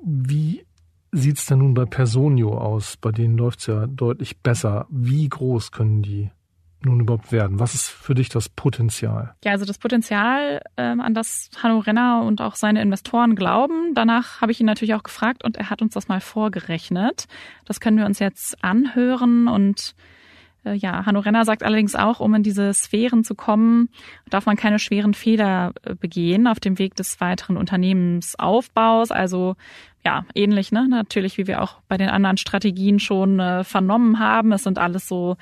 wie 0.04 0.66
sieht's 1.14 1.46
denn 1.46 1.60
nun 1.60 1.74
bei 1.74 1.86
Personio 1.86 2.58
aus? 2.58 2.98
Bei 2.98 3.12
denen 3.12 3.38
läuft's 3.38 3.68
ja 3.68 3.88
deutlich 3.88 4.40
besser. 4.40 4.86
Wie 4.90 5.30
groß 5.30 5.72
können 5.72 6.02
die 6.02 6.30
nun 6.86 7.00
überhaupt 7.00 7.32
werden? 7.32 7.60
Was 7.60 7.74
ist 7.74 7.90
für 7.90 8.16
dich 8.16 8.30
das 8.30 8.50
Potenzial? 8.50 9.36
Ja, 9.44 9.52
also 9.52 9.66
das 9.66 9.78
Potenzial, 9.78 10.62
ähm, 10.78 11.02
an 11.02 11.14
das 11.14 11.50
Hanno 11.62 11.80
Renner 11.80 12.24
und 12.24 12.42
auch 12.42 12.56
seine 12.56 12.82
Investoren 12.82 13.36
glauben. 13.36 13.94
Danach 13.94 14.42
habe 14.42 14.52
ich 14.52 14.60
ihn 14.60 14.66
natürlich 14.66 14.94
auch 14.94 15.04
gefragt 15.04 15.44
und 15.44 15.58
er 15.58 15.70
hat 15.70 15.82
uns 15.82 15.94
das 15.94 16.08
mal 16.08 16.22
vorgerechnet. 16.22 17.28
Das 17.66 17.80
können 17.80 17.98
wir 17.98 18.06
uns 18.06 18.20
jetzt 18.20 18.64
anhören 18.64 19.48
und 19.48 19.96
äh, 20.66 20.74
ja, 20.74 21.06
Hanno 21.06 21.20
Renner 21.20 21.46
sagt 21.46 21.64
allerdings 21.64 21.96
auch, 21.96 22.20
um 22.20 22.34
in 22.36 22.44
diese 22.44 22.74
Sphären 22.74 23.24
zu 23.24 23.36
kommen, 23.36 23.90
darf 24.30 24.46
man 24.46 24.56
keine 24.56 24.80
schweren 24.80 25.14
Fehler 25.14 25.74
äh, 25.84 25.96
begehen 25.96 26.48
auf 26.48 26.60
dem 26.60 26.80
Weg 26.80 26.96
des 26.96 27.20
weiteren 27.22 27.58
Unternehmensaufbaus. 27.58 29.12
Also 29.12 29.56
ja, 30.06 30.26
ähnlich, 30.36 30.72
ne? 30.72 30.88
Natürlich, 30.90 31.38
wie 31.38 31.48
wir 31.48 31.62
auch 31.62 31.80
bei 31.88 31.98
den 31.98 32.10
anderen 32.10 32.38
Strategien 32.38 33.00
schon 33.00 33.40
äh, 33.40 33.64
vernommen 33.64 34.20
haben. 34.20 34.52
Es 34.52 34.64
sind 34.64 34.78
alles 34.78 35.08
so 35.08 35.38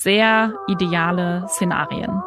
sehr 0.00 0.54
ideale 0.66 1.46
Szenarien. 1.48 2.22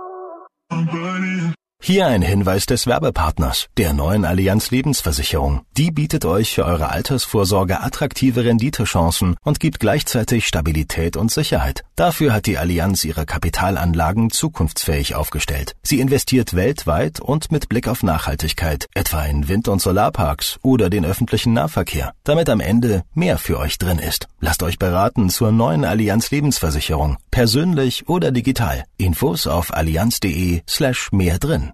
Hier 1.86 2.08
ein 2.08 2.22
Hinweis 2.22 2.66
des 2.66 2.88
Werbepartners, 2.88 3.68
der 3.76 3.92
neuen 3.92 4.24
Allianz 4.24 4.72
Lebensversicherung. 4.72 5.66
Die 5.76 5.92
bietet 5.92 6.24
euch 6.24 6.54
für 6.54 6.64
eure 6.64 6.92
Altersvorsorge 6.92 7.82
attraktive 7.82 8.46
Renditechancen 8.46 9.36
und 9.44 9.60
gibt 9.60 9.82
gleichzeitig 9.82 10.48
Stabilität 10.48 11.18
und 11.18 11.30
Sicherheit. 11.30 11.84
Dafür 11.98 12.32
hat 12.32 12.46
die 12.46 12.58
Allianz 12.58 13.04
ihre 13.04 13.26
Kapitalanlagen 13.26 14.32
zukunftsfähig 14.32 15.16
aufgestellt. 15.16 15.76
Sie 15.84 16.00
investiert 16.00 16.54
weltweit 16.56 17.20
und 17.20 17.52
mit 17.52 17.68
Blick 17.68 17.90
auf 17.90 18.02
Nachhaltigkeit, 18.02 18.88
etwa 18.94 19.26
in 19.26 19.50
Wind- 19.50 19.68
und 19.68 19.82
Solarparks 19.82 20.60
oder 20.62 20.90
den 20.90 21.04
öffentlichen 21.04 21.52
Nahverkehr, 21.52 22.14
damit 22.24 22.48
am 22.48 22.62
Ende 22.62 23.04
mehr 23.14 23.38
für 23.38 23.60
euch 23.60 23.78
drin 23.78 24.00
ist. 24.00 24.30
Lasst 24.40 24.64
euch 24.64 24.80
beraten 24.80 25.30
zur 25.30 25.52
neuen 25.52 25.84
Allianz 25.84 26.32
Lebensversicherung, 26.32 27.18
persönlich 27.30 28.08
oder 28.08 28.32
digital. 28.32 28.86
Infos 28.96 29.48
auf 29.48 29.74
allianz.de 29.74 30.62
slash 30.66 31.12
mehr 31.12 31.40
drin. 31.40 31.73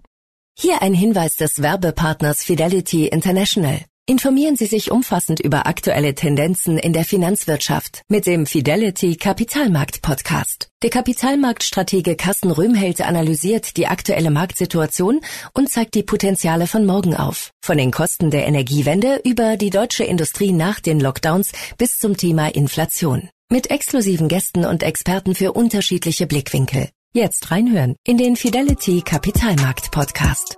Hier 0.62 0.82
ein 0.82 0.92
Hinweis 0.92 1.36
des 1.36 1.62
Werbepartners 1.62 2.44
Fidelity 2.44 3.06
International. 3.06 3.80
Informieren 4.04 4.56
Sie 4.56 4.66
sich 4.66 4.90
umfassend 4.90 5.40
über 5.40 5.66
aktuelle 5.66 6.14
Tendenzen 6.14 6.76
in 6.76 6.92
der 6.92 7.06
Finanzwirtschaft 7.06 8.02
mit 8.08 8.26
dem 8.26 8.44
Fidelity 8.44 9.16
Kapitalmarkt 9.16 10.02
Podcast. 10.02 10.68
Der 10.82 10.90
Kapitalmarktstratege 10.90 12.14
Carsten 12.14 12.50
Röhmheld 12.50 13.00
analysiert 13.00 13.78
die 13.78 13.86
aktuelle 13.86 14.30
Marktsituation 14.30 15.22
und 15.54 15.70
zeigt 15.70 15.94
die 15.94 16.02
Potenziale 16.02 16.66
von 16.66 16.84
morgen 16.84 17.16
auf. 17.16 17.52
Von 17.62 17.78
den 17.78 17.90
Kosten 17.90 18.30
der 18.30 18.46
Energiewende 18.46 19.18
über 19.24 19.56
die 19.56 19.70
deutsche 19.70 20.04
Industrie 20.04 20.52
nach 20.52 20.78
den 20.78 21.00
Lockdowns 21.00 21.52
bis 21.78 21.96
zum 21.96 22.18
Thema 22.18 22.54
Inflation. 22.54 23.30
Mit 23.48 23.70
exklusiven 23.70 24.28
Gästen 24.28 24.66
und 24.66 24.82
Experten 24.82 25.34
für 25.34 25.54
unterschiedliche 25.54 26.26
Blickwinkel. 26.26 26.90
Jetzt 27.12 27.50
reinhören 27.50 27.96
in 28.06 28.18
den 28.18 28.36
Fidelity 28.36 29.02
Kapitalmarkt 29.04 29.90
Podcast. 29.90 30.56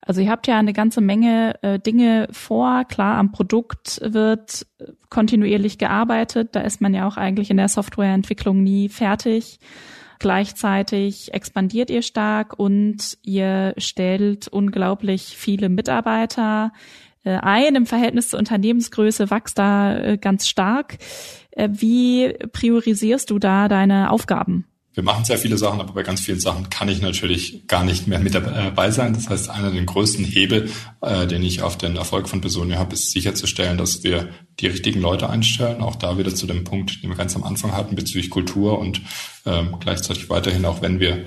Also 0.00 0.22
ihr 0.22 0.30
habt 0.30 0.46
ja 0.46 0.58
eine 0.58 0.72
ganze 0.72 1.02
Menge 1.02 1.62
äh, 1.62 1.78
Dinge 1.78 2.26
vor. 2.30 2.84
Klar, 2.86 3.18
am 3.18 3.32
Produkt 3.32 4.00
wird 4.02 4.66
kontinuierlich 5.10 5.76
gearbeitet. 5.76 6.56
Da 6.56 6.62
ist 6.62 6.80
man 6.80 6.94
ja 6.94 7.06
auch 7.06 7.18
eigentlich 7.18 7.50
in 7.50 7.58
der 7.58 7.68
Softwareentwicklung 7.68 8.62
nie 8.62 8.88
fertig. 8.88 9.60
Gleichzeitig 10.18 11.34
expandiert 11.34 11.90
ihr 11.90 12.00
stark 12.00 12.58
und 12.58 13.18
ihr 13.22 13.74
stellt 13.76 14.48
unglaublich 14.48 15.36
viele 15.36 15.68
Mitarbeiter 15.68 16.72
äh, 17.24 17.36
ein. 17.36 17.74
Im 17.74 17.84
Verhältnis 17.84 18.30
zur 18.30 18.38
Unternehmensgröße 18.38 19.30
wächst 19.30 19.58
da 19.58 19.98
äh, 19.98 20.16
ganz 20.16 20.48
stark. 20.48 20.96
Äh, 21.52 21.68
wie 21.72 22.34
priorisierst 22.52 23.30
du 23.30 23.38
da 23.38 23.68
deine 23.68 24.10
Aufgaben? 24.10 24.66
Wir 24.94 25.02
machen 25.02 25.24
sehr 25.24 25.38
viele 25.38 25.56
Sachen, 25.56 25.80
aber 25.80 25.94
bei 25.94 26.02
ganz 26.02 26.20
vielen 26.20 26.40
Sachen 26.40 26.68
kann 26.68 26.88
ich 26.90 27.00
natürlich 27.00 27.66
gar 27.66 27.82
nicht 27.82 28.06
mehr 28.06 28.18
mit 28.18 28.34
dabei 28.34 28.90
sein. 28.90 29.14
Das 29.14 29.30
heißt, 29.30 29.48
einer 29.48 29.70
der 29.70 29.82
größten 29.84 30.24
Hebel, 30.24 30.70
äh, 31.00 31.26
den 31.26 31.42
ich 31.42 31.62
auf 31.62 31.78
den 31.78 31.96
Erfolg 31.96 32.28
von 32.28 32.42
Personio 32.42 32.76
habe, 32.76 32.92
ist 32.92 33.10
sicherzustellen, 33.10 33.78
dass 33.78 34.04
wir 34.04 34.28
die 34.60 34.66
richtigen 34.66 35.00
Leute 35.00 35.30
einstellen. 35.30 35.80
Auch 35.80 35.96
da 35.96 36.18
wieder 36.18 36.34
zu 36.34 36.46
dem 36.46 36.64
Punkt, 36.64 37.02
den 37.02 37.08
wir 37.08 37.16
ganz 37.16 37.34
am 37.36 37.44
Anfang 37.44 37.72
hatten 37.72 37.96
bezüglich 37.96 38.28
Kultur 38.28 38.78
und 38.78 39.00
ähm, 39.46 39.76
gleichzeitig 39.80 40.28
weiterhin, 40.28 40.66
auch 40.66 40.82
wenn 40.82 41.00
wir 41.00 41.24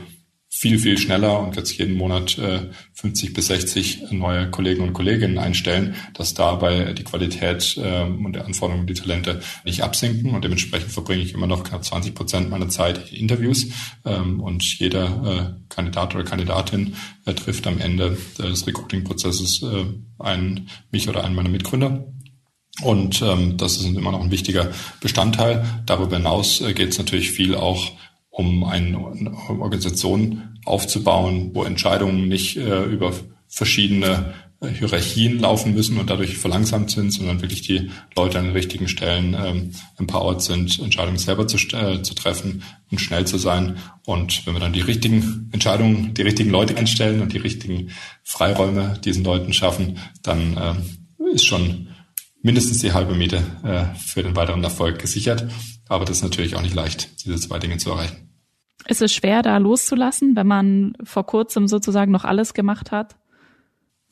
viel, 0.58 0.80
viel 0.80 0.97
schneller 0.97 1.41
und 1.41 1.58
jetzt 1.58 1.78
jeden 1.78 1.95
Monat 1.97 2.38
äh, 2.38 2.70
50 2.93 3.34
bis 3.34 3.47
60 3.47 4.12
neue 4.12 4.49
Kollegen 4.49 4.84
und 4.84 4.93
Kolleginnen 4.93 5.38
einstellen, 5.38 5.95
dass 6.14 6.34
dabei 6.34 6.93
die 6.93 7.03
Qualität 7.03 7.78
ähm, 7.78 8.26
und 8.26 8.38
die 8.38 8.39
Anforderungen, 8.39 8.88
die 8.88 8.93
Talente 8.93 9.41
nicht 9.66 9.84
absinken. 9.84 10.34
Und 10.34 10.45
dementsprechend 10.45 10.93
verbringe 10.93 11.24
ich 11.24 11.34
immer 11.34 11.45
noch 11.45 11.66
knapp 11.66 11.84
20 11.84 12.16
Prozent 12.16 12.49
meiner 12.49 12.70
Zeit 12.70 13.12
in 13.12 13.18
Interviews. 13.18 13.68
Ähm, 14.06 14.39
und 14.39 14.64
jeder 14.80 15.58
äh, 15.60 15.68
Kandidat 15.68 16.16
oder 16.16 16.24
Kandidatin 16.24 16.95
äh, 17.26 17.34
trifft 17.34 17.68
am 17.68 17.82
Ende 17.82 18.18
des 18.39 18.66
Recruiting-Prozesses 18.66 19.62
äh, 19.62 19.86
einen, 20.20 20.70
mich 20.89 21.10
oder 21.10 21.26
einen 21.26 21.36
meiner 21.36 21.49
Mitgründer. 21.49 22.08
Und 22.82 23.22
ähm, 23.22 23.58
das 23.58 23.78
ist 23.78 23.86
immer 23.86 24.12
noch 24.12 24.22
ein 24.22 24.32
wichtiger 24.32 24.72
Bestandteil. 25.01 25.66
Darüber 25.86 26.16
hinaus 26.16 26.62
äh, 26.62 26.74
geht 26.74 26.89
es 26.89 26.97
natürlich 26.97 27.32
viel 27.32 27.56
auch 27.56 27.91
um 28.36 28.66
eine 28.66 29.00
Organisation 29.48 30.60
aufzubauen, 30.66 31.52
wo 31.54 31.64
Entscheidungen 31.64 32.28
nicht 32.28 32.58
äh, 32.58 32.84
über 32.84 33.14
verschiedene 33.48 34.34
äh, 34.60 34.68
Hierarchien 34.68 35.40
laufen 35.40 35.74
müssen 35.74 35.98
und 35.98 36.10
dadurch 36.10 36.38
verlangsamt 36.38 36.92
sind, 36.92 37.12
sondern 37.12 37.42
wirklich 37.42 37.62
die 37.62 37.92
Leute 38.14 38.38
an 38.38 38.46
den 38.46 38.54
richtigen 38.54 38.90
Stellen 38.90 39.38
ähm, 39.42 39.72
empowered 39.98 40.42
sind, 40.42 40.80
Entscheidungen 40.80 41.18
selber 41.18 41.48
zu, 41.48 41.56
äh, 41.78 42.02
zu 42.02 42.14
treffen 42.14 42.64
und 42.92 43.00
schnell 43.00 43.26
zu 43.26 43.38
sein. 43.38 43.78
Und 44.06 44.46
wenn 44.46 44.54
wir 44.54 44.60
dann 44.60 44.74
die 44.74 44.82
richtigen 44.82 45.50
Entscheidungen, 45.54 46.14
die 46.14 46.24
richtigen 46.24 46.50
Leute 46.50 46.76
einstellen 46.76 47.22
und 47.22 47.32
die 47.32 47.38
richtigen 47.38 47.92
Freiräume 48.24 49.00
diesen 49.06 49.24
Leuten 49.24 49.54
schaffen, 49.54 49.98
dann 50.24 50.58
äh, 50.58 51.34
ist 51.34 51.46
schon 51.46 51.88
mindestens 52.46 52.78
die 52.78 52.93
halbe 52.93 53.16
Miete 53.16 53.43
äh, 53.64 53.98
für 53.98 54.22
den 54.22 54.36
weiteren 54.36 54.64
Erfolg 54.64 55.00
gesichert. 55.00 55.48
Aber 55.89 56.06
das 56.06 56.18
ist 56.18 56.24
natürlich 56.24 56.56
auch 56.56 56.62
nicht 56.62 56.76
leicht, 56.76 57.26
diese 57.26 57.38
zwei 57.38 57.58
Dinge 57.58 57.78
zu 57.78 57.89
erreichen. 57.89 58.30
Ist 58.88 59.02
es 59.02 59.16
schwer, 59.16 59.41
da 59.41 59.58
loszulassen, 59.58 60.36
wenn 60.36 60.46
man 60.46 60.93
vor 61.04 61.26
kurzem 61.26 61.68
sozusagen 61.68 62.12
noch 62.12 62.24
alles 62.24 62.54
gemacht 62.54 62.91
hat? 62.91 63.16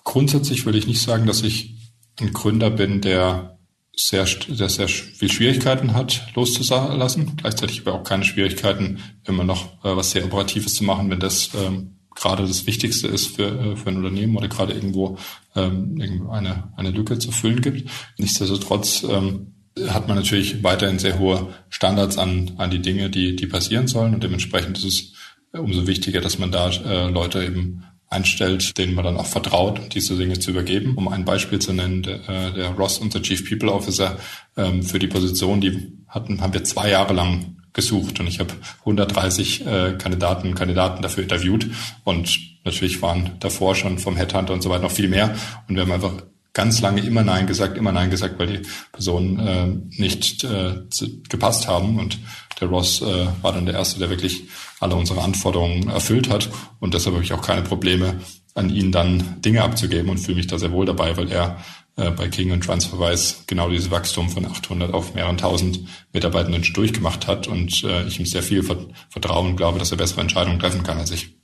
Grundsätzlich 0.04 0.66
würde 0.66 0.80
ich 0.80 0.88
nicht 0.88 1.02
sagen, 1.02 1.28
dass 1.28 1.44
ich 1.44 1.76
ein 2.20 2.34
Gründer 2.34 2.72
bin, 2.72 3.02
der 3.02 3.60
sehr, 3.96 4.26
der 4.26 4.70
sehr 4.70 4.88
viel 4.88 5.32
Schwierigkeiten 5.32 5.94
hat, 5.94 6.26
loszulassen. 6.34 7.36
Gleichzeitig 7.38 7.82
aber 7.82 7.94
auch 7.94 8.04
keine 8.04 8.24
Schwierigkeiten, 8.24 8.98
immer 9.28 9.44
noch 9.44 9.86
äh, 9.86 9.96
was 9.96 10.10
sehr 10.10 10.26
Operatives 10.26 10.74
zu 10.74 10.84
machen, 10.84 11.12
wenn 11.12 11.20
das 11.20 11.52
ähm, 11.54 12.00
gerade 12.16 12.46
das 12.46 12.68
Wichtigste 12.68 13.08
ist 13.08 13.36
für, 13.36 13.48
äh, 13.48 13.76
für 13.76 13.90
ein 13.90 13.98
Unternehmen 13.98 14.36
oder 14.36 14.48
gerade 14.48 14.74
irgendwo 14.74 15.18
ähm, 15.56 16.30
eine, 16.32 16.72
eine 16.76 16.92
Lücke 16.92 17.20
zu 17.20 17.32
füllen 17.32 17.62
gibt. 17.62 17.90
Nichtsdestotrotz 18.18 19.04
ähm, 19.04 19.54
hat 19.88 20.08
man 20.08 20.18
natürlich 20.18 20.64
weiterhin 20.64 21.00
sehr 21.00 21.20
hohe 21.20 21.54
Standards 21.70 22.18
an, 22.18 22.52
an 22.58 22.70
die 22.70 22.82
Dinge, 22.82 23.10
die, 23.10 23.36
die 23.36 23.48
passieren 23.48 23.88
sollen. 23.88 24.14
Und 24.14 24.24
dementsprechend 24.24 24.78
ist 24.78 24.86
es 24.86 25.14
umso 25.52 25.88
wichtiger, 25.88 26.22
dass 26.22 26.40
man 26.40 26.52
da 26.52 26.70
äh, 26.70 27.10
Leute 27.10 27.44
eben 27.44 27.84
einstellt, 28.10 28.78
denen 28.78 28.94
man 28.94 29.06
dann 29.06 29.18
auch 29.18 29.26
vertraut, 29.26 29.94
diese 29.96 30.16
Dinge 30.16 30.38
zu 30.38 30.52
übergeben. 30.52 30.96
Um 30.96 31.08
ein 31.08 31.26
Beispiel 31.26 31.60
zu 31.60 31.74
nennen, 31.74 32.04
der, 32.04 32.30
äh, 32.30 32.54
der 32.54 32.70
Ross, 32.72 33.00
unser 33.00 33.22
Chief 33.22 33.48
People 33.50 33.72
Officer, 33.72 34.18
ähm, 34.56 34.84
für 34.84 35.00
die 35.00 35.08
Position, 35.08 35.62
die 35.62 35.94
hatten, 36.08 36.42
haben 36.42 36.54
wir 36.54 36.64
zwei 36.64 36.90
Jahre 36.90 37.14
lang 37.14 37.58
gesucht 37.74 38.20
und 38.20 38.28
ich 38.28 38.40
habe 38.40 38.54
130 38.80 39.66
äh, 39.66 39.96
Kandidaten 39.98 40.48
und 40.48 40.56
Kandidaten 40.56 41.02
dafür 41.02 41.24
interviewt 41.24 41.68
und 42.04 42.40
natürlich 42.64 43.02
waren 43.02 43.32
davor 43.40 43.76
schon 43.76 44.00
vom 44.00 44.16
Headhunter 44.16 44.54
und 44.54 44.62
so 44.62 44.70
weiter 44.70 44.84
noch 44.84 44.92
viel 44.92 45.10
mehr 45.10 45.36
und 45.68 45.76
wir 45.76 45.82
haben 45.82 45.92
einfach 45.92 46.14
ganz 46.54 46.82
lange 46.82 47.02
immer 47.02 47.24
Nein 47.24 47.48
gesagt, 47.48 47.78
immer 47.78 47.92
Nein 47.92 48.12
gesagt, 48.12 48.38
weil 48.38 48.48
die 48.48 48.62
Personen 48.92 49.40
äh, 49.40 49.68
nicht 50.00 50.44
äh, 50.44 50.88
zu, 50.90 51.22
gepasst 51.24 51.68
haben. 51.68 51.98
Und 52.00 52.20
der 52.62 52.68
Ross 52.68 53.02
äh, 53.02 53.28
war 53.42 53.54
dann 53.54 53.66
der 53.66 53.76
Erste, 53.76 54.00
der 54.00 54.10
wirklich 54.10 54.44
alle 54.80 54.96
unsere 54.96 55.22
Anforderungen 55.22 55.90
erfüllt 55.90 56.30
hat. 56.30 56.50
Und 56.80 56.94
deshalb 56.94 57.16
habe 57.16 57.26
ich 57.26 57.34
auch 57.34 57.42
keine 57.42 57.64
Probleme, 57.64 58.16
an 58.56 58.70
ihn 58.70 58.92
dann 58.92 59.42
Dinge 59.42 59.64
abzugeben 59.64 60.12
und 60.12 60.20
fühle 60.20 60.38
mich 60.38 60.46
da 60.46 60.60
sehr 60.60 60.72
wohl 60.72 60.86
dabei, 60.86 61.18
weil 61.18 61.32
er 61.32 61.58
äh, 61.96 62.12
bei 62.12 62.28
King 62.28 62.52
und 62.52 62.64
Transferwise 62.64 63.44
genau 63.48 63.70
dieses 63.70 63.92
Wachstum 63.92 64.30
von 64.30 64.46
800 64.46 64.94
auf 64.94 65.14
mehreren 65.14 65.38
tausend 65.38 65.88
Mitarbeitenden 66.12 66.64
durchgemacht 66.74 67.28
hat 67.28 67.48
und 67.48 67.84
äh, 67.84 68.06
ich 68.08 68.20
ihm 68.20 68.26
sehr 68.26 68.44
viel 68.44 68.64
vertrauen 68.64 69.50
und 69.50 69.56
glaube, 69.56 69.80
dass 69.80 69.92
er 69.92 69.98
bessere 69.98 70.22
Entscheidungen 70.22 70.60
treffen 70.60 70.84
kann 70.84 70.98
als 70.98 71.12
ich. 71.12 71.36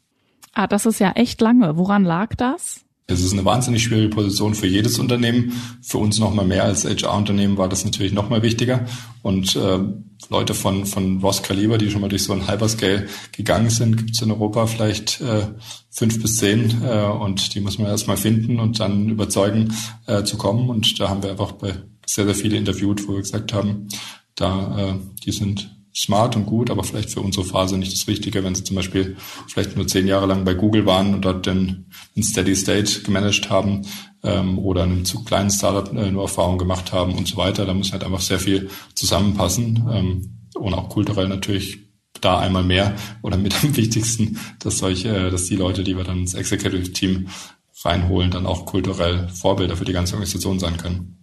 Ah, 0.53 0.67
das 0.67 0.85
ist 0.85 0.99
ja 0.99 1.11
echt 1.11 1.39
lange. 1.41 1.77
Woran 1.77 2.03
lag 2.03 2.35
das? 2.35 2.85
Es 3.09 3.21
ist 3.21 3.33
eine 3.33 3.43
wahnsinnig 3.43 3.83
schwierige 3.83 4.09
Position 4.09 4.53
für 4.53 4.67
jedes 4.67 4.99
Unternehmen. 4.99 5.53
Für 5.81 5.97
uns 5.97 6.19
nochmal 6.19 6.45
mehr 6.45 6.63
als 6.63 6.85
HR-Unternehmen 6.85 7.57
war 7.57 7.67
das 7.67 7.83
natürlich 7.83 8.13
nochmal 8.13 8.43
wichtiger. 8.43 8.85
Und 9.23 9.55
äh, 9.55 9.79
Leute 10.29 10.53
von, 10.53 10.85
von 10.85 11.19
Ross 11.19 11.41
Caliber, 11.41 11.79
die 11.79 11.89
schon 11.89 12.01
mal 12.01 12.09
durch 12.09 12.23
so 12.23 12.33
ein 12.33 12.47
Hyperscale 12.47 13.07
gegangen 13.31 13.71
sind, 13.71 13.97
gibt 13.97 14.11
es 14.11 14.21
in 14.21 14.31
Europa 14.31 14.67
vielleicht 14.67 15.21
äh, 15.21 15.47
fünf 15.89 16.21
bis 16.21 16.37
zehn. 16.37 16.83
Äh, 16.83 17.05
und 17.05 17.55
die 17.55 17.61
muss 17.61 17.79
man 17.79 17.87
erstmal 17.87 18.17
finden 18.17 18.59
und 18.59 18.79
dann 18.79 19.09
überzeugen 19.09 19.73
äh, 20.05 20.23
zu 20.23 20.37
kommen. 20.37 20.69
Und 20.69 20.99
da 20.99 21.09
haben 21.09 21.23
wir 21.23 21.31
einfach 21.31 21.53
bei 21.53 21.73
sehr, 22.05 22.25
sehr 22.25 22.35
viele 22.35 22.57
interviewt, 22.57 23.07
wo 23.07 23.13
wir 23.13 23.21
gesagt 23.21 23.53
haben, 23.53 23.87
da 24.35 24.77
äh, 24.77 24.93
die 25.25 25.31
sind 25.31 25.78
smart 25.99 26.35
und 26.37 26.45
gut, 26.45 26.71
aber 26.71 26.83
vielleicht 26.83 27.09
für 27.09 27.19
unsere 27.19 27.45
Phase 27.45 27.77
nicht 27.77 27.91
das 27.91 28.07
Richtige, 28.07 28.43
wenn 28.43 28.55
sie 28.55 28.63
zum 28.63 28.77
Beispiel 28.77 29.17
vielleicht 29.47 29.75
nur 29.75 29.85
zehn 29.85 30.07
Jahre 30.07 30.27
lang 30.27 30.45
bei 30.45 30.53
Google 30.53 30.85
waren 30.85 31.13
und 31.13 31.25
dort 31.25 31.45
den, 31.45 31.87
den 32.15 32.23
Steady 32.23 32.55
State 32.55 33.01
gemanagt 33.01 33.49
haben 33.49 33.85
ähm, 34.23 34.57
oder 34.59 34.85
in 34.85 34.91
einem 34.91 35.05
zu 35.05 35.23
kleinen 35.25 35.51
Startup 35.51 35.93
äh, 35.93 36.09
nur 36.09 36.23
Erfahrung 36.23 36.57
gemacht 36.57 36.93
haben 36.93 37.15
und 37.15 37.27
so 37.27 37.35
weiter. 37.35 37.65
Da 37.65 37.73
muss 37.73 37.91
halt 37.91 38.05
einfach 38.05 38.21
sehr 38.21 38.39
viel 38.39 38.69
zusammenpassen 38.95 39.89
ähm, 39.91 40.47
und 40.55 40.73
auch 40.73 40.87
kulturell 40.87 41.27
natürlich 41.27 41.79
da 42.21 42.39
einmal 42.39 42.63
mehr 42.63 42.95
oder 43.21 43.37
mit 43.37 43.61
am 43.63 43.75
wichtigsten, 43.75 44.39
dass 44.59 44.77
solche, 44.77 45.09
äh, 45.09 45.31
dass 45.31 45.45
die 45.45 45.57
Leute, 45.57 45.83
die 45.83 45.97
wir 45.97 46.05
dann 46.05 46.19
ins 46.19 46.33
Executive 46.33 46.93
Team 46.93 47.27
reinholen, 47.83 48.31
dann 48.31 48.45
auch 48.45 48.65
kulturell 48.65 49.27
Vorbilder 49.29 49.75
für 49.75 49.85
die 49.85 49.93
ganze 49.93 50.13
Organisation 50.13 50.59
sein 50.59 50.77
können. 50.77 51.18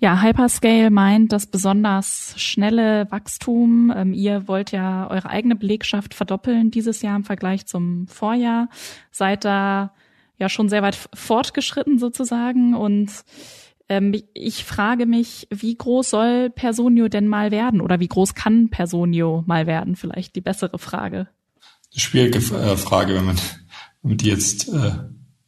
Ja, 0.00 0.22
Hyperscale 0.22 0.90
meint 0.90 1.32
das 1.32 1.46
besonders 1.46 2.34
schnelle 2.36 3.10
Wachstum. 3.10 3.92
Ähm, 3.94 4.12
ihr 4.12 4.46
wollt 4.46 4.70
ja 4.70 5.10
eure 5.10 5.28
eigene 5.28 5.56
Belegschaft 5.56 6.14
verdoppeln 6.14 6.70
dieses 6.70 7.02
Jahr 7.02 7.16
im 7.16 7.24
Vergleich 7.24 7.66
zum 7.66 8.06
Vorjahr. 8.06 8.68
Seid 9.10 9.44
da 9.44 9.92
ja 10.38 10.48
schon 10.48 10.68
sehr 10.68 10.82
weit 10.82 10.96
fortgeschritten 11.14 11.98
sozusagen 11.98 12.74
und 12.74 13.10
ähm, 13.88 14.14
ich 14.34 14.64
frage 14.64 15.06
mich, 15.06 15.48
wie 15.50 15.74
groß 15.74 16.10
soll 16.10 16.50
Personio 16.50 17.08
denn 17.08 17.26
mal 17.26 17.50
werden 17.50 17.80
oder 17.80 17.98
wie 17.98 18.08
groß 18.08 18.34
kann 18.34 18.68
Personio 18.68 19.42
mal 19.46 19.66
werden? 19.66 19.96
Vielleicht 19.96 20.36
die 20.36 20.40
bessere 20.40 20.78
Frage. 20.78 21.28
Schwierige 21.96 22.38
äh, 22.38 22.76
Frage, 22.76 23.14
wenn 23.14 23.24
man, 23.24 23.36
wenn 24.02 24.10
man 24.10 24.18
die 24.18 24.28
jetzt 24.28 24.68
äh, 24.68 24.92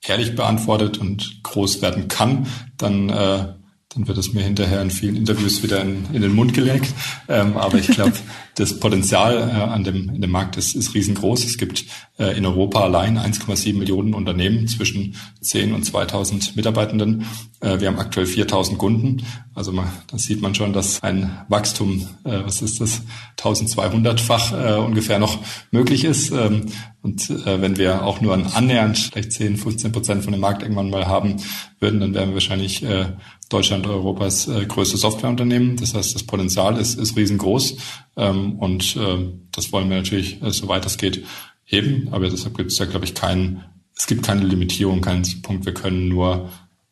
ehrlich 0.02 0.34
beantwortet 0.34 0.98
und 0.98 1.42
groß 1.44 1.82
werden 1.82 2.08
kann, 2.08 2.46
dann 2.78 3.10
äh, 3.10 3.54
dann 3.94 4.06
wird 4.06 4.18
es 4.18 4.32
mir 4.32 4.42
hinterher 4.42 4.80
in 4.82 4.90
vielen 4.90 5.16
Interviews 5.16 5.64
wieder 5.64 5.80
in, 5.80 6.06
in 6.12 6.22
den 6.22 6.32
Mund 6.32 6.54
gelegt. 6.54 6.92
Ähm, 7.28 7.56
aber 7.56 7.78
ich 7.78 7.88
glaube, 7.88 8.12
das 8.60 8.78
Potenzial 8.78 9.38
äh, 9.38 9.52
an 9.52 9.84
dem, 9.84 10.10
in 10.10 10.20
dem 10.20 10.30
Markt 10.30 10.56
ist, 10.56 10.76
ist 10.76 10.94
riesengroß. 10.94 11.44
Es 11.44 11.56
gibt 11.56 11.86
äh, 12.18 12.36
in 12.36 12.44
Europa 12.44 12.82
allein 12.82 13.18
1,7 13.18 13.76
Millionen 13.76 14.14
Unternehmen 14.14 14.68
zwischen 14.68 15.16
10 15.40 15.72
und 15.72 15.84
2000 15.84 16.56
Mitarbeitenden. 16.56 17.26
Äh, 17.60 17.80
wir 17.80 17.88
haben 17.88 17.98
aktuell 17.98 18.26
4000 18.26 18.78
Kunden. 18.78 19.24
Also 19.54 19.72
man, 19.72 19.90
da 20.08 20.18
sieht 20.18 20.42
man 20.42 20.54
schon, 20.54 20.72
dass 20.72 21.02
ein 21.02 21.30
Wachstum, 21.48 22.06
äh, 22.24 22.40
was 22.44 22.60
ist 22.60 22.80
das, 22.80 23.02
1200-fach 23.38 24.52
äh, 24.52 24.78
ungefähr 24.78 25.18
noch 25.18 25.38
möglich 25.70 26.04
ist. 26.04 26.30
Ähm, 26.30 26.66
und 27.02 27.30
äh, 27.30 27.62
wenn 27.62 27.78
wir 27.78 28.04
auch 28.04 28.20
nur 28.20 28.34
ein 28.34 28.46
annähernd 28.46 28.98
vielleicht 28.98 29.32
10, 29.32 29.56
15 29.56 29.92
Prozent 29.92 30.24
von 30.24 30.32
dem 30.32 30.40
Markt 30.40 30.62
irgendwann 30.62 30.90
mal 30.90 31.06
haben 31.06 31.36
würden, 31.78 32.00
dann 32.00 32.12
wären 32.12 32.28
wir 32.28 32.34
wahrscheinlich 32.34 32.82
äh, 32.82 33.06
Deutschland 33.48 33.86
Europas 33.86 34.46
äh, 34.48 34.64
größte 34.64 34.96
Softwareunternehmen. 34.96 35.76
Das 35.76 35.94
heißt, 35.94 36.14
das 36.14 36.22
Potenzial 36.22 36.78
ist, 36.78 36.98
ist 36.98 37.16
riesengroß. 37.16 37.76
Ähm, 38.20 38.58
und 38.58 38.96
äh, 38.96 39.32
das 39.50 39.72
wollen 39.72 39.88
wir 39.88 39.96
natürlich, 39.96 40.42
äh, 40.42 40.50
soweit 40.50 40.86
es 40.86 40.98
geht, 40.98 41.24
heben. 41.64 42.08
Aber 42.12 42.28
deshalb 42.28 42.56
gibt 42.56 42.70
es 42.70 42.78
ja, 42.78 42.84
glaube 42.84 43.04
ich, 43.04 43.14
keinen, 43.14 43.64
es 43.96 44.06
gibt 44.06 44.22
keine 44.24 44.44
Limitierung, 44.44 45.00
keinen 45.00 45.24
Punkt. 45.42 45.64
Wir 45.64 45.74
können 45.74 46.08
nur 46.08 46.50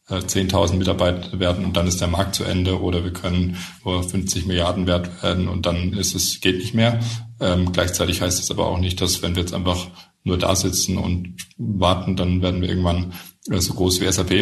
äh, 0.09 0.17
10.000 0.17 0.75
Mitarbeiter 0.75 1.39
werden 1.39 1.65
und 1.65 1.77
dann 1.77 1.87
ist 1.87 2.01
der 2.01 2.09
Markt 2.09 2.35
zu 2.35 2.45
Ende 2.45 2.81
oder 2.81 3.05
wir 3.05 3.13
können 3.13 3.57
nur 3.85 4.03
50 4.03 4.47
Milliarden 4.47 4.87
wert 4.87 5.23
werden 5.23 5.49
und 5.49 5.67
dann 5.67 5.93
ist 5.93 6.15
es, 6.15 6.41
geht 6.41 6.59
nicht 6.59 6.75
mehr. 6.75 7.01
Ähm, 7.41 7.73
gleichzeitig 7.73 8.21
heißt 8.21 8.41
es 8.41 8.51
aber 8.51 8.67
auch 8.67 8.79
nicht, 8.79 9.01
dass 9.01 9.23
wenn 9.23 9.37
wir 9.37 9.43
jetzt 9.43 9.55
einfach 9.55 9.89
nur 10.25 10.39
da 10.39 10.57
sitzen 10.57 10.97
und 10.97 11.37
warten, 11.57 12.17
dann 12.17 12.43
werden 12.43 12.63
wir 12.63 12.69
irgendwann 12.69 13.13
äh, 13.51 13.61
so 13.61 13.75
groß 13.75 14.01
wie 14.01 14.11
SAP. 14.11 14.33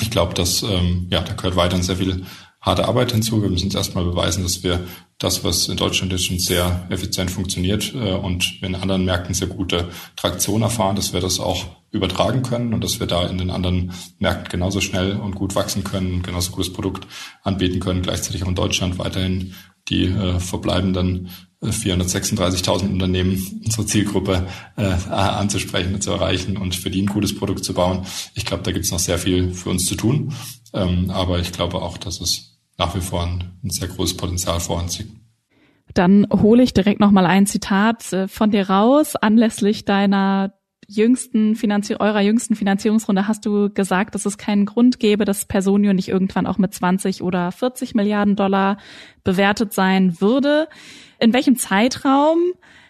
Ich 0.00 0.10
glaube, 0.10 0.34
dass 0.34 0.62
ähm, 0.62 1.08
ja, 1.10 1.22
da 1.22 1.32
gehört 1.32 1.56
weiterhin 1.56 1.82
sehr 1.82 1.96
viel 1.96 2.24
harte 2.60 2.86
Arbeit 2.86 3.12
hinzu. 3.12 3.42
Wir 3.42 3.48
müssen 3.48 3.66
jetzt 3.66 3.76
erstmal 3.76 4.04
beweisen, 4.04 4.42
dass 4.42 4.62
wir 4.62 4.86
das, 5.18 5.44
was 5.44 5.68
in 5.68 5.78
Deutschland 5.78 6.12
jetzt 6.12 6.26
schon 6.26 6.38
sehr 6.38 6.86
effizient 6.90 7.30
funktioniert 7.30 7.94
äh, 7.94 8.12
und 8.12 8.62
in 8.62 8.74
anderen 8.74 9.04
Märkten 9.04 9.34
sehr 9.34 9.48
gute 9.48 9.88
Traktion 10.14 10.62
erfahren, 10.62 10.96
dass 10.96 11.12
wir 11.12 11.20
das 11.20 11.40
auch 11.40 11.64
übertragen 11.90 12.42
können 12.42 12.74
und 12.74 12.84
dass 12.84 13.00
wir 13.00 13.06
da 13.06 13.26
in 13.26 13.38
den 13.38 13.50
anderen 13.50 13.92
Märkten 14.18 14.50
genauso 14.50 14.80
schnell 14.80 15.16
und 15.16 15.34
gut 15.34 15.54
wachsen 15.54 15.84
können 15.84 16.22
genauso 16.22 16.52
gutes 16.52 16.72
Produkt 16.72 17.06
anbieten 17.42 17.80
können, 17.80 18.02
gleichzeitig 18.02 18.44
auch 18.44 18.48
in 18.48 18.54
Deutschland 18.54 18.98
weiterhin 18.98 19.54
die 19.88 20.06
äh, 20.06 20.40
verbleibenden 20.40 21.30
436.000 21.62 22.82
äh, 22.82 22.92
Unternehmen, 22.92 23.62
unsere 23.64 23.86
Zielgruppe 23.86 24.46
äh, 24.76 24.82
anzusprechen 24.82 25.94
und 25.94 26.02
zu 26.02 26.10
erreichen 26.10 26.56
und 26.56 26.74
für 26.74 26.90
die 26.90 27.02
ein 27.02 27.06
gutes 27.06 27.34
Produkt 27.34 27.64
zu 27.64 27.72
bauen. 27.72 28.04
Ich 28.34 28.44
glaube, 28.44 28.62
da 28.62 28.72
gibt 28.72 28.84
es 28.84 28.90
noch 28.90 28.98
sehr 28.98 29.18
viel 29.18 29.54
für 29.54 29.70
uns 29.70 29.86
zu 29.86 29.94
tun. 29.94 30.34
Ähm, 30.74 31.10
aber 31.10 31.38
ich 31.38 31.52
glaube 31.52 31.80
auch, 31.80 31.96
dass 31.96 32.20
es 32.20 32.55
nach 32.78 32.94
wie 32.94 33.00
vor 33.00 33.22
ein, 33.22 33.58
sehr 33.64 33.88
großes 33.88 34.16
Potenzial 34.16 34.60
vor 34.60 34.82
uns 34.82 34.98
liegt. 34.98 35.12
Dann 35.94 36.26
hole 36.30 36.62
ich 36.62 36.74
direkt 36.74 37.00
nochmal 37.00 37.26
ein 37.26 37.46
Zitat 37.46 38.12
äh, 38.12 38.28
von 38.28 38.50
dir 38.50 38.68
raus. 38.68 39.16
Anlässlich 39.16 39.84
deiner 39.84 40.52
jüngsten 40.86 41.56
Finanzi 41.56 41.96
eurer 41.98 42.20
jüngsten 42.20 42.54
Finanzierungsrunde 42.54 43.26
hast 43.26 43.44
du 43.44 43.70
gesagt, 43.70 44.14
dass 44.14 44.26
es 44.26 44.38
keinen 44.38 44.66
Grund 44.66 45.00
gäbe, 45.00 45.24
dass 45.24 45.46
Personio 45.46 45.92
nicht 45.92 46.08
irgendwann 46.08 46.46
auch 46.46 46.58
mit 46.58 46.72
20 46.72 47.22
oder 47.22 47.50
40 47.50 47.94
Milliarden 47.94 48.36
Dollar 48.36 48.78
bewertet 49.24 49.72
sein 49.72 50.20
würde. 50.20 50.68
In 51.18 51.32
welchem 51.32 51.56
Zeitraum 51.56 52.38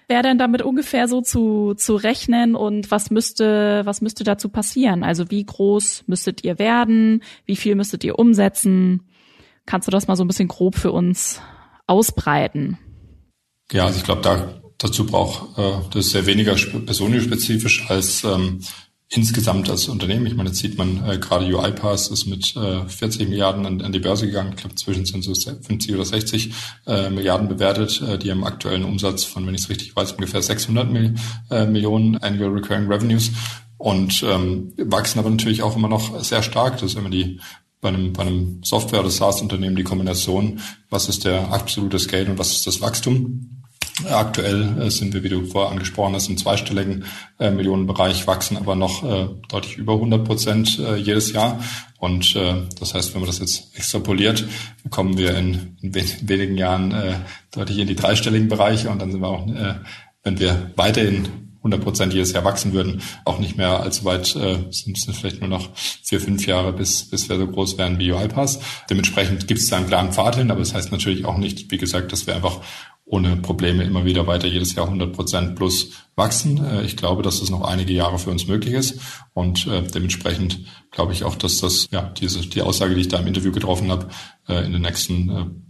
wäre 0.09 0.23
denn 0.23 0.39
damit 0.39 0.63
ungefähr 0.63 1.09
so 1.09 1.21
zu, 1.21 1.75
zu 1.75 1.97
rechnen 1.97 2.55
und 2.55 2.91
was 2.91 3.11
müsste, 3.11 3.83
was 3.85 4.03
müsste 4.03 4.25
dazu 4.25 4.49
passieren? 4.51 5.03
Also 5.03 5.31
wie 5.31 5.45
groß 5.45 6.05
müsstet 6.07 6.45
ihr 6.45 6.59
werden? 6.59 7.23
Wie 7.45 7.57
viel 7.57 7.75
müsstet 7.75 8.05
ihr 8.05 8.19
umsetzen? 8.19 9.03
Kannst 9.67 9.89
du 9.89 9.93
das 9.93 10.07
mal 10.07 10.17
so 10.17 10.25
ein 10.25 10.29
bisschen 10.29 10.49
grob 10.49 10.77
für 10.77 10.93
uns 10.93 11.41
ausbreiten? 11.87 12.79
Ja, 13.73 13.87
also 13.87 13.99
ich 13.99 14.05
glaube, 14.05 14.23
da 14.23 14.61
dazu 14.79 15.07
braucht 15.07 15.59
äh, 15.59 15.73
das 15.91 16.11
sehr 16.11 16.27
weniger 16.27 16.55
personenspezifisch 16.55 17.89
als 17.89 18.25
ähm, 18.25 18.61
insgesamt 19.09 19.71
als 19.71 19.89
Unternehmen. 19.89 20.27
Ich 20.27 20.35
meine, 20.35 20.49
jetzt 20.49 20.59
sieht 20.59 20.77
man 20.79 21.05
äh, 21.09 21.19
gerade 21.19 21.47
UiPath 21.47 22.11
ist 22.11 22.27
mit 22.27 22.57
äh, 22.57 22.89
40 22.89 23.29
Milliarden 23.29 23.65
an, 23.65 23.81
an 23.81 23.93
die 23.93 24.01
Börse 24.01 24.27
gegangen. 24.27 24.53
Ich 24.55 24.61
glaube, 24.61 24.75
zwischen 24.75 25.07
sind 25.07 25.23
so 25.23 25.33
50 25.35 25.95
oder 25.95 26.05
60 26.05 26.53
äh, 26.87 27.11
Milliarden 27.11 27.49
bewertet. 27.49 28.03
Äh, 28.03 28.19
die 28.19 28.31
haben 28.31 28.45
aktuellen 28.45 28.85
Umsatz 28.85 29.25
von, 29.25 29.47
wenn 29.47 29.55
ich 29.55 29.63
es 29.63 29.69
richtig 29.71 29.95
weiß, 29.95 30.13
ungefähr 30.13 30.43
600 30.43 30.91
Mil 30.91 31.15
äh, 31.51 31.67
Millionen 31.67 32.17
Annual 32.17 32.51
Recurring 32.51 32.91
Revenues 32.91 33.31
und 33.79 34.25
ähm, 34.25 34.73
wachsen 34.77 35.19
aber 35.21 35.31
natürlich 35.31 35.63
auch 35.63 35.77
immer 35.77 35.89
noch 35.89 36.23
sehr 36.23 36.43
stark. 36.43 36.75
Das 36.75 36.91
ist 36.91 36.99
immer 36.99 37.11
die 37.11 37.41
bei 37.81 37.89
einem, 37.89 38.13
bei 38.13 38.23
einem 38.23 38.63
Software- 38.65 39.01
oder 39.01 39.11
SaaS-Unternehmen 39.11 39.77
die 39.77 39.85
Kombination, 39.85 40.61
was 40.91 41.09
ist 41.09 41.25
der 41.25 41.53
absolute 41.53 41.99
Scale 41.99 42.31
und 42.31 42.39
was 42.39 42.53
ist 42.53 42.67
das 42.67 42.81
Wachstum. 42.81 43.63
Aktuell 44.05 44.79
äh, 44.79 44.91
sind 44.91 45.15
wir, 45.15 45.23
wie 45.23 45.31
du 45.31 45.47
vorher 45.47 45.73
angesprochen 45.73 46.15
hast, 46.15 46.29
im 46.29 46.37
zweistelligen 46.37 47.05
äh, 47.39 47.51
Millionenbereich, 47.51 48.27
wachsen 48.27 48.59
aber 48.59 48.77
noch 48.77 49.03
äh, 49.03 49.29
deutlich 49.49 49.79
über 49.79 49.95
100 49.95 50.25
Prozent 50.25 50.79
äh, 50.79 50.97
jedes 50.97 51.33
Jahr. 51.33 51.61
Und 51.99 52.37
äh, 52.37 52.63
das 52.79 52.93
heißt, 52.93 53.15
wenn 53.15 53.23
man 53.23 53.29
das 53.29 53.39
jetzt 53.39 53.75
extrapoliert, 53.75 54.45
kommen 54.91 55.17
wir 55.17 55.35
in, 55.37 55.79
in 55.81 55.95
wenigen 55.95 56.59
Jahren 56.59 56.93
äh, 56.93 57.15
deutlich 57.53 57.79
in 57.79 57.87
die 57.87 57.97
dreistelligen 57.97 58.49
Bereiche 58.49 58.91
und 58.91 59.01
dann 59.01 59.11
sind 59.11 59.23
wir 59.23 59.29
auch, 59.29 59.49
äh, 59.49 59.77
wenn 60.23 60.39
wir 60.39 60.73
weiterhin 60.77 61.46
100 61.67 61.83
Prozent 61.83 62.15
jedes 62.15 62.33
Jahr 62.33 62.45
wachsen 62.45 62.73
würden, 62.73 63.03
auch 63.25 63.39
nicht 63.39 63.57
mehr 63.57 63.81
allzu 63.81 64.05
weit, 64.05 64.35
äh, 64.37 64.59
sind 64.71 64.97
es 64.97 65.17
vielleicht 65.17 65.41
nur 65.41 65.49
noch 65.49 65.69
vier, 65.75 66.21
fünf 66.21 66.47
Jahre, 66.47 66.73
bis, 66.73 67.09
bis 67.09 67.29
wir 67.29 67.37
so 67.37 67.47
groß 67.47 67.79
wären 67.79 67.99
wie 67.99 68.13
UiPass. 68.13 68.61
Dementsprechend 68.89 69.49
gibt 69.49 69.61
es 69.61 69.69
da 69.69 69.77
einen 69.77 69.89
klaren 69.89 70.13
Pfad 70.13 70.37
hin, 70.37 70.51
aber 70.51 70.61
das 70.61 70.75
heißt 70.75 70.93
natürlich 70.93 71.25
auch 71.25 71.39
nicht, 71.39 71.71
wie 71.71 71.79
gesagt, 71.79 72.13
dass 72.13 72.27
wir 72.27 72.35
einfach 72.35 72.61
ohne 73.05 73.37
Probleme 73.37 73.85
immer 73.85 74.05
wieder 74.05 74.27
weiter 74.27 74.49
jedes 74.49 74.75
Jahr 74.75 74.87
100 74.87 75.13
Prozent 75.13 75.55
plus 75.55 75.91
wachsen. 76.17 76.65
Äh, 76.65 76.85
ich 76.85 76.97
glaube, 76.97 77.23
dass 77.23 77.41
das 77.41 77.51
noch 77.51 77.63
einige 77.63 77.93
Jahre 77.93 78.19
für 78.19 78.31
uns 78.31 78.47
möglich 78.47 78.75
ist 78.75 79.01
und 79.35 79.67
äh, 79.67 79.83
dementsprechend 79.83 80.61
glaube 80.91 81.13
ich 81.13 81.25
auch, 81.25 81.37
dass 81.37 81.59
das 81.59 81.89
ja 81.91 82.03
diese 82.03 82.41
die 82.41 82.63
Aussage, 82.63 82.95
die 82.95 83.03
ich 83.03 83.09
da 83.09 83.19
im 83.19 83.27
Interview 83.27 83.53
getroffen 83.53 83.91
habe, 83.91 84.09
äh, 84.49 84.65
in 84.65 84.73
den 84.73 84.83
nächsten 84.83 85.63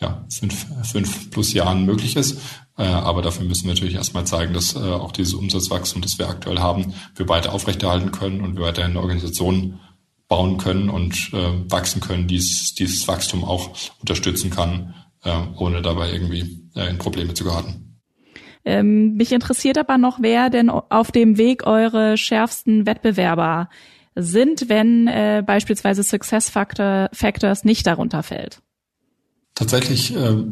ja, 0.00 0.24
fünf, 0.30 0.66
fünf 0.90 1.30
plus 1.30 1.52
Jahren 1.52 1.84
möglich 1.84 2.16
ist. 2.16 2.40
Äh, 2.80 2.84
aber 2.84 3.20
dafür 3.20 3.44
müssen 3.44 3.64
wir 3.64 3.74
natürlich 3.74 3.96
erstmal 3.96 4.24
zeigen, 4.26 4.54
dass 4.54 4.74
äh, 4.74 4.78
auch 4.78 5.12
dieses 5.12 5.34
Umsatzwachstum, 5.34 6.00
das 6.00 6.18
wir 6.18 6.30
aktuell 6.30 6.60
haben, 6.60 6.94
wir 7.14 7.28
weiter 7.28 7.52
aufrechterhalten 7.52 8.10
können 8.10 8.40
und 8.40 8.56
wir 8.56 8.64
weiterhin 8.64 8.92
eine 8.92 9.00
Organisation 9.00 9.78
bauen 10.28 10.56
können 10.56 10.88
und 10.88 11.30
äh, 11.34 11.70
wachsen 11.70 12.00
können, 12.00 12.26
dieses, 12.26 12.74
dieses 12.74 13.06
Wachstum 13.06 13.44
auch 13.44 13.70
unterstützen 13.98 14.48
kann, 14.48 14.94
äh, 15.24 15.36
ohne 15.58 15.82
dabei 15.82 16.10
irgendwie 16.10 16.58
in 16.74 16.98
Probleme 16.98 17.34
zu 17.34 17.44
geraten. 17.44 17.98
Ähm, 18.64 19.14
mich 19.14 19.32
interessiert 19.32 19.76
aber 19.76 19.98
noch, 19.98 20.22
wer 20.22 20.48
denn 20.48 20.70
auf 20.70 21.10
dem 21.10 21.36
Weg 21.36 21.66
eure 21.66 22.16
schärfsten 22.16 22.86
Wettbewerber 22.86 23.68
sind, 24.14 24.68
wenn 24.68 25.06
äh, 25.06 25.42
beispielsweise 25.44 26.02
Success 26.02 26.48
Factor, 26.48 27.10
Factors 27.12 27.64
nicht 27.64 27.86
darunter 27.86 28.22
fällt. 28.22 28.62
Tatsächlich 29.54 30.14
äh, 30.14 30.44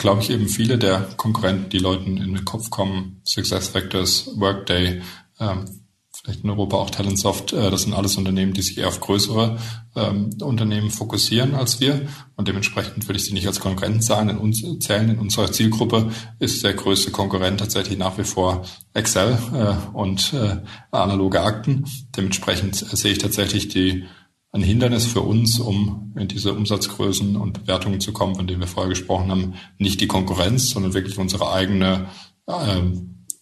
glaube 0.00 0.22
ich 0.22 0.30
eben 0.30 0.48
viele 0.48 0.78
der 0.78 1.08
Konkurrenten, 1.16 1.70
die 1.70 1.78
Leuten 1.78 2.16
in 2.16 2.34
den 2.34 2.44
Kopf 2.44 2.70
kommen, 2.70 3.20
Success 3.24 3.68
Factors, 3.68 4.30
Workday, 4.34 5.02
ähm, 5.38 5.66
vielleicht 6.12 6.42
in 6.42 6.50
Europa 6.50 6.76
auch 6.76 6.90
Talentsoft, 6.90 7.52
äh, 7.52 7.70
das 7.70 7.82
sind 7.82 7.94
alles 7.94 8.16
Unternehmen, 8.16 8.52
die 8.52 8.62
sich 8.62 8.78
eher 8.78 8.88
auf 8.88 9.00
größere 9.00 9.58
ähm, 9.96 10.30
Unternehmen 10.42 10.90
fokussieren 10.90 11.54
als 11.54 11.80
wir. 11.80 12.08
Und 12.36 12.48
dementsprechend 12.48 13.06
würde 13.08 13.18
ich 13.18 13.24
sie 13.24 13.32
nicht 13.32 13.46
als 13.46 13.60
Konkurrenten 13.60 14.02
zahlen. 14.02 14.28
In 14.28 14.38
uns, 14.38 14.64
zählen. 14.80 15.10
In 15.10 15.18
unserer 15.18 15.52
Zielgruppe 15.52 16.10
ist 16.38 16.62
der 16.64 16.74
größte 16.74 17.10
Konkurrent 17.10 17.60
tatsächlich 17.60 17.98
nach 17.98 18.18
wie 18.18 18.24
vor 18.24 18.64
Excel 18.92 19.38
äh, 19.54 19.96
und 19.96 20.32
äh, 20.32 20.58
analoge 20.90 21.42
Akten. 21.42 21.84
Dementsprechend 22.16 22.76
sehe 22.76 23.12
ich 23.12 23.18
tatsächlich 23.18 23.68
die 23.68 24.04
ein 24.52 24.62
Hindernis 24.62 25.06
für 25.06 25.20
uns, 25.20 25.60
um 25.60 26.12
in 26.16 26.28
diese 26.28 26.52
Umsatzgrößen 26.52 27.36
und 27.36 27.60
Bewertungen 27.60 28.00
zu 28.00 28.12
kommen, 28.12 28.34
von 28.34 28.46
denen 28.46 28.60
wir 28.60 28.66
vorher 28.66 28.90
gesprochen 28.90 29.30
haben, 29.30 29.54
nicht 29.78 30.00
die 30.00 30.08
Konkurrenz, 30.08 30.70
sondern 30.70 30.94
wirklich 30.94 31.18
unsere 31.18 31.52
eigene, 31.52 32.06
äh, 32.46 32.82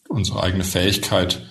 unsere 0.08 0.42
eigene 0.42 0.64
Fähigkeit, 0.64 1.42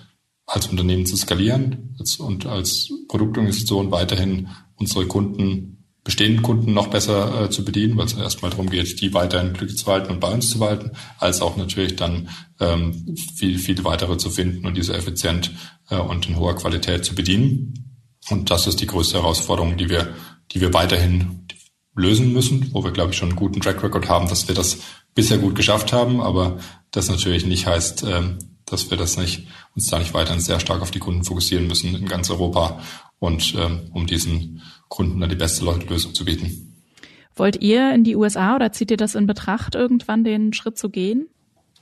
als 0.47 0.67
Unternehmen 0.67 1.05
zu 1.05 1.17
skalieren 1.17 1.97
und 2.19 2.45
als 2.45 2.89
Produktorganisation 3.09 3.91
weiterhin 3.91 4.47
unsere 4.75 5.05
Kunden, 5.05 5.85
bestehenden 6.05 6.41
Kunden 6.41 6.73
noch 6.73 6.87
besser 6.87 7.43
äh, 7.43 7.49
zu 7.49 7.65
bedienen, 7.65 7.97
weil 7.97 8.05
es 8.05 8.13
erstmal 8.13 8.51
darum 8.51 8.69
geht, 8.69 9.01
die 9.01 9.13
weiterhin 9.13 9.51
glücklich 9.51 9.77
zu 9.77 9.87
halten 9.87 10.09
und 10.09 10.21
bei 10.21 10.31
uns 10.31 10.49
zu 10.49 10.59
halten, 10.61 10.91
als 11.19 11.41
auch 11.41 11.57
natürlich 11.57 11.97
dann 11.97 12.29
ähm, 12.61 13.15
viel, 13.35 13.59
viele 13.59 13.83
weitere 13.83 14.17
zu 14.17 14.29
finden 14.29 14.65
und 14.65 14.77
diese 14.77 14.95
effizient 14.95 15.51
äh, 15.89 15.97
und 15.97 16.29
in 16.29 16.37
hoher 16.37 16.55
Qualität 16.55 17.03
zu 17.03 17.13
bedienen. 17.13 17.86
Und 18.29 18.49
das 18.49 18.67
ist 18.67 18.81
die 18.81 18.87
größte 18.87 19.17
Herausforderung, 19.19 19.77
die 19.77 19.89
wir, 19.89 20.13
die 20.51 20.61
wir 20.61 20.73
weiterhin 20.73 21.45
lösen 21.95 22.31
müssen, 22.33 22.69
wo 22.73 22.83
wir, 22.83 22.91
glaube 22.91 23.11
ich, 23.11 23.17
schon 23.17 23.29
einen 23.29 23.37
guten 23.37 23.59
Track 23.59 23.83
Record 23.83 24.07
haben, 24.07 24.29
dass 24.29 24.47
wir 24.47 24.55
das 24.55 24.79
bisher 25.15 25.39
gut 25.39 25.55
geschafft 25.55 25.93
haben, 25.93 26.21
aber 26.21 26.59
das 26.91 27.09
natürlich 27.09 27.45
nicht 27.45 27.65
heißt, 27.65 28.03
ähm, 28.03 28.37
dass 28.65 28.91
wir 28.91 28.97
das 28.97 29.17
nicht, 29.17 29.47
uns 29.75 29.87
da 29.87 29.97
nicht 29.97 30.13
weiterhin 30.13 30.41
sehr 30.41 30.59
stark 30.59 30.81
auf 30.81 30.91
die 30.91 30.99
Kunden 30.99 31.23
fokussieren 31.23 31.67
müssen 31.67 31.95
in 31.95 32.05
ganz 32.05 32.29
Europa 32.29 32.79
und 33.19 33.55
ähm, 33.57 33.89
um 33.93 34.05
diesen 34.05 34.61
Kunden 34.89 35.19
dann 35.19 35.29
die 35.29 35.35
beste 35.35 35.65
Lösung 35.65 36.13
zu 36.13 36.25
bieten. 36.25 36.75
Wollt 37.35 37.61
ihr 37.61 37.93
in 37.93 38.03
die 38.03 38.15
USA 38.15 38.55
oder 38.55 38.71
zieht 38.71 38.91
ihr 38.91 38.97
das 38.97 39.15
in 39.15 39.27
Betracht, 39.27 39.75
irgendwann 39.75 40.23
den 40.23 40.53
Schritt 40.53 40.77
zu 40.77 40.89
gehen? 40.89 41.27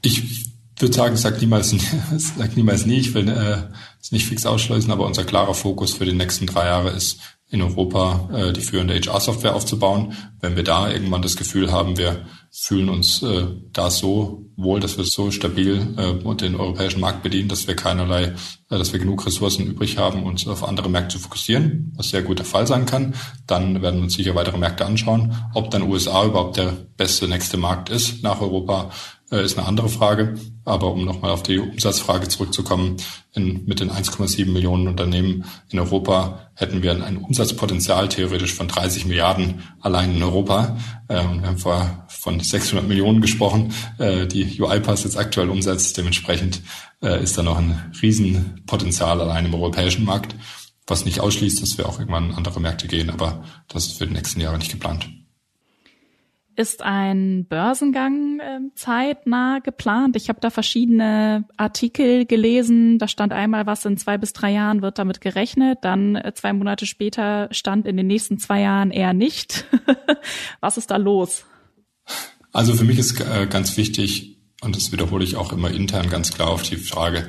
Ich 0.01 0.44
würde 0.81 0.93
sagen, 0.93 1.17
sag 1.17 1.39
niemals, 1.39 1.73
sag 2.17 2.55
niemals 2.55 2.85
nie. 2.85 2.97
Ich 2.97 3.13
will 3.13 3.29
äh, 3.29 3.63
es 4.01 4.11
nicht 4.11 4.25
fix 4.25 4.45
ausschließen, 4.45 4.91
aber 4.91 5.05
unser 5.05 5.23
klarer 5.23 5.53
Fokus 5.53 5.93
für 5.93 6.05
die 6.05 6.13
nächsten 6.13 6.47
drei 6.47 6.65
Jahre 6.65 6.89
ist, 6.91 7.19
in 7.49 7.61
Europa 7.61 8.29
äh, 8.33 8.53
die 8.53 8.61
führende 8.61 8.95
HR-Software 8.95 9.55
aufzubauen. 9.55 10.13
Wenn 10.41 10.55
wir 10.55 10.63
da 10.63 10.89
irgendwann 10.91 11.21
das 11.21 11.35
Gefühl 11.35 11.71
haben, 11.71 11.97
wir 11.97 12.25
fühlen 12.51 12.89
uns 12.89 13.21
äh, 13.21 13.47
da 13.71 13.91
so 13.91 14.49
wohl, 14.55 14.79
dass 14.79 14.97
wir 14.97 15.03
so 15.03 15.29
stabil 15.29 15.93
äh, 15.97 16.35
den 16.35 16.55
europäischen 16.55 17.01
Markt 17.01 17.21
bedienen, 17.21 17.49
dass 17.49 17.67
wir 17.67 17.75
keinerlei, 17.75 18.23
äh, 18.23 18.33
dass 18.69 18.93
wir 18.93 18.99
genug 18.99 19.25
Ressourcen 19.25 19.67
übrig 19.67 19.97
haben, 19.97 20.23
uns 20.23 20.47
auf 20.47 20.63
andere 20.63 20.89
Märkte 20.89 21.17
zu 21.17 21.19
fokussieren, 21.19 21.93
was 21.95 22.09
sehr 22.09 22.23
gut 22.23 22.39
der 22.39 22.45
Fall 22.45 22.65
sein 22.65 22.85
kann. 22.85 23.13
Dann 23.45 23.81
werden 23.81 23.97
wir 23.97 24.03
uns 24.03 24.15
sicher 24.15 24.35
weitere 24.35 24.57
Märkte 24.57 24.85
anschauen. 24.85 25.35
Ob 25.53 25.69
dann 25.69 25.83
USA 25.83 26.25
überhaupt 26.25 26.57
der 26.57 26.73
beste 26.97 27.27
nächste 27.27 27.57
Markt 27.57 27.89
ist 27.89 28.23
nach 28.23 28.41
Europa, 28.41 28.89
äh, 28.89 29.14
ist 29.43 29.57
eine 29.57 29.67
andere 29.67 29.89
Frage. 29.89 30.35
Aber 30.63 30.91
um 30.91 31.05
nochmal 31.05 31.31
auf 31.31 31.43
die 31.43 31.59
Umsatzfrage 31.59 32.27
zurückzukommen, 32.27 32.97
in, 33.33 33.65
mit 33.65 33.79
den 33.79 33.91
1,7 33.91 34.49
Millionen 34.49 34.87
Unternehmen 34.87 35.45
in 35.69 35.79
Europa 35.79 36.51
hätten 36.55 36.81
wir 36.81 36.91
ein 36.91 37.17
Umsatzpotenzial 37.17 38.09
theoretisch 38.09 38.53
von 38.53 38.67
30 38.67 39.05
Milliarden 39.05 39.63
allein 39.81 40.15
in 40.15 40.23
Europa. 40.23 40.77
Ähm, 41.09 41.41
wir 41.41 41.47
haben 41.47 41.57
vorher 41.57 42.05
von 42.07 42.39
600 42.39 42.87
Millionen 42.87 43.21
gesprochen, 43.21 43.73
äh, 43.99 44.25
die 44.25 44.61
UiPath 44.61 45.03
jetzt 45.03 45.17
aktuell 45.17 45.49
umsetzt. 45.49 45.97
Dementsprechend 45.97 46.61
äh, 47.01 47.21
ist 47.21 47.37
da 47.37 47.43
noch 47.43 47.57
ein 47.57 47.91
Riesenpotenzial 48.01 49.21
allein 49.21 49.45
im 49.45 49.53
europäischen 49.53 50.05
Markt, 50.05 50.35
was 50.87 51.05
nicht 51.05 51.19
ausschließt, 51.19 51.61
dass 51.61 51.77
wir 51.77 51.87
auch 51.87 51.99
irgendwann 51.99 52.29
in 52.29 52.35
andere 52.35 52.59
Märkte 52.59 52.87
gehen, 52.87 53.09
aber 53.09 53.43
das 53.67 53.87
ist 53.87 53.97
für 53.97 54.07
die 54.07 54.13
nächsten 54.13 54.39
Jahre 54.39 54.57
nicht 54.57 54.71
geplant. 54.71 55.09
Ist 56.57 56.83
ein 56.83 57.45
Börsengang 57.47 58.39
äh, 58.39 58.59
zeitnah 58.75 59.59
geplant? 59.59 60.15
Ich 60.15 60.29
habe 60.29 60.39
da 60.39 60.49
verschiedene 60.49 61.43
Artikel 61.57 62.25
gelesen. 62.25 62.97
Da 62.97 63.09
stand 63.09 63.33
einmal, 63.33 63.65
was 63.65 63.83
in 63.83 63.97
zwei 63.97 64.17
bis 64.17 64.31
drei 64.31 64.51
Jahren 64.51 64.81
wird 64.81 64.97
damit 64.97 65.19
gerechnet. 65.19 65.79
Dann 65.81 66.15
äh, 66.15 66.33
zwei 66.33 66.53
Monate 66.53 66.85
später 66.85 67.49
stand 67.51 67.85
in 67.85 67.97
den 67.97 68.07
nächsten 68.07 68.37
zwei 68.37 68.61
Jahren 68.61 68.91
eher 68.91 69.13
nicht. 69.13 69.65
was 70.61 70.77
ist 70.77 70.91
da 70.91 70.95
los? 70.95 71.45
Also 72.53 72.73
für 72.73 72.85
mich 72.85 72.99
ist 72.99 73.19
äh, 73.19 73.47
ganz 73.47 73.75
wichtig, 73.75 74.37
und 74.61 74.77
das 74.77 74.93
wiederhole 74.93 75.25
ich 75.25 75.35
auch 75.35 75.51
immer 75.51 75.71
intern 75.71 76.09
ganz 76.09 76.31
klar 76.31 76.49
auf 76.49 76.63
die 76.63 76.77
Frage, 76.77 77.27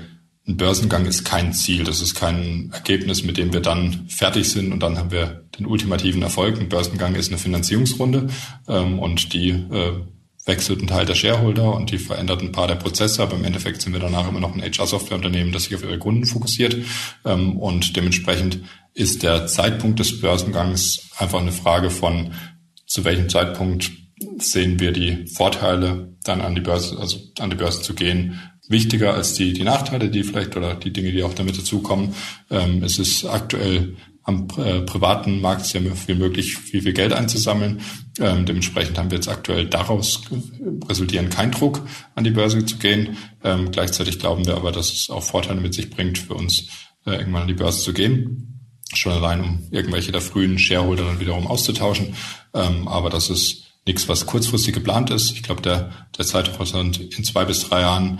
ein 0.48 0.56
Börsengang 0.56 1.06
ist 1.06 1.24
kein 1.24 1.52
Ziel, 1.52 1.82
das 1.82 2.00
ist 2.00 2.14
kein 2.14 2.70
Ergebnis, 2.72 3.24
mit 3.24 3.36
dem 3.36 3.52
wir 3.52 3.60
dann 3.60 4.06
fertig 4.08 4.48
sind 4.48 4.72
und 4.72 4.80
dann 4.80 4.96
haben 4.96 5.10
wir 5.10 5.44
den 5.58 5.66
ultimativen 5.66 6.22
Erfolg. 6.22 6.60
Ein 6.60 6.68
Börsengang 6.68 7.16
ist 7.16 7.28
eine 7.28 7.38
Finanzierungsrunde 7.38 8.28
ähm, 8.68 8.98
und 9.00 9.32
die 9.32 9.50
äh, 9.50 9.92
wechselt 10.44 10.78
einen 10.78 10.88
Teil 10.88 11.04
der 11.04 11.16
Shareholder 11.16 11.74
und 11.74 11.90
die 11.90 11.98
verändert 11.98 12.40
ein 12.42 12.52
paar 12.52 12.68
der 12.68 12.76
Prozesse, 12.76 13.22
aber 13.22 13.34
im 13.34 13.44
Endeffekt 13.44 13.82
sind 13.82 13.92
wir 13.92 14.00
danach 14.00 14.28
immer 14.28 14.38
noch 14.38 14.54
ein 14.54 14.62
HR-Software-Unternehmen, 14.62 15.50
das 15.50 15.64
sich 15.64 15.74
auf 15.74 15.82
ihre 15.82 15.98
Kunden 15.98 16.24
fokussiert. 16.24 16.76
Ähm, 17.24 17.58
und 17.58 17.96
dementsprechend 17.96 18.60
ist 18.94 19.24
der 19.24 19.48
Zeitpunkt 19.48 19.98
des 19.98 20.20
Börsengangs 20.20 21.10
einfach 21.18 21.40
eine 21.40 21.52
Frage 21.52 21.90
von, 21.90 22.32
zu 22.86 23.04
welchem 23.04 23.28
Zeitpunkt 23.28 23.90
sehen 24.38 24.78
wir 24.78 24.92
die 24.92 25.26
Vorteile, 25.26 26.14
dann 26.22 26.40
an 26.40 26.54
die 26.54 26.60
Börse, 26.60 26.98
also 26.98 27.18
an 27.38 27.50
die 27.50 27.56
Börse 27.56 27.82
zu 27.82 27.94
gehen, 27.94 28.40
wichtiger 28.68 29.14
als 29.14 29.34
die, 29.34 29.52
die 29.52 29.62
Nachteile, 29.62 30.08
die 30.08 30.24
vielleicht 30.24 30.56
oder 30.56 30.74
die 30.74 30.92
Dinge, 30.92 31.12
die 31.12 31.22
auch 31.22 31.34
damit 31.34 31.58
dazukommen. 31.58 32.14
Ähm, 32.50 32.82
es 32.82 32.98
ist 32.98 33.24
aktuell 33.24 33.96
am 34.26 34.48
äh, 34.58 34.80
privaten 34.80 35.40
Markt 35.40 35.66
sehr 35.66 35.80
viel 35.94 36.16
möglich, 36.16 36.56
viel, 36.56 36.82
viel 36.82 36.92
Geld 36.92 37.12
einzusammeln. 37.12 37.80
Ähm, 38.18 38.44
dementsprechend 38.44 38.98
haben 38.98 39.10
wir 39.10 39.18
jetzt 39.18 39.28
aktuell 39.28 39.66
daraus 39.66 40.22
resultieren 40.88 41.30
kein 41.30 41.52
Druck, 41.52 41.86
an 42.16 42.24
die 42.24 42.32
Börse 42.32 42.64
zu 42.66 42.76
gehen. 42.76 43.16
Ähm, 43.44 43.70
gleichzeitig 43.70 44.18
glauben 44.18 44.44
wir 44.44 44.56
aber, 44.56 44.72
dass 44.72 44.92
es 44.92 45.10
auch 45.10 45.22
Vorteile 45.22 45.60
mit 45.60 45.74
sich 45.74 45.90
bringt, 45.90 46.18
für 46.18 46.34
uns 46.34 46.66
äh, 47.06 47.12
irgendwann 47.12 47.42
an 47.42 47.48
die 47.48 47.54
Börse 47.54 47.82
zu 47.82 47.92
gehen. 47.92 48.68
Schon 48.92 49.12
allein, 49.12 49.40
um 49.42 49.68
irgendwelche 49.70 50.10
der 50.10 50.20
frühen 50.20 50.58
Shareholder 50.58 51.04
dann 51.04 51.20
wiederum 51.20 51.46
auszutauschen. 51.46 52.14
Ähm, 52.52 52.88
aber 52.88 53.10
das 53.10 53.30
ist 53.30 53.62
nichts, 53.86 54.08
was 54.08 54.26
kurzfristig 54.26 54.74
geplant 54.74 55.10
ist. 55.10 55.32
Ich 55.32 55.44
glaube, 55.44 55.62
der, 55.62 55.92
der 56.18 56.24
Zeithorizont 56.24 56.98
in 56.98 57.22
zwei 57.22 57.44
bis 57.44 57.68
drei 57.68 57.82
Jahren 57.82 58.18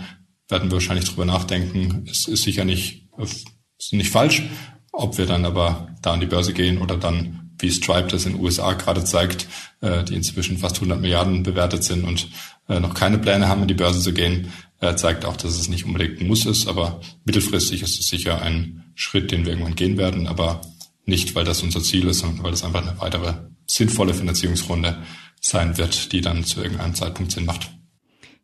werden 0.49 0.69
wir 0.69 0.75
wahrscheinlich 0.75 1.09
drüber 1.09 1.25
nachdenken. 1.25 2.05
Es 2.09 2.27
ist 2.27 2.43
sicher 2.43 2.65
nicht, 2.65 3.07
ist 3.17 3.93
nicht 3.93 4.09
falsch. 4.09 4.43
Ob 4.91 5.17
wir 5.17 5.25
dann 5.25 5.45
aber 5.45 5.95
da 6.01 6.13
an 6.13 6.19
die 6.19 6.25
Börse 6.25 6.53
gehen 6.53 6.81
oder 6.81 6.97
dann, 6.97 7.51
wie 7.59 7.71
Stripe 7.71 8.07
das 8.07 8.25
in 8.25 8.33
den 8.33 8.41
USA 8.41 8.73
gerade 8.73 9.03
zeigt, 9.03 9.47
äh, 9.81 10.03
die 10.03 10.15
inzwischen 10.15 10.57
fast 10.57 10.77
100 10.77 10.99
Milliarden 10.99 11.43
bewertet 11.43 11.83
sind 11.83 12.03
und 12.03 12.29
äh, 12.67 12.79
noch 12.79 12.93
keine 12.93 13.19
Pläne 13.19 13.47
haben, 13.47 13.61
an 13.61 13.67
die 13.67 13.73
Börse 13.73 13.99
zu 13.99 14.13
gehen, 14.13 14.51
zeigt 14.95 15.25
auch, 15.25 15.37
dass 15.37 15.57
es 15.57 15.69
nicht 15.69 15.85
unbedingt 15.85 16.21
ein 16.21 16.27
Muss 16.27 16.45
ist. 16.45 16.67
Aber 16.67 17.01
mittelfristig 17.25 17.81
ist 17.81 17.99
es 17.99 18.07
sicher 18.09 18.43
ein 18.43 18.91
Schritt, 18.93 19.31
den 19.31 19.43
wir 19.43 19.53
irgendwann 19.53 19.75
gehen 19.75 19.97
werden. 19.97 20.27
Aber 20.27 20.61
nicht, 21.03 21.33
weil 21.33 21.45
das 21.45 21.63
unser 21.63 21.81
Ziel 21.81 22.07
ist, 22.07 22.19
sondern 22.19 22.43
weil 22.43 22.53
es 22.53 22.63
einfach 22.63 22.83
eine 22.83 22.99
weitere 22.99 23.33
sinnvolle 23.65 24.13
Finanzierungsrunde 24.13 24.97
sein 25.41 25.77
wird, 25.77 26.11
die 26.11 26.21
dann 26.21 26.43
zu 26.43 26.61
irgendeinem 26.61 26.93
Zeitpunkt 26.93 27.31
Sinn 27.31 27.45
macht. 27.45 27.71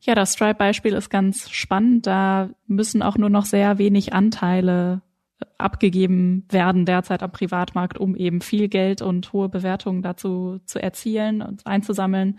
Ja, 0.05 0.15
das 0.15 0.33
Stripe-Beispiel 0.33 0.91
ist 0.93 1.09
ganz 1.09 1.49
spannend. 1.49 2.07
Da 2.07 2.49
müssen 2.67 3.01
auch 3.01 3.17
nur 3.17 3.29
noch 3.29 3.45
sehr 3.45 3.77
wenig 3.77 4.11
Anteile 4.11 5.01
äh, 5.39 5.45
abgegeben 5.57 6.45
werden 6.49 6.85
derzeit 6.85 7.23
am 7.23 7.31
Privatmarkt, 7.31 7.97
um 7.97 8.13
eben 8.17 8.41
viel 8.41 8.67
Geld 8.67 9.01
und 9.01 9.31
hohe 9.31 9.47
Bewertungen 9.47 10.01
dazu 10.01 10.59
zu 10.65 10.83
erzielen 10.83 11.41
und 11.41 11.65
einzusammeln. 11.65 12.37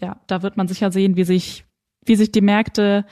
Ja, 0.00 0.20
da 0.26 0.42
wird 0.42 0.56
man 0.56 0.66
sicher 0.66 0.90
sehen, 0.90 1.14
wie 1.14 1.22
sich, 1.22 1.64
wie 2.04 2.16
sich 2.16 2.32
die 2.32 2.40
Märkte 2.40 3.06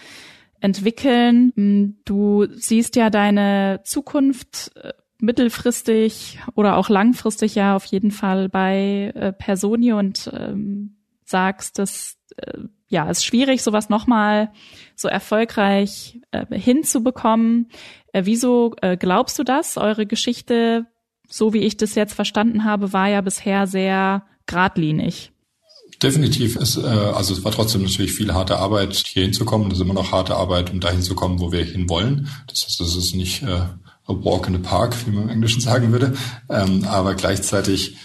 entwickeln. 0.58 1.52
Hm, 1.54 1.98
du 2.04 2.48
siehst 2.50 2.96
ja 2.96 3.08
deine 3.08 3.82
Zukunft 3.84 4.72
äh, 4.82 4.94
mittelfristig 5.20 6.40
oder 6.56 6.76
auch 6.76 6.88
langfristig 6.88 7.54
ja 7.54 7.76
auf 7.76 7.84
jeden 7.84 8.10
Fall 8.10 8.48
bei 8.48 9.12
äh, 9.14 9.32
Personio 9.32 9.96
und 10.00 10.28
ähm, 10.34 10.96
sagst, 11.30 11.78
dass 11.78 12.16
äh, 12.36 12.58
ja, 12.88 13.08
ist 13.08 13.24
schwierig, 13.24 13.62
sowas 13.62 13.88
nochmal 13.88 14.52
so 14.96 15.08
erfolgreich 15.08 16.20
äh, 16.32 16.44
hinzubekommen. 16.50 17.70
Äh, 18.12 18.22
wieso 18.24 18.74
äh, 18.82 18.96
glaubst 18.96 19.38
du 19.38 19.44
das? 19.44 19.76
Eure 19.76 20.06
Geschichte, 20.06 20.86
so 21.28 21.52
wie 21.52 21.60
ich 21.60 21.76
das 21.76 21.94
jetzt 21.94 22.14
verstanden 22.14 22.64
habe, 22.64 22.92
war 22.92 23.08
ja 23.08 23.20
bisher 23.20 23.66
sehr 23.68 24.26
geradlinig. 24.46 25.32
Definitiv. 26.02 26.56
Es, 26.56 26.76
äh, 26.76 26.80
also 26.80 27.34
es 27.34 27.44
war 27.44 27.52
trotzdem 27.52 27.82
natürlich 27.82 28.12
viel 28.12 28.32
harte 28.32 28.58
Arbeit, 28.58 28.94
hier 28.94 29.22
hinzukommen. 29.22 29.68
Das 29.68 29.78
ist 29.78 29.84
immer 29.84 29.94
noch 29.94 30.12
harte 30.12 30.34
Arbeit, 30.34 30.72
um 30.72 30.80
dahin 30.80 31.02
zu 31.02 31.14
kommen, 31.14 31.40
wo 31.40 31.52
wir 31.52 31.64
hin 31.64 31.88
wollen. 31.88 32.28
Das 32.48 32.64
heißt, 32.64 32.80
es 32.80 32.96
ist 32.96 33.14
nicht 33.14 33.42
äh, 33.42 33.46
a 33.46 33.68
walk 34.08 34.48
in 34.48 34.54
the 34.54 34.60
park, 34.60 34.94
wie 35.06 35.10
man 35.10 35.24
im 35.24 35.28
Englischen 35.28 35.60
sagen 35.60 35.92
würde. 35.92 36.14
Ähm, 36.48 36.84
aber 36.84 37.14
gleichzeitig 37.14 37.96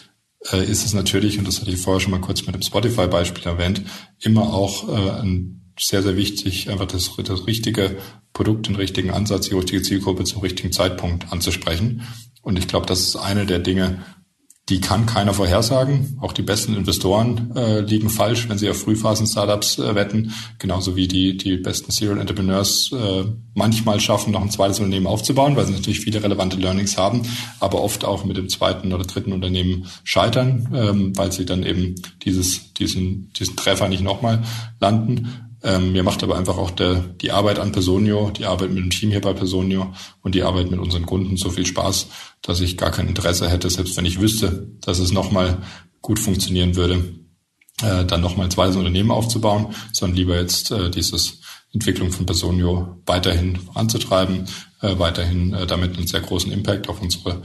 ist 0.54 0.86
es 0.86 0.94
natürlich, 0.94 1.40
und 1.40 1.48
das 1.48 1.62
hatte 1.62 1.72
ich 1.72 1.78
vorher 1.78 2.00
schon 2.00 2.12
mal 2.12 2.22
kurz 2.22 2.46
mit 2.46 2.56
dem 2.56 2.62
Spotify-Beispiel 2.62 3.44
erwähnt, 3.46 3.82
immer 4.20 4.54
auch 4.54 4.88
äh, 4.90 5.22
ein 5.22 5.74
sehr, 5.80 6.04
sehr 6.04 6.16
wichtig, 6.16 6.70
einfach 6.70 6.86
das, 6.86 7.12
das 7.18 7.48
richtige 7.48 7.98
Produkt, 8.34 8.68
den 8.68 8.76
richtigen 8.76 9.12
Ansatz, 9.12 9.50
die 9.50 9.56
richtige 9.56 9.82
Zielgruppe 9.82 10.24
zum 10.24 10.42
richtigen 10.42 10.72
Zeitpunkt 10.72 11.32
anzusprechen. 11.32 12.04
Und 12.42 12.60
ich 12.60 12.68
glaube, 12.68 12.86
das 12.86 13.02
ist 13.02 13.16
eine 13.16 13.46
der 13.46 13.60
Dinge, 13.60 14.04
die 14.70 14.82
kann 14.82 15.06
keiner 15.06 15.34
vorhersagen. 15.34 16.18
Auch 16.22 16.34
die 16.34 16.42
besten 16.42 16.76
Investoren 16.76 17.52
äh, 17.56 17.82
liegen 17.82 18.10
falsch, 18.10 18.50
wenn 18.50 18.58
sie 18.58 18.70
auf 18.70 18.82
Frühphasen-Startups 18.82 19.78
äh, 19.78 19.94
wetten. 19.94 20.34
Genauso 20.58 20.96
wie 20.96 21.08
die, 21.08 21.38
die 21.38 21.58
besten 21.58 21.92
Serial 21.92 22.20
Entrepreneurs 22.20 22.92
äh, 22.92 23.26
manchmal 23.54 24.00
schaffen, 24.00 24.32
noch 24.32 24.42
ein 24.42 24.50
zweites 24.50 24.80
Unternehmen 24.80 25.06
aufzubauen, 25.06 25.56
weil 25.56 25.66
sie 25.68 25.74
natürlich 25.74 26.00
viele 26.00 26.24
relevante 26.24 26.58
Learnings 26.58 26.98
haben, 26.98 27.22
aber 27.60 27.82
oft 27.84 28.06
auch 28.06 28.26
mit 28.26 28.38
dem 28.38 28.50
zweiten 28.50 28.92
oder 28.92 29.04
dritten 29.04 29.34
Unternehmen 29.34 29.86
scheitern, 30.04 30.68
ähm, 30.74 31.16
weil 31.16 31.32
sie 31.32 31.46
dann 31.46 31.62
eben 31.62 31.94
dieses, 32.24 32.74
diesen, 32.74 33.32
diesen 33.34 33.56
Treffer 33.56 33.88
nicht 33.88 34.04
nochmal 34.04 34.44
landen. 34.80 35.45
Ähm, 35.66 35.94
mir 35.94 36.04
macht 36.04 36.22
aber 36.22 36.38
einfach 36.38 36.60
auch 36.60 36.70
der, 36.70 36.94
die 36.94 37.32
Arbeit 37.32 37.58
an 37.58 37.72
Personio, 37.72 38.30
die 38.30 38.46
Arbeit 38.46 38.70
mit 38.70 38.84
dem 38.84 38.92
Team 38.92 39.10
hier 39.10 39.22
bei 39.22 39.34
Personio 39.34 39.94
und 40.22 40.36
die 40.36 40.44
Arbeit 40.44 40.70
mit 40.70 40.80
unseren 40.80 41.08
Kunden 41.08 41.38
so 41.38 41.50
viel 41.50 41.66
Spaß, 41.66 42.08
dass 42.44 42.62
ich 42.62 42.78
gar 42.78 42.92
kein 42.92 43.08
Interesse 43.08 43.50
hätte, 43.50 43.72
selbst 43.72 43.98
wenn 43.98 44.06
ich 44.06 44.22
wüsste, 44.22 44.68
dass 44.82 45.00
es 45.00 45.12
nochmal 45.12 45.64
gut 46.04 46.20
funktionieren 46.20 46.76
würde, 46.76 47.04
äh, 47.82 48.06
dann 48.06 48.22
nochmal 48.22 48.46
ein 48.46 48.52
zweites 48.52 48.76
Unternehmen 48.76 49.10
aufzubauen, 49.10 49.74
sondern 49.92 50.16
lieber 50.16 50.40
jetzt 50.40 50.70
äh, 50.70 50.92
dieses 50.92 51.42
Entwicklung 51.74 52.12
von 52.12 52.28
Personio 52.28 53.02
weiterhin 53.08 53.56
voranzutreiben, 53.56 54.46
äh, 54.82 55.00
weiterhin 55.00 55.52
äh, 55.56 55.66
damit 55.66 55.98
einen 55.98 56.06
sehr 56.06 56.22
großen 56.22 56.52
Impact 56.52 56.90
auf 56.90 57.02
unsere 57.02 57.42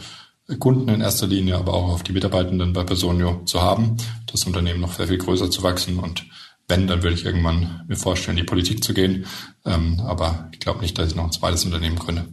Kunden 0.58 0.90
in 0.90 1.00
erster 1.00 1.26
Linie, 1.26 1.56
aber 1.56 1.72
auch 1.72 1.88
auf 1.88 2.02
die 2.02 2.12
Mitarbeitenden 2.12 2.74
bei 2.74 2.84
Personio 2.84 3.44
zu 3.46 3.62
haben, 3.62 3.96
das 4.30 4.44
Unternehmen 4.44 4.80
noch 4.80 4.92
sehr 4.92 5.08
viel 5.08 5.16
größer 5.16 5.50
zu 5.50 5.62
wachsen 5.62 5.98
und 5.98 6.26
wenn, 6.70 6.86
dann 6.86 7.02
würde 7.02 7.16
ich 7.16 7.24
irgendwann 7.24 7.84
mir 7.88 7.96
vorstellen, 7.96 8.38
in 8.38 8.44
die 8.44 8.48
Politik 8.48 8.82
zu 8.82 8.94
gehen. 8.94 9.26
Ähm, 9.66 10.00
aber 10.06 10.48
ich 10.52 10.60
glaube 10.60 10.80
nicht, 10.80 10.96
dass 10.98 11.10
ich 11.10 11.16
noch 11.16 11.24
ein 11.24 11.32
zweites 11.32 11.64
Unternehmen 11.64 11.96
gründe. 11.96 12.26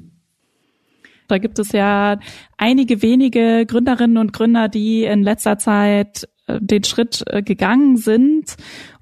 Da 1.28 1.40
gibt 1.40 1.60
es 1.60 1.74
ja 1.74 2.20
einige 2.58 3.02
wenige 3.02 3.66
Gründerinnen 3.66 4.18
und 4.18 4.32
Gründer, 4.32 4.70
die 4.70 5.04
in 5.04 5.24
letzter 5.24 5.58
Zeit 5.58 6.28
äh, 6.48 6.60
den 6.62 6.84
Schritt 6.86 7.24
äh, 7.28 7.42
gegangen 7.42 7.98
sind 7.98 8.56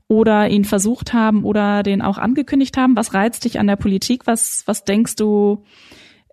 oder 0.08 0.50
ihn 0.50 0.66
versucht 0.66 1.14
haben 1.14 1.44
oder 1.44 1.84
den 1.84 2.02
auch 2.02 2.18
angekündigt 2.18 2.78
haben. 2.78 2.96
Was 2.96 3.14
reizt 3.14 3.46
dich 3.46 3.60
an 3.60 3.68
der 3.68 3.76
Politik? 3.76 4.26
Was, 4.26 4.64
was 4.66 4.84
denkst 4.86 5.16
du, 5.16 5.64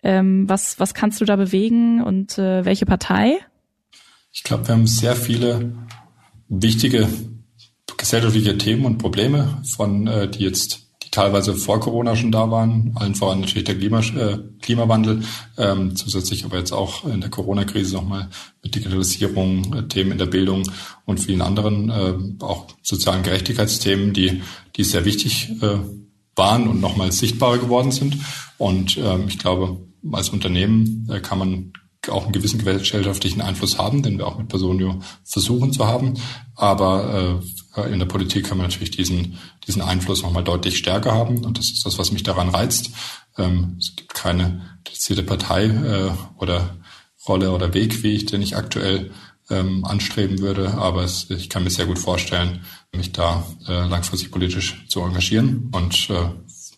ähm, 0.03 0.49
was, 0.49 0.79
was 0.81 0.95
kannst 0.95 1.21
du 1.21 1.25
da 1.25 1.37
bewegen 1.37 2.03
und 2.03 2.39
äh, 2.39 2.65
welche 2.65 2.87
Partei? 2.87 3.39
Ich 4.33 4.45
glaube, 4.45 4.69
wir 4.69 4.75
haben 4.75 4.87
sehr 4.87 5.15
viele 5.15 5.75
wichtige 6.49 7.09
gesellschaftliche 8.03 8.59
Themen 8.59 8.85
und 8.85 8.99
Probleme, 8.99 9.63
von 9.77 10.09
äh, 10.09 10.29
die 10.29 10.43
jetzt 10.43 10.81
die 11.05 11.11
teilweise 11.11 11.55
vor 11.55 11.79
Corona 11.79 12.17
schon 12.17 12.33
da 12.33 12.51
waren, 12.51 12.93
allen 12.97 13.15
voran 13.15 13.41
natürlich 13.41 13.65
der 13.65 13.79
Klima, 13.79 14.01
äh, 14.01 14.39
Klimawandel, 14.61 15.23
ähm, 15.57 15.95
zusätzlich 15.95 16.45
aber 16.45 16.59
jetzt 16.59 16.73
auch 16.73 17.05
in 17.05 17.21
der 17.21 17.31
Corona-Krise 17.31 17.95
nochmal 17.95 18.29
mit 18.63 18.75
Digitalisierung, 18.75 19.73
äh, 19.73 19.89
Themen 19.89 20.13
in 20.13 20.19
der 20.19 20.27
Bildung 20.27 20.69
und 21.05 21.21
vielen 21.21 21.43
anderen, 21.43 21.91
äh, 21.91 22.45
auch 22.45 22.67
sozialen 22.83 23.23
Gerechtigkeitsthemen, 23.23 24.13
die, 24.13 24.43
die 24.75 24.85
sehr 24.85 25.05
wichtig 25.05 25.51
äh, 25.63 25.79
waren 26.35 26.67
und 26.67 26.81
nochmal 26.81 27.13
sichtbarer 27.13 27.59
geworden 27.59 27.93
sind. 27.93 28.17
Und 28.59 28.99
ähm, 28.99 29.27
ich 29.29 29.39
glaube, 29.39 29.81
als 30.11 30.31
Unternehmen 30.31 31.09
äh, 31.09 31.21
kann 31.21 31.39
man 31.39 31.73
auch 32.11 32.25
einen 32.25 32.33
gewissen 32.33 32.59
gesellschaftlichen 32.59 33.43
Einfluss 33.43 33.79
haben, 33.79 34.03
den 34.03 34.19
wir 34.19 34.27
auch 34.27 34.39
mit 34.39 34.49
Personio 34.49 35.01
versuchen 35.23 35.73
zu 35.73 35.87
haben. 35.87 36.15
Aber 36.57 37.41
äh, 37.41 37.47
in 37.77 37.99
der 37.99 38.07
Politik 38.07 38.47
kann 38.47 38.59
man 38.59 38.67
natürlich 38.67 38.91
diesen, 38.91 39.39
diesen 39.67 39.83
Einfluss 39.83 40.23
nochmal 40.23 40.45
deutlich 40.45 40.77
stärker 40.77 41.13
haben. 41.13 41.45
Und 41.45 41.59
das 41.59 41.71
ist 41.71 41.87
das, 41.87 41.99
was 41.99 42.13
mich 42.13 42.23
daran 42.23 42.51
reizt. 42.51 42.91
Ähm, 43.39 43.77
es 43.79 43.97
gibt 43.97 44.15
keine 44.15 44.79
dedizierte 44.87 45.23
Partei 45.23 45.65
äh, 45.67 46.11
oder 46.37 46.77
Rolle 47.27 47.53
oder 47.53 47.73
Weg, 47.73 48.03
wie 48.03 48.13
ich 48.13 48.27
den 48.27 48.43
ich 48.43 48.57
aktuell 48.57 49.11
ähm, 49.49 49.85
anstreben 49.85 50.41
würde. 50.41 50.75
Aber 50.75 51.03
es, 51.03 51.31
ich 51.31 51.49
kann 51.49 51.65
mir 51.65 51.71
sehr 51.71 51.87
gut 51.87 51.99
vorstellen, 51.99 52.65
mich 52.93 53.13
da 53.13 53.47
äh, 53.67 53.87
langfristig 53.87 54.31
politisch 54.31 54.85
zu 54.89 55.01
engagieren 55.01 55.71
und 55.73 56.11
äh, 56.11 56.31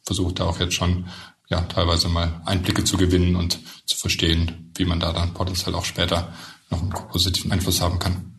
versuche 0.04 0.34
da 0.34 0.44
auch 0.44 0.60
jetzt 0.60 0.74
schon 0.74 1.06
ja, 1.48 1.60
teilweise 1.62 2.08
mal 2.08 2.40
Einblicke 2.44 2.84
zu 2.84 2.96
gewinnen 2.96 3.36
und 3.36 3.58
zu 3.86 3.96
verstehen, 3.96 4.72
wie 4.76 4.84
man 4.84 5.00
da 5.00 5.12
dann 5.12 5.34
potenziell 5.34 5.74
auch 5.74 5.84
später 5.84 6.32
noch 6.70 6.80
einen 6.80 6.90
positiven 6.90 7.52
Einfluss 7.52 7.80
haben 7.80 7.98
kann. 7.98 8.33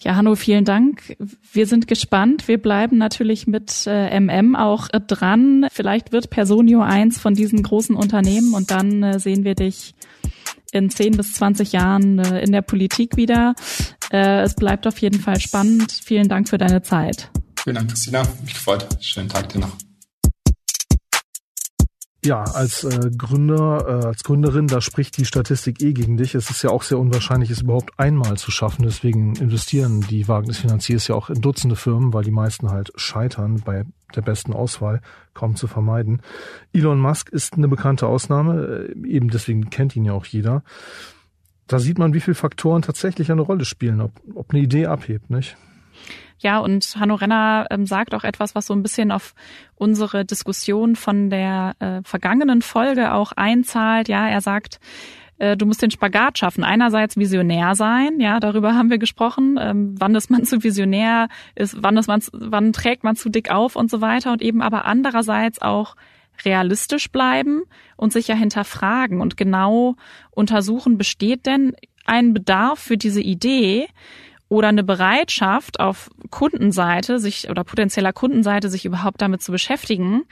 Ja, 0.00 0.14
Hanno, 0.14 0.36
vielen 0.36 0.64
Dank. 0.64 1.16
Wir 1.52 1.66
sind 1.66 1.88
gespannt. 1.88 2.46
Wir 2.46 2.58
bleiben 2.58 2.98
natürlich 2.98 3.46
mit 3.48 3.84
äh, 3.86 4.18
MM 4.20 4.54
auch 4.54 4.88
äh, 4.92 5.00
dran. 5.00 5.66
Vielleicht 5.72 6.12
wird 6.12 6.30
Personio 6.30 6.82
eins 6.82 7.18
von 7.18 7.34
diesen 7.34 7.62
großen 7.62 7.96
Unternehmen 7.96 8.54
und 8.54 8.70
dann 8.70 9.02
äh, 9.02 9.18
sehen 9.18 9.42
wir 9.42 9.56
dich 9.56 9.94
in 10.70 10.90
10 10.90 11.16
bis 11.16 11.34
20 11.34 11.72
Jahren 11.72 12.18
äh, 12.20 12.40
in 12.40 12.52
der 12.52 12.62
Politik 12.62 13.16
wieder. 13.16 13.54
Äh, 14.12 14.42
es 14.42 14.54
bleibt 14.54 14.86
auf 14.86 14.98
jeden 14.98 15.20
Fall 15.20 15.40
spannend. 15.40 15.90
Vielen 15.92 16.28
Dank 16.28 16.48
für 16.48 16.58
deine 16.58 16.82
Zeit. 16.82 17.30
Vielen 17.62 17.76
Dank, 17.76 17.90
Christina. 17.90 18.22
Mich 18.44 18.54
gefreut. 18.54 18.86
Schönen 19.00 19.28
Tag 19.28 19.48
dir 19.48 19.58
noch. 19.60 19.87
Ja, 22.24 22.42
als 22.42 22.82
äh, 22.82 23.10
Gründer, 23.16 23.84
äh, 23.86 24.06
als 24.06 24.24
Gründerin, 24.24 24.66
da 24.66 24.80
spricht 24.80 25.16
die 25.18 25.24
Statistik 25.24 25.80
eh 25.80 25.92
gegen 25.92 26.16
dich. 26.16 26.34
Es 26.34 26.50
ist 26.50 26.62
ja 26.62 26.70
auch 26.70 26.82
sehr 26.82 26.98
unwahrscheinlich, 26.98 27.50
es 27.50 27.62
überhaupt 27.62 27.92
einmal 27.96 28.36
zu 28.36 28.50
schaffen. 28.50 28.82
Deswegen 28.82 29.36
investieren 29.36 30.00
die 30.00 30.26
Wagnisfinanziers 30.26 31.06
ja 31.06 31.14
auch 31.14 31.30
in 31.30 31.40
Dutzende 31.40 31.76
Firmen, 31.76 32.12
weil 32.12 32.24
die 32.24 32.32
meisten 32.32 32.70
halt 32.70 32.92
scheitern 32.96 33.62
bei 33.64 33.84
der 34.16 34.22
besten 34.22 34.52
Auswahl, 34.52 35.00
kaum 35.32 35.54
zu 35.54 35.68
vermeiden. 35.68 36.20
Elon 36.72 36.98
Musk 36.98 37.28
ist 37.28 37.54
eine 37.54 37.68
bekannte 37.68 38.08
Ausnahme, 38.08 38.88
äh, 38.96 39.08
eben 39.08 39.28
deswegen 39.30 39.70
kennt 39.70 39.94
ihn 39.94 40.04
ja 40.04 40.12
auch 40.12 40.26
jeder. 40.26 40.64
Da 41.68 41.78
sieht 41.78 41.98
man, 41.98 42.14
wie 42.14 42.20
viele 42.20 42.34
Faktoren 42.34 42.82
tatsächlich 42.82 43.30
eine 43.30 43.42
Rolle 43.42 43.64
spielen, 43.64 44.00
ob, 44.00 44.12
ob 44.34 44.50
eine 44.50 44.62
Idee 44.62 44.86
abhebt, 44.86 45.30
nicht? 45.30 45.56
Ja, 46.38 46.58
und 46.58 46.96
Hanno 46.98 47.14
Renner 47.14 47.66
ähm, 47.70 47.86
sagt 47.86 48.14
auch 48.14 48.24
etwas, 48.24 48.54
was 48.54 48.66
so 48.66 48.74
ein 48.74 48.82
bisschen 48.82 49.10
auf 49.10 49.34
unsere 49.74 50.24
Diskussion 50.24 50.96
von 50.96 51.30
der 51.30 51.74
äh, 51.80 52.00
vergangenen 52.04 52.62
Folge 52.62 53.12
auch 53.12 53.32
einzahlt. 53.32 54.08
Ja, 54.08 54.28
er 54.28 54.40
sagt, 54.40 54.78
äh, 55.38 55.56
du 55.56 55.66
musst 55.66 55.82
den 55.82 55.90
Spagat 55.90 56.38
schaffen. 56.38 56.64
Einerseits 56.64 57.16
visionär 57.16 57.74
sein, 57.74 58.20
ja, 58.20 58.40
darüber 58.40 58.74
haben 58.74 58.90
wir 58.90 58.98
gesprochen. 58.98 59.58
Ähm, 59.60 59.94
wann 59.98 60.14
ist 60.14 60.30
man 60.30 60.44
zu 60.46 60.62
visionär? 60.62 61.28
Ist, 61.54 61.76
wann 61.80 61.96
ist 61.96 62.08
man, 62.08 62.22
wann 62.32 62.72
trägt 62.72 63.04
man 63.04 63.16
zu 63.16 63.28
dick 63.28 63.50
auf 63.50 63.76
und 63.76 63.90
so 63.90 64.00
weiter? 64.00 64.32
Und 64.32 64.42
eben 64.42 64.62
aber 64.62 64.84
andererseits 64.84 65.62
auch 65.62 65.96
realistisch 66.44 67.10
bleiben 67.10 67.62
und 67.96 68.12
sich 68.12 68.28
ja 68.28 68.34
hinterfragen 68.34 69.20
und 69.20 69.36
genau 69.36 69.96
untersuchen, 70.30 70.98
besteht 70.98 71.46
denn 71.46 71.74
ein 72.04 72.32
Bedarf 72.32 72.78
für 72.78 72.96
diese 72.96 73.20
Idee? 73.20 73.88
Oder 74.48 74.68
eine 74.68 74.84
Bereitschaft 74.84 75.80
auf 75.80 76.10
Kundenseite, 76.30 77.18
sich 77.18 77.50
oder 77.50 77.64
potenzieller 77.64 78.12
Kundenseite, 78.12 78.70
sich 78.70 78.84
überhaupt 78.84 79.20
damit 79.20 79.42
zu 79.42 79.52
beschäftigen. 79.52 80.24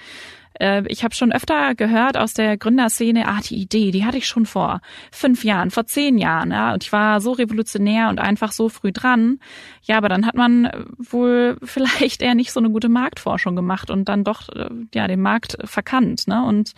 Äh, 0.61 0.85
ich 0.89 1.05
habe 1.05 1.15
schon 1.15 1.33
öfter 1.33 1.75
gehört 1.75 2.17
aus 2.17 2.35
der 2.35 2.57
Gründerszene, 2.57 3.29
ah, 3.29 3.41
die 3.41 3.57
Idee, 3.57 3.91
die 3.91 4.05
hatte 4.05 4.19
ich 4.19 4.27
schon 4.27 4.47
vor 4.47 4.81
fünf 5.11 5.45
Jahren, 5.45 5.71
vor 5.71 5.87
zehn 5.87 6.19
Jahren, 6.19 6.51
ja, 6.51 6.73
und 6.73 6.85
ich 6.85 6.93
war 6.93 7.21
so 7.21 7.33
revolutionär 7.33 8.09
und 8.09 8.19
einfach 8.19 8.53
so 8.53 8.69
früh 8.69 8.93
dran. 8.93 9.39
Ja, 9.83 9.99
aber 9.99 10.09
dann 10.09 10.27
hat 10.27 10.35
man 10.35 10.71
wohl 10.99 11.59
vielleicht 11.63 12.23
eher 12.23 12.35
nicht 12.35 12.53
so 12.53 12.61
eine 12.61 12.71
gute 12.71 12.89
Marktforschung 12.89 13.57
gemacht 13.57 13.91
und 13.91 14.09
dann 14.09 14.25
doch 14.25 14.49
äh, 14.49 14.69
ja 14.95 15.07
den 15.07 15.21
Markt 15.21 15.59
verkannt, 15.65 16.27
ne? 16.27 16.45
Und 16.45 16.73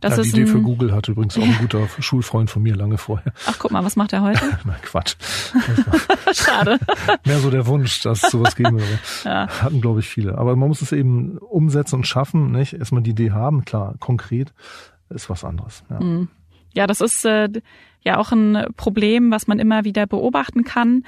das 0.00 0.16
ja, 0.16 0.22
ist 0.22 0.36
die 0.36 0.40
Idee 0.40 0.50
ein, 0.50 0.56
für 0.56 0.62
Google 0.62 0.92
hatte 0.92 1.12
übrigens 1.12 1.38
auch 1.38 1.42
ein 1.42 1.56
guter 1.58 1.88
Schulfreund 2.00 2.50
von 2.50 2.62
mir 2.62 2.76
lange 2.76 2.98
vorher. 2.98 3.32
Ach, 3.46 3.58
guck 3.58 3.70
mal, 3.70 3.82
was 3.82 3.96
macht 3.96 4.12
er 4.12 4.22
heute? 4.22 4.40
Nein, 4.64 4.76
Quatsch. 4.82 5.16
Schade. 6.32 6.78
Mehr 7.24 7.38
so 7.38 7.50
der 7.50 7.66
Wunsch, 7.66 8.02
dass 8.02 8.22
es 8.22 8.30
sowas 8.30 8.56
geben 8.56 8.78
würde. 8.78 8.98
Ja. 9.24 9.48
Hatten, 9.48 9.80
glaube 9.80 10.00
ich, 10.00 10.08
viele. 10.08 10.36
Aber 10.36 10.54
man 10.54 10.68
muss 10.68 10.82
es 10.82 10.92
eben 10.92 11.38
umsetzen 11.38 11.96
und 11.96 12.06
schaffen, 12.06 12.52
nicht? 12.52 12.74
Erstmal 12.74 13.02
die 13.02 13.10
Idee 13.10 13.30
haben, 13.30 13.64
klar, 13.64 13.94
konkret 13.98 14.52
ist 15.08 15.30
was 15.30 15.44
anderes. 15.44 15.82
Ja, 15.88 16.00
mhm. 16.00 16.28
ja 16.74 16.86
das 16.86 17.00
ist 17.00 17.24
äh, 17.24 17.48
ja 18.02 18.18
auch 18.18 18.32
ein 18.32 18.66
Problem, 18.76 19.30
was 19.30 19.46
man 19.46 19.58
immer 19.58 19.84
wieder 19.84 20.06
beobachten 20.06 20.64
kann. 20.64 21.04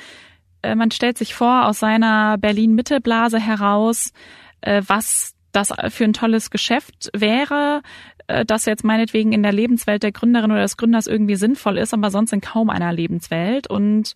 Äh, 0.63 0.75
man 0.75 0.91
stellt 0.91 1.19
sich 1.19 1.35
vor, 1.35 1.67
aus 1.67 1.79
seiner 1.79 2.39
Berlin-Mittelblase 2.39 3.39
heraus, 3.39 4.13
äh, 4.61 4.83
was 4.87 5.35
das 5.53 5.73
für 5.89 6.05
ein 6.05 6.13
tolles 6.13 6.51
Geschäft 6.51 7.11
wäre, 7.15 7.83
äh, 8.29 8.45
das 8.45 8.67
jetzt 8.67 8.85
meinetwegen 8.85 9.33
in 9.33 9.43
der 9.43 9.53
Lebenswelt 9.53 10.03
der 10.03 10.13
Gründerin 10.13 10.53
oder 10.53 10.63
des 10.63 10.77
Gründers 10.77 11.07
irgendwie 11.07 11.37
sinnvoll 11.37 11.79
ist, 11.79 11.93
aber 11.95 12.11
sonst 12.11 12.33
in 12.33 12.41
kaum 12.41 12.71
einer 12.71 12.93
Lebenswelt. 12.93 13.69
Und 13.69 14.15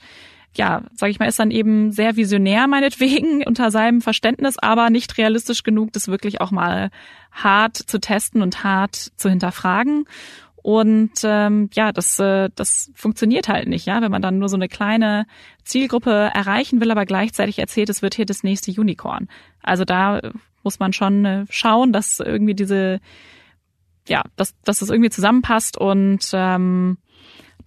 ja, 0.55 0.83
sage 0.95 1.11
ich 1.11 1.18
mal, 1.18 1.26
ist 1.26 1.39
dann 1.39 1.51
eben 1.51 1.93
sehr 1.93 2.16
visionär 2.16 2.66
meinetwegen 2.66 3.43
unter 3.47 3.70
seinem 3.70 4.01
Verständnis, 4.01 4.59
aber 4.59 4.91
nicht 4.91 5.16
realistisch 5.18 5.62
genug, 5.62 5.93
das 5.93 6.09
wirklich 6.09 6.41
auch 6.41 6.51
mal 6.51 6.91
hart 7.33 7.76
zu 7.76 7.99
testen 7.99 8.43
und 8.43 8.62
hart 8.62 8.95
zu 8.95 9.30
hinterfragen. 9.30 10.05
Und 10.62 11.12
ähm, 11.24 11.70
ja, 11.72 11.91
das, 11.91 12.20
äh, 12.20 12.49
das 12.55 12.93
funktioniert 12.95 13.49
halt 13.49 13.66
nicht, 13.66 13.85
ja, 13.85 14.01
wenn 14.01 14.12
man 14.12 14.22
dann 14.22 14.39
nur 14.39 14.49
so 14.49 14.57
eine 14.57 14.68
kleine 14.68 15.26
Zielgruppe 15.64 16.30
erreichen 16.33 16.80
will, 16.80 16.93
aber 16.93 17.05
gleichzeitig 17.05 17.59
erzählt, 17.59 17.91
es 17.91 18.01
wird 18.01 18.14
hier 18.14 18.26
das 18.26 18.45
nächste 18.45 18.70
Unicorn. 18.80 19.28
Also 19.61 19.85
da 19.85 20.20
muss 20.64 20.78
man 20.78 20.92
schon 20.92 21.24
äh, 21.24 21.44
schauen, 21.50 21.92
dass 21.92 22.20
irgendwie 22.20 22.54
diese, 22.54 23.00
ja, 24.08 24.22
dass, 24.36 24.54
dass 24.62 24.80
das 24.80 24.90
irgendwie 24.90 25.10
zusammenpasst 25.10 25.76
und 25.76 26.30
ähm, 26.32 26.98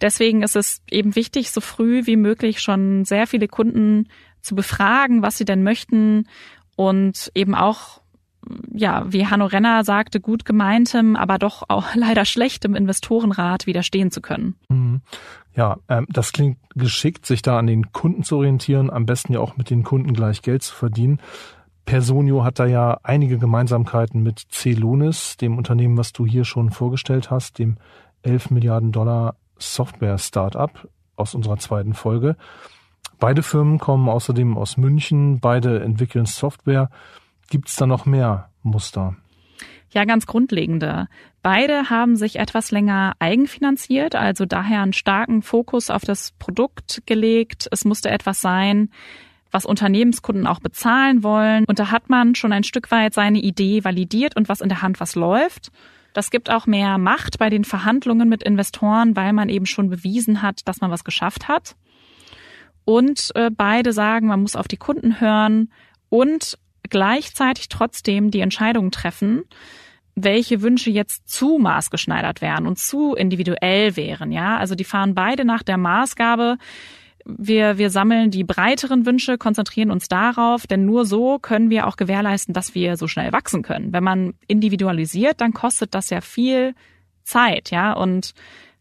deswegen 0.00 0.42
ist 0.42 0.56
es 0.56 0.82
eben 0.90 1.14
wichtig, 1.16 1.50
so 1.50 1.60
früh 1.60 2.06
wie 2.06 2.16
möglich 2.16 2.60
schon 2.60 3.04
sehr 3.04 3.26
viele 3.26 3.48
Kunden 3.48 4.08
zu 4.42 4.54
befragen, 4.54 5.22
was 5.22 5.38
sie 5.38 5.44
denn 5.44 5.62
möchten 5.62 6.28
und 6.76 7.30
eben 7.34 7.54
auch 7.54 8.00
ja, 8.72 9.04
wie 9.12 9.26
Hanno 9.26 9.46
Renner 9.46 9.84
sagte, 9.84 10.20
gut 10.20 10.44
gemeintem, 10.44 11.16
aber 11.16 11.38
doch 11.38 11.64
auch 11.68 11.86
leider 11.94 12.24
schlechtem 12.24 12.74
Investorenrat 12.74 13.66
widerstehen 13.66 14.10
zu 14.10 14.20
können. 14.20 14.56
Mhm. 14.68 15.00
Ja, 15.54 15.78
ähm, 15.88 16.06
das 16.10 16.32
klingt 16.32 16.58
geschickt, 16.74 17.24
sich 17.24 17.40
da 17.40 17.58
an 17.58 17.66
den 17.66 17.92
Kunden 17.92 18.22
zu 18.22 18.36
orientieren, 18.36 18.90
am 18.90 19.06
besten 19.06 19.32
ja 19.32 19.40
auch 19.40 19.56
mit 19.56 19.70
den 19.70 19.84
Kunden 19.84 20.12
gleich 20.12 20.42
Geld 20.42 20.62
zu 20.62 20.74
verdienen. 20.74 21.18
Personio 21.86 22.44
hat 22.44 22.58
da 22.58 22.66
ja 22.66 22.98
einige 23.04 23.38
Gemeinsamkeiten 23.38 24.22
mit 24.22 24.40
Celonis, 24.50 25.36
dem 25.36 25.56
Unternehmen, 25.56 25.96
was 25.96 26.12
du 26.12 26.26
hier 26.26 26.44
schon 26.44 26.70
vorgestellt 26.70 27.30
hast, 27.30 27.60
dem 27.60 27.76
11 28.22 28.50
Milliarden 28.50 28.90
Dollar 28.90 29.36
Software-Startup 29.58 30.88
aus 31.14 31.34
unserer 31.34 31.56
zweiten 31.58 31.94
Folge. 31.94 32.36
Beide 33.18 33.42
Firmen 33.42 33.78
kommen 33.78 34.08
außerdem 34.08 34.58
aus 34.58 34.76
München, 34.76 35.40
beide 35.40 35.80
entwickeln 35.80 36.26
Software. 36.26 36.90
Gibt 37.48 37.68
es 37.68 37.76
da 37.76 37.86
noch 37.86 38.04
mehr 38.04 38.50
Muster? 38.62 39.16
Ja, 39.90 40.04
ganz 40.04 40.26
grundlegende. 40.26 41.06
Beide 41.40 41.88
haben 41.88 42.16
sich 42.16 42.36
etwas 42.40 42.72
länger 42.72 43.14
eigenfinanziert, 43.20 44.16
also 44.16 44.44
daher 44.44 44.82
einen 44.82 44.92
starken 44.92 45.40
Fokus 45.40 45.90
auf 45.90 46.02
das 46.02 46.32
Produkt 46.32 47.04
gelegt. 47.06 47.68
Es 47.70 47.84
musste 47.84 48.10
etwas 48.10 48.40
sein, 48.40 48.90
was 49.50 49.64
Unternehmenskunden 49.64 50.46
auch 50.46 50.60
bezahlen 50.60 51.22
wollen. 51.22 51.64
Und 51.66 51.78
da 51.78 51.90
hat 51.90 52.08
man 52.10 52.34
schon 52.34 52.52
ein 52.52 52.64
Stück 52.64 52.90
weit 52.90 53.14
seine 53.14 53.38
Idee 53.38 53.84
validiert 53.84 54.36
und 54.36 54.48
was 54.48 54.60
in 54.60 54.68
der 54.68 54.82
Hand 54.82 55.00
was 55.00 55.14
läuft. 55.14 55.70
Das 56.12 56.30
gibt 56.30 56.50
auch 56.50 56.66
mehr 56.66 56.98
Macht 56.98 57.38
bei 57.38 57.50
den 57.50 57.64
Verhandlungen 57.64 58.28
mit 58.28 58.42
Investoren, 58.42 59.16
weil 59.16 59.32
man 59.32 59.48
eben 59.48 59.66
schon 59.66 59.90
bewiesen 59.90 60.42
hat, 60.42 60.66
dass 60.66 60.80
man 60.80 60.90
was 60.90 61.04
geschafft 61.04 61.48
hat. 61.48 61.76
Und 62.86 63.32
äh, 63.34 63.50
beide 63.50 63.92
sagen, 63.92 64.28
man 64.28 64.40
muss 64.40 64.56
auf 64.56 64.68
die 64.68 64.76
Kunden 64.76 65.20
hören 65.20 65.70
und 66.08 66.58
gleichzeitig 66.88 67.68
trotzdem 67.68 68.30
die 68.30 68.40
Entscheidung 68.40 68.90
treffen, 68.90 69.42
welche 70.14 70.62
Wünsche 70.62 70.90
jetzt 70.90 71.28
zu 71.28 71.58
maßgeschneidert 71.58 72.40
wären 72.40 72.66
und 72.66 72.78
zu 72.78 73.14
individuell 73.14 73.96
wären, 73.96 74.32
ja. 74.32 74.56
Also 74.56 74.74
die 74.74 74.84
fahren 74.84 75.14
beide 75.14 75.44
nach 75.44 75.62
der 75.62 75.76
Maßgabe, 75.76 76.56
wir, 77.26 77.76
wir 77.76 77.90
sammeln 77.90 78.30
die 78.30 78.44
breiteren 78.44 79.04
Wünsche, 79.04 79.36
konzentrieren 79.36 79.90
uns 79.90 80.08
darauf, 80.08 80.66
denn 80.66 80.84
nur 80.84 81.04
so 81.04 81.38
können 81.38 81.70
wir 81.70 81.86
auch 81.86 81.96
gewährleisten, 81.96 82.54
dass 82.54 82.74
wir 82.74 82.96
so 82.96 83.08
schnell 83.08 83.32
wachsen 83.32 83.62
können. 83.62 83.92
Wenn 83.92 84.04
man 84.04 84.34
individualisiert, 84.46 85.40
dann 85.40 85.52
kostet 85.52 85.94
das 85.94 86.10
ja 86.10 86.20
viel 86.20 86.74
Zeit, 87.24 87.70
ja. 87.70 87.92
Und 87.92 88.32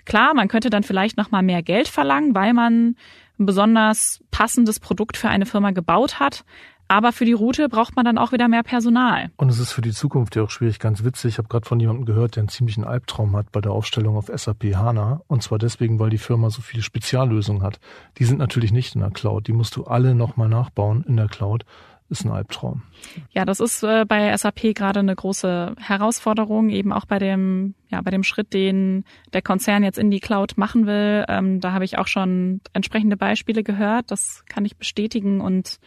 klar, 0.06 0.34
man 0.36 0.48
könnte 0.48 0.70
dann 0.70 0.84
vielleicht 0.84 1.18
noch 1.18 1.32
mal 1.32 1.42
mehr 1.42 1.64
Geld 1.64 1.88
verlangen, 1.88 2.36
weil 2.36 2.54
man 2.54 2.96
ein 3.40 3.46
besonders 3.46 4.24
passendes 4.32 4.80
Produkt 4.80 5.18
für 5.18 5.30
eine 5.30 5.46
Firma 5.46 5.72
gebaut 5.72 6.20
hat. 6.20 6.46
Aber 6.88 7.12
für 7.12 7.26
die 7.26 7.34
Route 7.34 7.68
braucht 7.68 7.96
man 7.96 8.06
dann 8.06 8.18
auch 8.18 8.32
wieder 8.32 8.48
mehr 8.48 8.64
Personal. 8.64 9.32
Und 9.38 9.50
es 9.50 9.60
ist 9.60 9.72
für 9.72 9.82
die 9.82 9.92
Zukunft 9.92 10.36
ja 10.36 10.44
auch 10.44 10.52
schwierig, 10.52 10.80
ganz 10.80 11.04
witzig. 11.04 11.34
Ich 11.34 11.38
habe 11.40 11.48
gerade 11.48 11.68
von 11.68 11.80
jemandem 11.80 12.06
gehört, 12.06 12.36
der 12.36 12.42
einen 12.42 12.50
ziemlichen 12.50 12.84
Albtraum 12.84 13.36
hat 13.36 13.52
bei 13.52 13.62
der 13.62 13.72
Aufstellung 13.72 14.18
auf 14.18 14.32
SAP 14.34 14.76
HANA. 14.76 15.22
Und 15.28 15.42
zwar 15.42 15.58
deswegen, 15.58 16.00
weil 16.00 16.10
die 16.10 16.18
Firma 16.18 16.50
so 16.50 16.62
viele 16.62 16.84
Speziallösungen 16.84 17.64
hat. 17.64 17.80
Die 18.18 18.26
sind 18.26 18.38
natürlich 18.38 18.72
nicht 18.72 18.94
in 18.96 19.02
der 19.02 19.12
Cloud. 19.12 19.48
Die 19.48 19.54
musst 19.54 19.76
du 19.76 19.86
alle 19.86 20.14
nochmal 20.14 20.50
nachbauen 20.50 21.04
in 21.08 21.18
der 21.18 21.28
Cloud. 21.28 21.66
Ist 22.08 22.24
ein 22.24 22.32
Albtraum. 22.32 22.84
Ja, 23.32 23.46
das 23.46 23.60
ist 23.60 23.82
äh, 23.82 24.06
bei 24.06 24.38
SAP 24.38 24.76
gerade 24.76 25.00
eine 25.00 25.16
große 25.16 25.74
Herausforderung, 25.80 26.70
eben 26.70 26.94
auch 26.94 27.06
bei 27.06 27.18
dem, 27.18 27.74
ja, 27.90 28.00
bei 28.02 28.12
dem 28.12 28.22
Schritt, 28.22 28.54
den 28.54 29.06
der 29.34 29.42
Konzern 29.42 29.84
jetzt 29.84 29.98
in 29.98 30.12
die 30.12 30.20
Cloud 30.20 30.56
machen 30.56 30.86
will. 30.86 31.26
Ähm, 31.28 31.62
da 31.62 31.72
habe 31.72 31.84
ich 31.84 31.98
auch 31.98 32.06
schon 32.06 32.62
entsprechende 32.74 33.18
Beispiele 33.18 33.64
gehört. 33.64 34.12
Das 34.12 34.44
kann 34.48 34.66
ich 34.66 34.78
bestätigen 34.78 35.42
und 35.42 35.80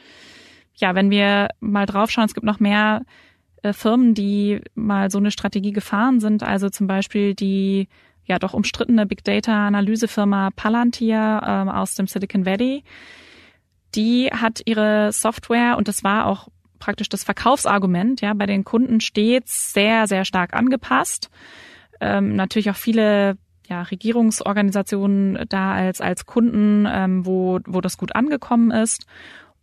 ja, 0.79 0.95
wenn 0.95 1.11
wir 1.11 1.49
mal 1.61 1.87
draufschauen, 1.87 2.27
es 2.27 2.35
gibt 2.35 2.47
noch 2.47 2.61
mehr 2.61 3.03
äh, 3.63 3.73
Firmen, 3.73 4.15
die 4.15 4.61
mal 4.75 5.11
so 5.11 5.19
eine 5.19 5.31
Strategie 5.31 5.73
gefahren 5.73 6.21
sind. 6.21 6.43
Also 6.43 6.71
zum 6.71 6.87
Beispiel 6.87 7.35
die 7.35 7.89
ja 8.25 8.39
doch 8.39 8.55
umstrittene 8.55 9.07
Big 9.07 9.25
Data 9.25 9.67
Analysefirma 9.67 10.51
Palantir 10.55 11.43
ähm, 11.45 11.69
aus 11.69 11.95
dem 11.95 12.07
Silicon 12.07 12.47
Valley. 12.47 12.85
Die 13.95 14.31
hat 14.31 14.61
ihre 14.67 15.13
Software 15.13 15.77
und 15.79 15.89
das 15.89 16.05
war 16.05 16.27
auch 16.27 16.49
praktisch 16.79 17.09
das 17.09 17.25
Verkaufsargument, 17.25 18.21
ja, 18.21 18.35
bei 18.35 18.47
den 18.47 18.63
Kunden 18.63 19.01
stets 19.01 19.73
sehr, 19.73 20.07
sehr 20.07 20.25
stark 20.25 20.55
angepasst. 20.55 21.31
Ähm, 22.01 22.37
natürlich 22.37 22.71
auch 22.71 22.77
viele 22.77 23.37
ja, 23.69 23.83
Regierungsorganisationen 23.83 25.47
da 25.49 25.73
als, 25.73 26.01
als 26.01 26.27
Kunden, 26.27 26.87
ähm, 26.89 27.27
wo, 27.27 27.59
wo 27.67 27.81
das 27.81 27.99
gut 27.99 28.15
angekommen 28.15 28.71
ist. 28.71 29.07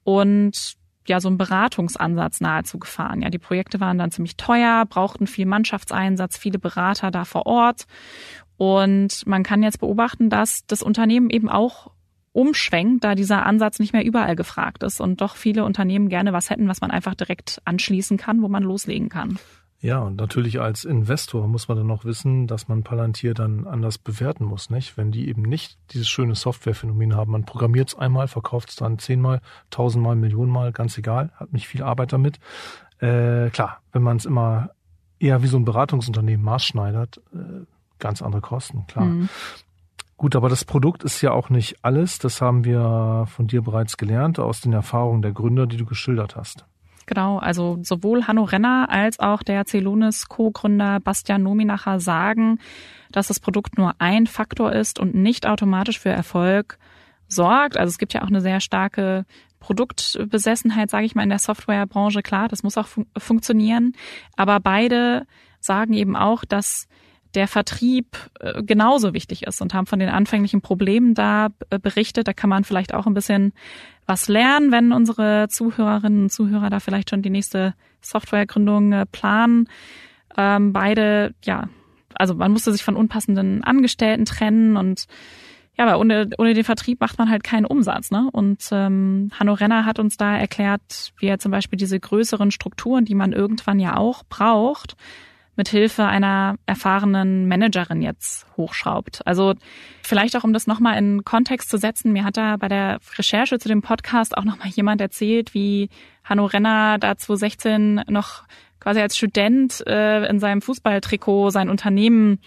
Und 0.03 0.75
ja 1.09 1.19
so 1.19 1.27
einen 1.27 1.37
Beratungsansatz 1.37 2.41
nahezu 2.41 2.79
gefahren. 2.79 3.21
Ja, 3.21 3.29
die 3.29 3.39
Projekte 3.39 3.79
waren 3.79 3.97
dann 3.97 4.11
ziemlich 4.11 4.37
teuer, 4.37 4.85
brauchten 4.87 5.27
viel 5.27 5.45
Mannschaftseinsatz, 5.45 6.37
viele 6.37 6.59
Berater 6.59 7.11
da 7.11 7.25
vor 7.25 7.45
Ort. 7.45 7.85
Und 8.57 9.25
man 9.25 9.43
kann 9.43 9.63
jetzt 9.63 9.79
beobachten, 9.79 10.29
dass 10.29 10.65
das 10.65 10.81
Unternehmen 10.81 11.29
eben 11.29 11.49
auch 11.49 11.91
umschwenkt, 12.31 13.03
da 13.03 13.15
dieser 13.15 13.45
Ansatz 13.45 13.79
nicht 13.79 13.93
mehr 13.93 14.03
überall 14.03 14.35
gefragt 14.35 14.83
ist 14.83 14.99
und 14.99 15.21
doch 15.21 15.35
viele 15.35 15.63
Unternehmen 15.63 16.09
gerne 16.09 16.33
was 16.33 16.49
hätten, 16.49 16.67
was 16.67 16.81
man 16.81 16.91
einfach 16.91 17.15
direkt 17.15 17.61
anschließen 17.63 18.17
kann, 18.17 18.41
wo 18.41 18.49
man 18.49 18.63
loslegen 18.63 19.07
kann. 19.09 19.39
Ja, 19.81 19.99
und 19.99 20.15
natürlich 20.15 20.59
als 20.59 20.83
Investor 20.83 21.47
muss 21.47 21.67
man 21.67 21.77
dann 21.77 21.87
noch 21.87 22.05
wissen, 22.05 22.47
dass 22.47 22.67
man 22.67 22.83
Palantir 22.83 23.33
dann 23.33 23.67
anders 23.67 23.97
bewerten 23.97 24.45
muss, 24.45 24.69
nicht? 24.69 24.97
Wenn 24.97 25.11
die 25.11 25.27
eben 25.27 25.43
nicht 25.43 25.77
dieses 25.91 26.07
schöne 26.07 26.33
Softwarephänomen 26.33 27.15
haben. 27.15 27.31
Man 27.31 27.45
programmiert 27.45 27.89
es 27.89 27.95
einmal, 27.95 28.27
verkauft 28.27 28.69
es 28.69 28.77
dann 28.77 28.97
zehnmal, 28.99 29.41
tausendmal, 29.69 30.15
Millionenmal, 30.15 30.71
ganz 30.71 30.97
egal, 30.97 31.31
hat 31.35 31.53
nicht 31.53 31.67
viel 31.67 31.83
Arbeit 31.83 32.13
damit. 32.13 32.39
Äh, 32.99 33.49
klar, 33.49 33.81
wenn 33.91 34.01
man 34.01 34.17
es 34.17 34.25
immer 34.25 34.71
eher 35.19 35.43
wie 35.43 35.47
so 35.47 35.57
ein 35.57 35.65
Beratungsunternehmen 35.65 36.43
maßschneidert, 36.43 37.21
äh, 37.33 37.65
ganz 37.99 38.21
andere 38.21 38.41
Kosten, 38.41 38.87
klar. 38.87 39.05
Mhm. 39.05 39.29
Gut, 40.17 40.35
aber 40.35 40.47
das 40.47 40.63
Produkt 40.63 41.03
ist 41.03 41.21
ja 41.21 41.31
auch 41.31 41.49
nicht 41.49 41.83
alles. 41.83 42.19
Das 42.19 42.41
haben 42.41 42.63
wir 42.63 43.25
von 43.27 43.47
dir 43.47 43.61
bereits 43.61 43.97
gelernt 43.97 44.39
aus 44.39 44.61
den 44.61 44.71
Erfahrungen 44.71 45.21
der 45.21 45.33
Gründer, 45.33 45.67
die 45.67 45.77
du 45.77 45.85
geschildert 45.85 46.37
hast. 46.37 46.65
Genau, 47.07 47.37
also 47.37 47.77
sowohl 47.83 48.25
Hanno 48.27 48.43
Renner 48.43 48.87
als 48.89 49.19
auch 49.19 49.43
der 49.43 49.65
Celonis 49.65 50.27
Co-Gründer 50.27 50.99
Bastian 50.99 51.43
Nominacher 51.43 51.99
sagen, 51.99 52.59
dass 53.11 53.27
das 53.27 53.39
Produkt 53.39 53.77
nur 53.77 53.93
ein 53.99 54.27
Faktor 54.27 54.73
ist 54.73 54.99
und 54.99 55.13
nicht 55.13 55.47
automatisch 55.47 55.99
für 55.99 56.09
Erfolg 56.09 56.79
sorgt. 57.27 57.77
Also 57.77 57.89
es 57.89 57.97
gibt 57.97 58.13
ja 58.13 58.23
auch 58.23 58.27
eine 58.27 58.41
sehr 58.41 58.59
starke 58.59 59.25
Produktbesessenheit, 59.59 60.89
sage 60.89 61.05
ich 61.05 61.15
mal, 61.15 61.23
in 61.23 61.29
der 61.29 61.39
Softwarebranche. 61.39 62.21
Klar, 62.21 62.47
das 62.47 62.63
muss 62.63 62.77
auch 62.77 62.87
fun 62.87 63.05
funktionieren. 63.17 63.93
Aber 64.35 64.59
beide 64.59 65.25
sagen 65.59 65.93
eben 65.93 66.15
auch, 66.15 66.45
dass 66.45 66.87
der 67.35 67.47
Vertrieb 67.47 68.17
äh, 68.39 68.63
genauso 68.63 69.13
wichtig 69.13 69.43
ist 69.43 69.61
und 69.61 69.73
haben 69.73 69.85
von 69.85 69.99
den 69.99 70.09
anfänglichen 70.09 70.61
Problemen 70.61 71.13
da 71.13 71.49
äh, 71.69 71.79
berichtet. 71.79 72.27
Da 72.27 72.33
kann 72.33 72.49
man 72.49 72.63
vielleicht 72.63 72.93
auch 72.93 73.05
ein 73.05 73.13
bisschen 73.13 73.53
was 74.05 74.27
lernen, 74.27 74.71
wenn 74.71 74.91
unsere 74.91 75.47
Zuhörerinnen 75.49 76.23
und 76.23 76.31
Zuhörer 76.31 76.69
da 76.69 76.79
vielleicht 76.79 77.09
schon 77.09 77.21
die 77.21 77.29
nächste 77.29 77.73
Softwaregründung 78.01 78.91
äh, 78.93 79.05
planen. 79.05 79.67
Ähm, 80.37 80.73
beide, 80.73 81.33
ja, 81.43 81.69
also 82.13 82.35
man 82.35 82.51
musste 82.51 82.71
sich 82.71 82.83
von 82.83 82.95
unpassenden 82.95 83.63
Angestellten 83.63 84.25
trennen 84.25 84.77
und 84.77 85.05
ja, 85.77 85.85
aber 85.85 85.99
ohne, 85.99 86.29
ohne 86.37 86.53
den 86.53 86.63
Vertrieb 86.63 87.01
macht 87.01 87.17
man 87.17 87.29
halt 87.29 87.43
keinen 87.43 87.65
Umsatz. 87.65 88.09
Ne? 88.09 88.29
Und 88.31 88.63
ähm, 88.71 89.29
Hanno 89.37 89.53
Renner 89.53 89.85
hat 89.85 89.99
uns 89.99 90.15
da 90.15 90.37
erklärt, 90.37 91.11
wie 91.17 91.27
er 91.27 91.37
zum 91.37 91.51
Beispiel 91.51 91.77
diese 91.77 91.99
größeren 91.99 92.51
Strukturen, 92.51 93.03
die 93.03 93.15
man 93.15 93.33
irgendwann 93.33 93.79
ja 93.79 93.97
auch 93.97 94.23
braucht, 94.29 94.95
mit 95.55 95.69
Hilfe 95.69 96.05
einer 96.05 96.55
erfahrenen 96.65 97.47
Managerin 97.47 98.01
jetzt 98.01 98.45
hochschraubt. 98.57 99.25
Also 99.25 99.53
vielleicht 100.03 100.35
auch, 100.35 100.43
um 100.43 100.53
das 100.53 100.67
nochmal 100.67 100.97
in 100.97 101.23
Kontext 101.23 101.69
zu 101.69 101.77
setzen, 101.77 102.11
mir 102.11 102.23
hat 102.23 102.37
da 102.37 102.57
bei 102.57 102.67
der 102.67 102.99
Recherche 103.17 103.59
zu 103.59 103.67
dem 103.67 103.81
Podcast 103.81 104.37
auch 104.37 104.43
nochmal 104.43 104.69
jemand 104.69 105.01
erzählt, 105.01 105.53
wie 105.53 105.89
Hanno 106.23 106.45
Renner 106.45 106.97
da 106.99 107.17
2016 107.17 108.01
noch 108.07 108.43
quasi 108.79 108.99
als 108.99 109.17
Student 109.17 109.85
äh, 109.87 110.25
in 110.27 110.39
seinem 110.39 110.61
Fußballtrikot 110.61 111.49
sein 111.49 111.69
Unternehmen 111.69 112.39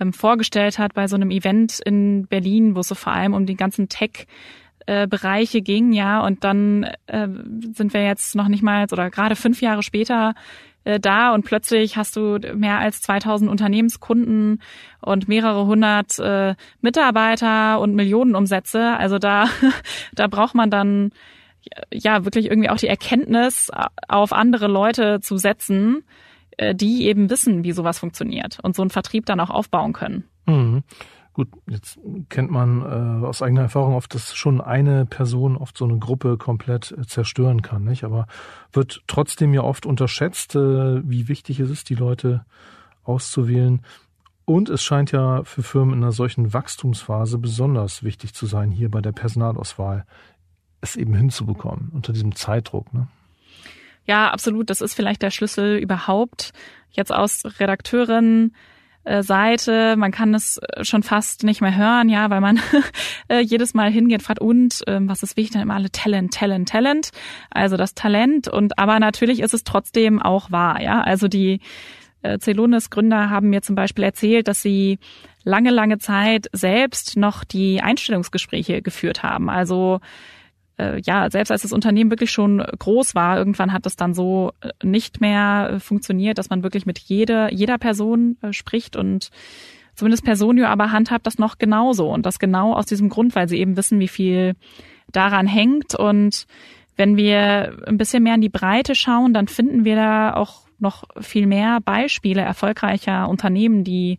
ähm, 0.00 0.12
vorgestellt 0.12 0.78
hat 0.78 0.94
bei 0.94 1.08
so 1.08 1.16
einem 1.16 1.30
Event 1.30 1.80
in 1.84 2.26
Berlin, 2.26 2.76
wo 2.76 2.80
es 2.80 2.88
so 2.88 2.94
vor 2.94 3.12
allem 3.12 3.34
um 3.34 3.46
den 3.46 3.56
ganzen 3.56 3.88
Tech 3.88 4.26
äh, 4.86 5.06
Bereiche 5.06 5.60
ging, 5.60 5.92
ja, 5.92 6.24
und 6.24 6.44
dann 6.44 6.84
äh, 7.06 7.28
sind 7.74 7.92
wir 7.92 8.04
jetzt 8.04 8.34
noch 8.34 8.48
nicht 8.48 8.62
mal 8.62 8.86
oder 8.90 9.10
gerade 9.10 9.36
fünf 9.36 9.60
Jahre 9.60 9.82
später 9.82 10.34
äh, 10.84 11.00
da 11.00 11.34
und 11.34 11.44
plötzlich 11.44 11.96
hast 11.96 12.16
du 12.16 12.38
mehr 12.54 12.78
als 12.78 13.00
2000 13.02 13.50
Unternehmenskunden 13.50 14.62
und 15.00 15.28
mehrere 15.28 15.66
hundert 15.66 16.18
äh, 16.18 16.54
Mitarbeiter 16.80 17.80
und 17.80 17.94
Millionen 17.94 18.34
Umsätze. 18.34 18.96
Also 18.96 19.18
da, 19.18 19.46
da 20.14 20.26
braucht 20.26 20.54
man 20.54 20.70
dann 20.70 21.10
ja 21.92 22.24
wirklich 22.24 22.46
irgendwie 22.46 22.70
auch 22.70 22.76
die 22.76 22.88
Erkenntnis, 22.88 23.70
auf 24.08 24.32
andere 24.32 24.68
Leute 24.68 25.20
zu 25.20 25.36
setzen, 25.36 26.04
äh, 26.56 26.74
die 26.74 27.06
eben 27.06 27.30
wissen, 27.30 27.64
wie 27.64 27.72
sowas 27.72 27.98
funktioniert 27.98 28.58
und 28.62 28.74
so 28.74 28.82
einen 28.82 28.90
Vertrieb 28.90 29.26
dann 29.26 29.40
auch 29.40 29.50
aufbauen 29.50 29.92
können. 29.92 30.24
Mhm. 30.46 30.82
Gut, 31.38 31.50
jetzt 31.68 32.00
kennt 32.30 32.50
man 32.50 32.82
äh, 32.82 33.24
aus 33.24 33.42
eigener 33.42 33.60
Erfahrung 33.60 33.94
oft, 33.94 34.12
dass 34.12 34.34
schon 34.34 34.60
eine 34.60 35.06
Person 35.06 35.56
oft 35.56 35.78
so 35.78 35.84
eine 35.84 35.96
Gruppe 36.00 36.36
komplett 36.36 36.90
äh, 36.90 37.06
zerstören 37.06 37.62
kann, 37.62 37.84
nicht? 37.84 38.02
Aber 38.02 38.26
wird 38.72 39.04
trotzdem 39.06 39.54
ja 39.54 39.62
oft 39.62 39.86
unterschätzt, 39.86 40.56
äh, 40.56 41.08
wie 41.08 41.28
wichtig 41.28 41.60
es 41.60 41.70
ist, 41.70 41.90
die 41.90 41.94
Leute 41.94 42.44
auszuwählen. 43.04 43.82
Und 44.46 44.68
es 44.68 44.82
scheint 44.82 45.12
ja 45.12 45.44
für 45.44 45.62
Firmen 45.62 45.94
in 45.94 46.02
einer 46.02 46.10
solchen 46.10 46.52
Wachstumsphase 46.52 47.38
besonders 47.38 48.02
wichtig 48.02 48.34
zu 48.34 48.46
sein, 48.46 48.72
hier 48.72 48.90
bei 48.90 49.00
der 49.00 49.12
Personalauswahl 49.12 50.06
es 50.80 50.96
eben 50.96 51.14
hinzubekommen, 51.14 51.92
unter 51.94 52.12
diesem 52.12 52.34
Zeitdruck. 52.34 52.92
Ne? 52.92 53.06
Ja, 54.06 54.32
absolut. 54.32 54.70
Das 54.70 54.80
ist 54.80 54.94
vielleicht 54.94 55.22
der 55.22 55.30
Schlüssel 55.30 55.78
überhaupt. 55.78 56.52
Jetzt 56.90 57.12
aus 57.12 57.44
Redakteurin 57.60 58.54
Seite. 59.22 59.96
Man 59.96 60.10
kann 60.10 60.34
es 60.34 60.58
äh, 60.58 60.84
schon 60.84 61.02
fast 61.02 61.42
nicht 61.42 61.60
mehr 61.60 61.76
hören, 61.76 62.08
ja, 62.08 62.30
weil 62.30 62.40
man 62.40 62.60
äh, 63.28 63.40
jedes 63.40 63.74
Mal 63.74 63.90
hingeht, 63.90 64.22
fragt, 64.22 64.40
und 64.40 64.82
ähm, 64.86 65.08
was 65.08 65.22
ist 65.22 65.36
wichtig? 65.36 65.52
Dann 65.52 65.62
immer 65.62 65.74
alle 65.74 65.90
Talent, 65.90 66.34
Talent, 66.34 66.68
Talent. 66.68 67.10
Also 67.50 67.76
das 67.76 67.94
Talent. 67.94 68.48
Und 68.48 68.78
aber 68.78 68.98
natürlich 69.00 69.40
ist 69.40 69.54
es 69.54 69.64
trotzdem 69.64 70.20
auch 70.20 70.50
wahr, 70.50 70.80
ja. 70.82 71.00
Also 71.00 71.28
die 71.28 71.60
äh, 72.22 72.38
Celonis-Gründer 72.38 73.30
haben 73.30 73.50
mir 73.50 73.62
zum 73.62 73.74
Beispiel 73.74 74.04
erzählt, 74.04 74.48
dass 74.48 74.62
sie 74.62 74.98
lange, 75.44 75.70
lange 75.70 75.98
Zeit 75.98 76.48
selbst 76.52 77.16
noch 77.16 77.44
die 77.44 77.80
Einstellungsgespräche 77.80 78.82
geführt 78.82 79.22
haben. 79.22 79.48
Also 79.48 80.00
äh, 80.78 81.00
ja, 81.04 81.30
selbst 81.30 81.50
als 81.50 81.62
das 81.62 81.72
Unternehmen 81.72 82.10
wirklich 82.10 82.30
schon 82.30 82.58
groß 82.78 83.14
war, 83.14 83.38
irgendwann 83.38 83.72
hat 83.72 83.86
es 83.86 83.96
dann 83.96 84.14
so 84.14 84.52
äh, 84.60 84.70
nicht 84.82 85.20
mehr 85.20 85.70
äh, 85.72 85.80
funktioniert, 85.80 86.38
dass 86.38 86.50
man 86.50 86.62
wirklich 86.62 86.86
mit 86.86 86.98
jeder, 86.98 87.52
jeder 87.52 87.78
Person 87.78 88.36
äh, 88.42 88.52
spricht 88.52 88.96
und 88.96 89.30
zumindest 89.94 90.24
Personio 90.24 90.66
aber 90.66 90.92
handhabt 90.92 91.26
das 91.26 91.38
noch 91.38 91.58
genauso 91.58 92.08
und 92.08 92.24
das 92.24 92.38
genau 92.38 92.74
aus 92.74 92.86
diesem 92.86 93.08
Grund, 93.08 93.34
weil 93.34 93.48
sie 93.48 93.58
eben 93.58 93.76
wissen, 93.76 93.98
wie 93.98 94.08
viel 94.08 94.54
daran 95.10 95.46
hängt 95.46 95.94
und 95.94 96.46
wenn 96.96 97.16
wir 97.16 97.78
ein 97.86 97.96
bisschen 97.96 98.22
mehr 98.22 98.34
in 98.34 98.40
die 98.40 98.48
Breite 98.48 98.94
schauen, 98.94 99.32
dann 99.32 99.48
finden 99.48 99.84
wir 99.84 99.96
da 99.96 100.34
auch 100.34 100.62
noch 100.78 101.04
viel 101.20 101.46
mehr 101.46 101.80
Beispiele 101.80 102.40
erfolgreicher 102.40 103.28
Unternehmen, 103.28 103.84
die 103.84 104.18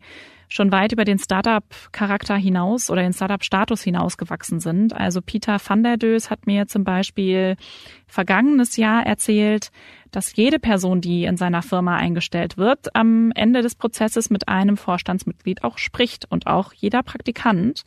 schon 0.49 0.71
weit 0.71 0.91
über 0.91 1.05
den 1.05 1.19
Startup-Charakter 1.19 2.35
hinaus 2.35 2.89
oder 2.89 3.03
den 3.03 3.13
Startup-Status 3.13 3.83
hinausgewachsen 3.83 4.59
sind. 4.59 4.93
Also 4.93 5.21
Peter 5.21 5.57
van 5.65 5.83
der 5.83 5.97
Dös 5.97 6.29
hat 6.29 6.47
mir 6.47 6.67
zum 6.67 6.83
Beispiel 6.83 7.55
vergangenes 8.07 8.75
Jahr 8.75 9.05
erzählt, 9.05 9.71
dass 10.11 10.35
jede 10.35 10.59
Person, 10.59 11.01
die 11.01 11.23
in 11.25 11.37
seiner 11.37 11.61
Firma 11.61 11.95
eingestellt 11.95 12.57
wird, 12.57 12.95
am 12.95 13.31
Ende 13.35 13.61
des 13.61 13.75
Prozesses 13.75 14.31
mit 14.31 14.47
einem 14.47 14.75
Vorstandsmitglied 14.75 15.63
auch 15.63 15.77
spricht 15.77 16.25
und 16.29 16.47
auch 16.47 16.73
jeder 16.73 17.03
Praktikant. 17.03 17.83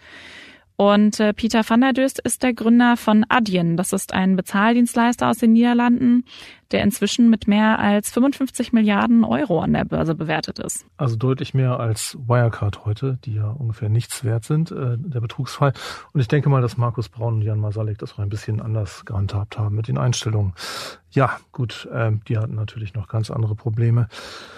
Und 0.76 1.20
äh, 1.20 1.32
Peter 1.32 1.62
van 1.68 1.80
der 1.80 1.92
Döst 1.92 2.18
ist 2.18 2.42
der 2.42 2.54
Gründer 2.54 2.96
von 2.96 3.24
Adyen. 3.28 3.76
Das 3.76 3.92
ist 3.92 4.14
ein 4.14 4.36
Bezahldienstleister 4.36 5.28
aus 5.28 5.38
den 5.38 5.52
Niederlanden, 5.52 6.24
der 6.70 6.82
inzwischen 6.82 7.28
mit 7.28 7.46
mehr 7.46 7.78
als 7.78 8.10
55 8.10 8.72
Milliarden 8.72 9.24
Euro 9.24 9.60
an 9.60 9.74
der 9.74 9.84
Börse 9.84 10.14
bewertet 10.14 10.58
ist. 10.58 10.86
Also 10.96 11.16
deutlich 11.16 11.52
mehr 11.54 11.78
als 11.78 12.16
Wirecard 12.26 12.84
heute, 12.84 13.18
die 13.24 13.34
ja 13.34 13.50
ungefähr 13.50 13.90
nichts 13.90 14.24
wert 14.24 14.44
sind, 14.44 14.70
äh, 14.70 14.96
der 14.98 15.20
Betrugsfall. 15.20 15.72
Und 16.12 16.20
ich 16.20 16.28
denke 16.28 16.48
mal, 16.48 16.62
dass 16.62 16.76
Markus 16.76 17.08
Braun 17.08 17.34
und 17.34 17.42
Jan 17.42 17.60
Masalek 17.60 17.98
das 17.98 18.14
auch 18.14 18.18
ein 18.18 18.30
bisschen 18.30 18.60
anders 18.60 19.04
gehandhabt 19.04 19.58
haben 19.58 19.76
mit 19.76 19.88
den 19.88 19.98
Einstellungen. 19.98 20.54
Ja, 21.10 21.36
gut, 21.52 21.86
äh, 21.92 22.12
die 22.26 22.38
hatten 22.38 22.54
natürlich 22.54 22.94
noch 22.94 23.08
ganz 23.08 23.30
andere 23.30 23.54
Probleme. 23.54 24.08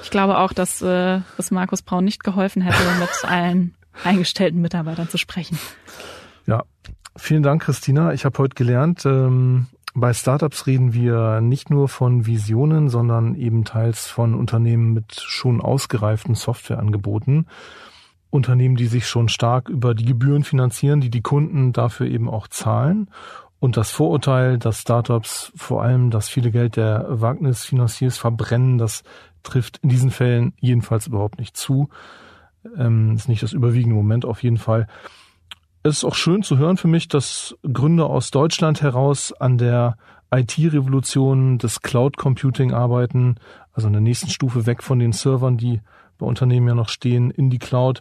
Ich 0.02 0.10
glaube 0.10 0.38
auch, 0.38 0.52
dass 0.52 0.80
äh, 0.80 1.20
es 1.36 1.50
Markus 1.50 1.82
Braun 1.82 2.04
nicht 2.04 2.22
geholfen 2.22 2.62
hätte, 2.62 3.00
mit 3.00 3.24
allen 3.24 3.74
eingestellten 4.02 4.60
Mitarbeitern 4.60 5.08
zu 5.08 5.18
sprechen. 5.18 5.58
Ja, 6.46 6.64
vielen 7.16 7.42
Dank, 7.42 7.62
Christina. 7.62 8.12
Ich 8.12 8.24
habe 8.24 8.38
heute 8.38 8.54
gelernt, 8.54 9.06
ähm, 9.06 9.66
bei 9.94 10.12
Startups 10.12 10.66
reden 10.66 10.92
wir 10.92 11.40
nicht 11.40 11.70
nur 11.70 11.88
von 11.88 12.26
Visionen, 12.26 12.88
sondern 12.88 13.36
eben 13.36 13.64
teils 13.64 14.08
von 14.08 14.34
Unternehmen 14.34 14.92
mit 14.92 15.14
schon 15.20 15.60
ausgereiften 15.60 16.34
Softwareangeboten. 16.34 17.46
Unternehmen, 18.30 18.74
die 18.74 18.86
sich 18.86 19.06
schon 19.06 19.28
stark 19.28 19.68
über 19.68 19.94
die 19.94 20.04
Gebühren 20.04 20.42
finanzieren, 20.42 21.00
die 21.00 21.10
die 21.10 21.22
Kunden 21.22 21.72
dafür 21.72 22.08
eben 22.08 22.28
auch 22.28 22.48
zahlen. 22.48 23.08
Und 23.60 23.76
das 23.76 23.92
Vorurteil, 23.92 24.58
dass 24.58 24.80
Startups 24.80 25.52
vor 25.54 25.82
allem 25.82 26.10
das 26.10 26.28
viele 26.28 26.50
Geld 26.50 26.76
der 26.76 27.06
Wagnisfinanciers 27.08 28.18
verbrennen, 28.18 28.78
das 28.78 29.04
trifft 29.44 29.78
in 29.78 29.88
diesen 29.88 30.10
Fällen 30.10 30.52
jedenfalls 30.58 31.06
überhaupt 31.06 31.38
nicht 31.38 31.56
zu. 31.56 31.88
Ähm, 32.76 33.14
ist 33.14 33.28
nicht 33.28 33.42
das 33.42 33.52
überwiegende 33.52 33.96
Moment 33.96 34.24
auf 34.24 34.42
jeden 34.42 34.58
Fall. 34.58 34.86
Es 35.82 35.98
ist 35.98 36.04
auch 36.04 36.14
schön 36.14 36.42
zu 36.42 36.56
hören 36.56 36.76
für 36.76 36.88
mich, 36.88 37.08
dass 37.08 37.54
Gründer 37.62 38.06
aus 38.06 38.30
Deutschland 38.30 38.80
heraus 38.80 39.32
an 39.32 39.58
der 39.58 39.98
IT-Revolution 40.34 41.58
des 41.58 41.82
Cloud 41.82 42.16
Computing 42.16 42.72
arbeiten, 42.72 43.36
also 43.72 43.88
in 43.88 43.92
der 43.92 44.02
nächsten 44.02 44.30
Stufe 44.30 44.66
weg 44.66 44.82
von 44.82 44.98
den 44.98 45.12
Servern, 45.12 45.56
die 45.56 45.80
bei 46.18 46.26
Unternehmen 46.26 46.68
ja 46.68 46.74
noch 46.74 46.88
stehen, 46.88 47.30
in 47.30 47.50
die 47.50 47.58
Cloud. 47.58 48.00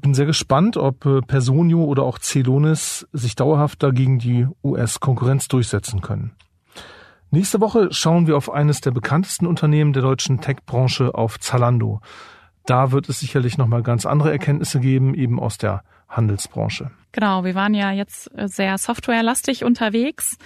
Bin 0.00 0.14
sehr 0.14 0.26
gespannt, 0.26 0.76
ob 0.76 1.04
äh, 1.04 1.20
Personio 1.20 1.82
oder 1.82 2.04
auch 2.04 2.18
Celonis 2.18 3.08
sich 3.12 3.34
dauerhaft 3.34 3.82
dagegen 3.82 4.20
die 4.20 4.46
US-Konkurrenz 4.62 5.48
durchsetzen 5.48 6.00
können. 6.00 6.30
Nächste 7.32 7.60
Woche 7.60 7.88
schauen 7.92 8.26
wir 8.26 8.36
auf 8.36 8.50
eines 8.52 8.80
der 8.80 8.92
bekanntesten 8.92 9.46
Unternehmen 9.46 9.92
der 9.92 10.02
deutschen 10.02 10.40
Tech-Branche, 10.40 11.14
auf 11.14 11.40
Zalando. 11.40 12.00
Da 12.66 12.92
wird 12.92 13.08
es 13.08 13.20
sicherlich 13.20 13.58
nochmal 13.58 13.82
ganz 13.82 14.06
andere 14.06 14.30
Erkenntnisse 14.30 14.80
geben, 14.80 15.14
eben 15.14 15.40
aus 15.40 15.58
der 15.58 15.82
Handelsbranche. 16.08 16.90
Genau, 17.12 17.44
wir 17.44 17.54
waren 17.54 17.74
ja 17.74 17.90
jetzt 17.90 18.30
äh, 18.36 18.46
sehr 18.46 18.78
softwarelastig 18.78 19.64
unterwegs. 19.64 20.36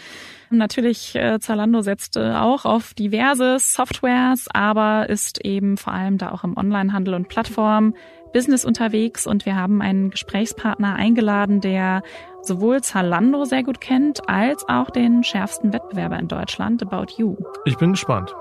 Natürlich, 0.51 1.15
äh, 1.15 1.39
Zalando 1.41 1.83
setzt 1.83 2.17
äh, 2.17 2.33
auch 2.35 2.65
auf 2.65 2.95
diverse 2.95 3.59
Softwares, 3.59 4.49
aber 4.53 5.09
ist 5.09 5.45
eben 5.45 5.77
vor 5.77 5.93
allem 5.93 6.17
da 6.17 6.31
auch 6.31 6.45
im 6.45 6.57
Onlinehandel 6.57 7.15
und 7.15 7.29
Plattform 7.29 7.95
Business 8.33 8.65
unterwegs 8.65 9.27
und 9.27 9.47
wir 9.47 9.55
haben 9.55 9.81
einen 9.81 10.11
Gesprächspartner 10.11 10.97
eingeladen, 10.97 11.61
der 11.61 12.03
sowohl 12.43 12.83
Zalando 12.83 13.45
sehr 13.45 13.63
gut 13.63 13.81
kennt, 13.81 14.29
als 14.29 14.69
auch 14.69 14.91
den 14.91 15.23
schärfsten 15.23 15.73
Wettbewerber 15.73 16.19
in 16.19 16.29
Deutschland, 16.29 16.83
About 16.83 17.15
You. 17.17 17.37
Ich 17.65 17.79
bin 17.79 17.93
gespannt. 17.93 18.35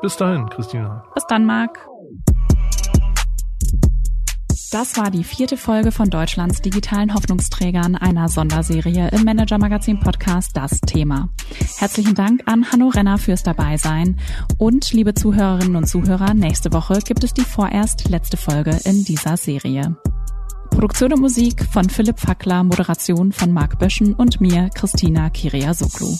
Bis 0.00 0.16
dahin, 0.16 0.48
Christina. 0.48 1.04
Bis 1.14 1.26
dann, 1.26 1.44
Marc. 1.44 1.78
Das 4.78 4.98
war 4.98 5.10
die 5.10 5.24
vierte 5.24 5.56
Folge 5.56 5.90
von 5.90 6.10
Deutschlands 6.10 6.60
digitalen 6.60 7.14
Hoffnungsträgern, 7.14 7.94
einer 7.94 8.28
Sonderserie 8.28 9.08
im 9.08 9.24
Manager 9.24 9.56
Magazin 9.56 9.98
Podcast 9.98 10.54
Das 10.54 10.82
Thema. 10.82 11.30
Herzlichen 11.78 12.14
Dank 12.14 12.42
an 12.44 12.70
Hanno 12.70 12.88
Renner 12.88 13.16
fürs 13.16 13.42
Dabeisein 13.42 14.20
und 14.58 14.92
liebe 14.92 15.14
Zuhörerinnen 15.14 15.76
und 15.76 15.86
Zuhörer, 15.86 16.34
nächste 16.34 16.74
Woche 16.74 16.98
gibt 16.98 17.24
es 17.24 17.32
die 17.32 17.40
vorerst 17.40 18.10
letzte 18.10 18.36
Folge 18.36 18.78
in 18.84 19.02
dieser 19.02 19.38
Serie. 19.38 19.96
Produktion 20.68 21.14
und 21.14 21.20
Musik 21.22 21.64
von 21.72 21.88
Philipp 21.88 22.20
Fackler, 22.20 22.62
Moderation 22.62 23.32
von 23.32 23.52
Marc 23.52 23.78
Böschen 23.78 24.12
und 24.12 24.42
mir, 24.42 24.68
Christina 24.74 25.30
Kiria 25.30 25.72
Soglu. 25.72 26.14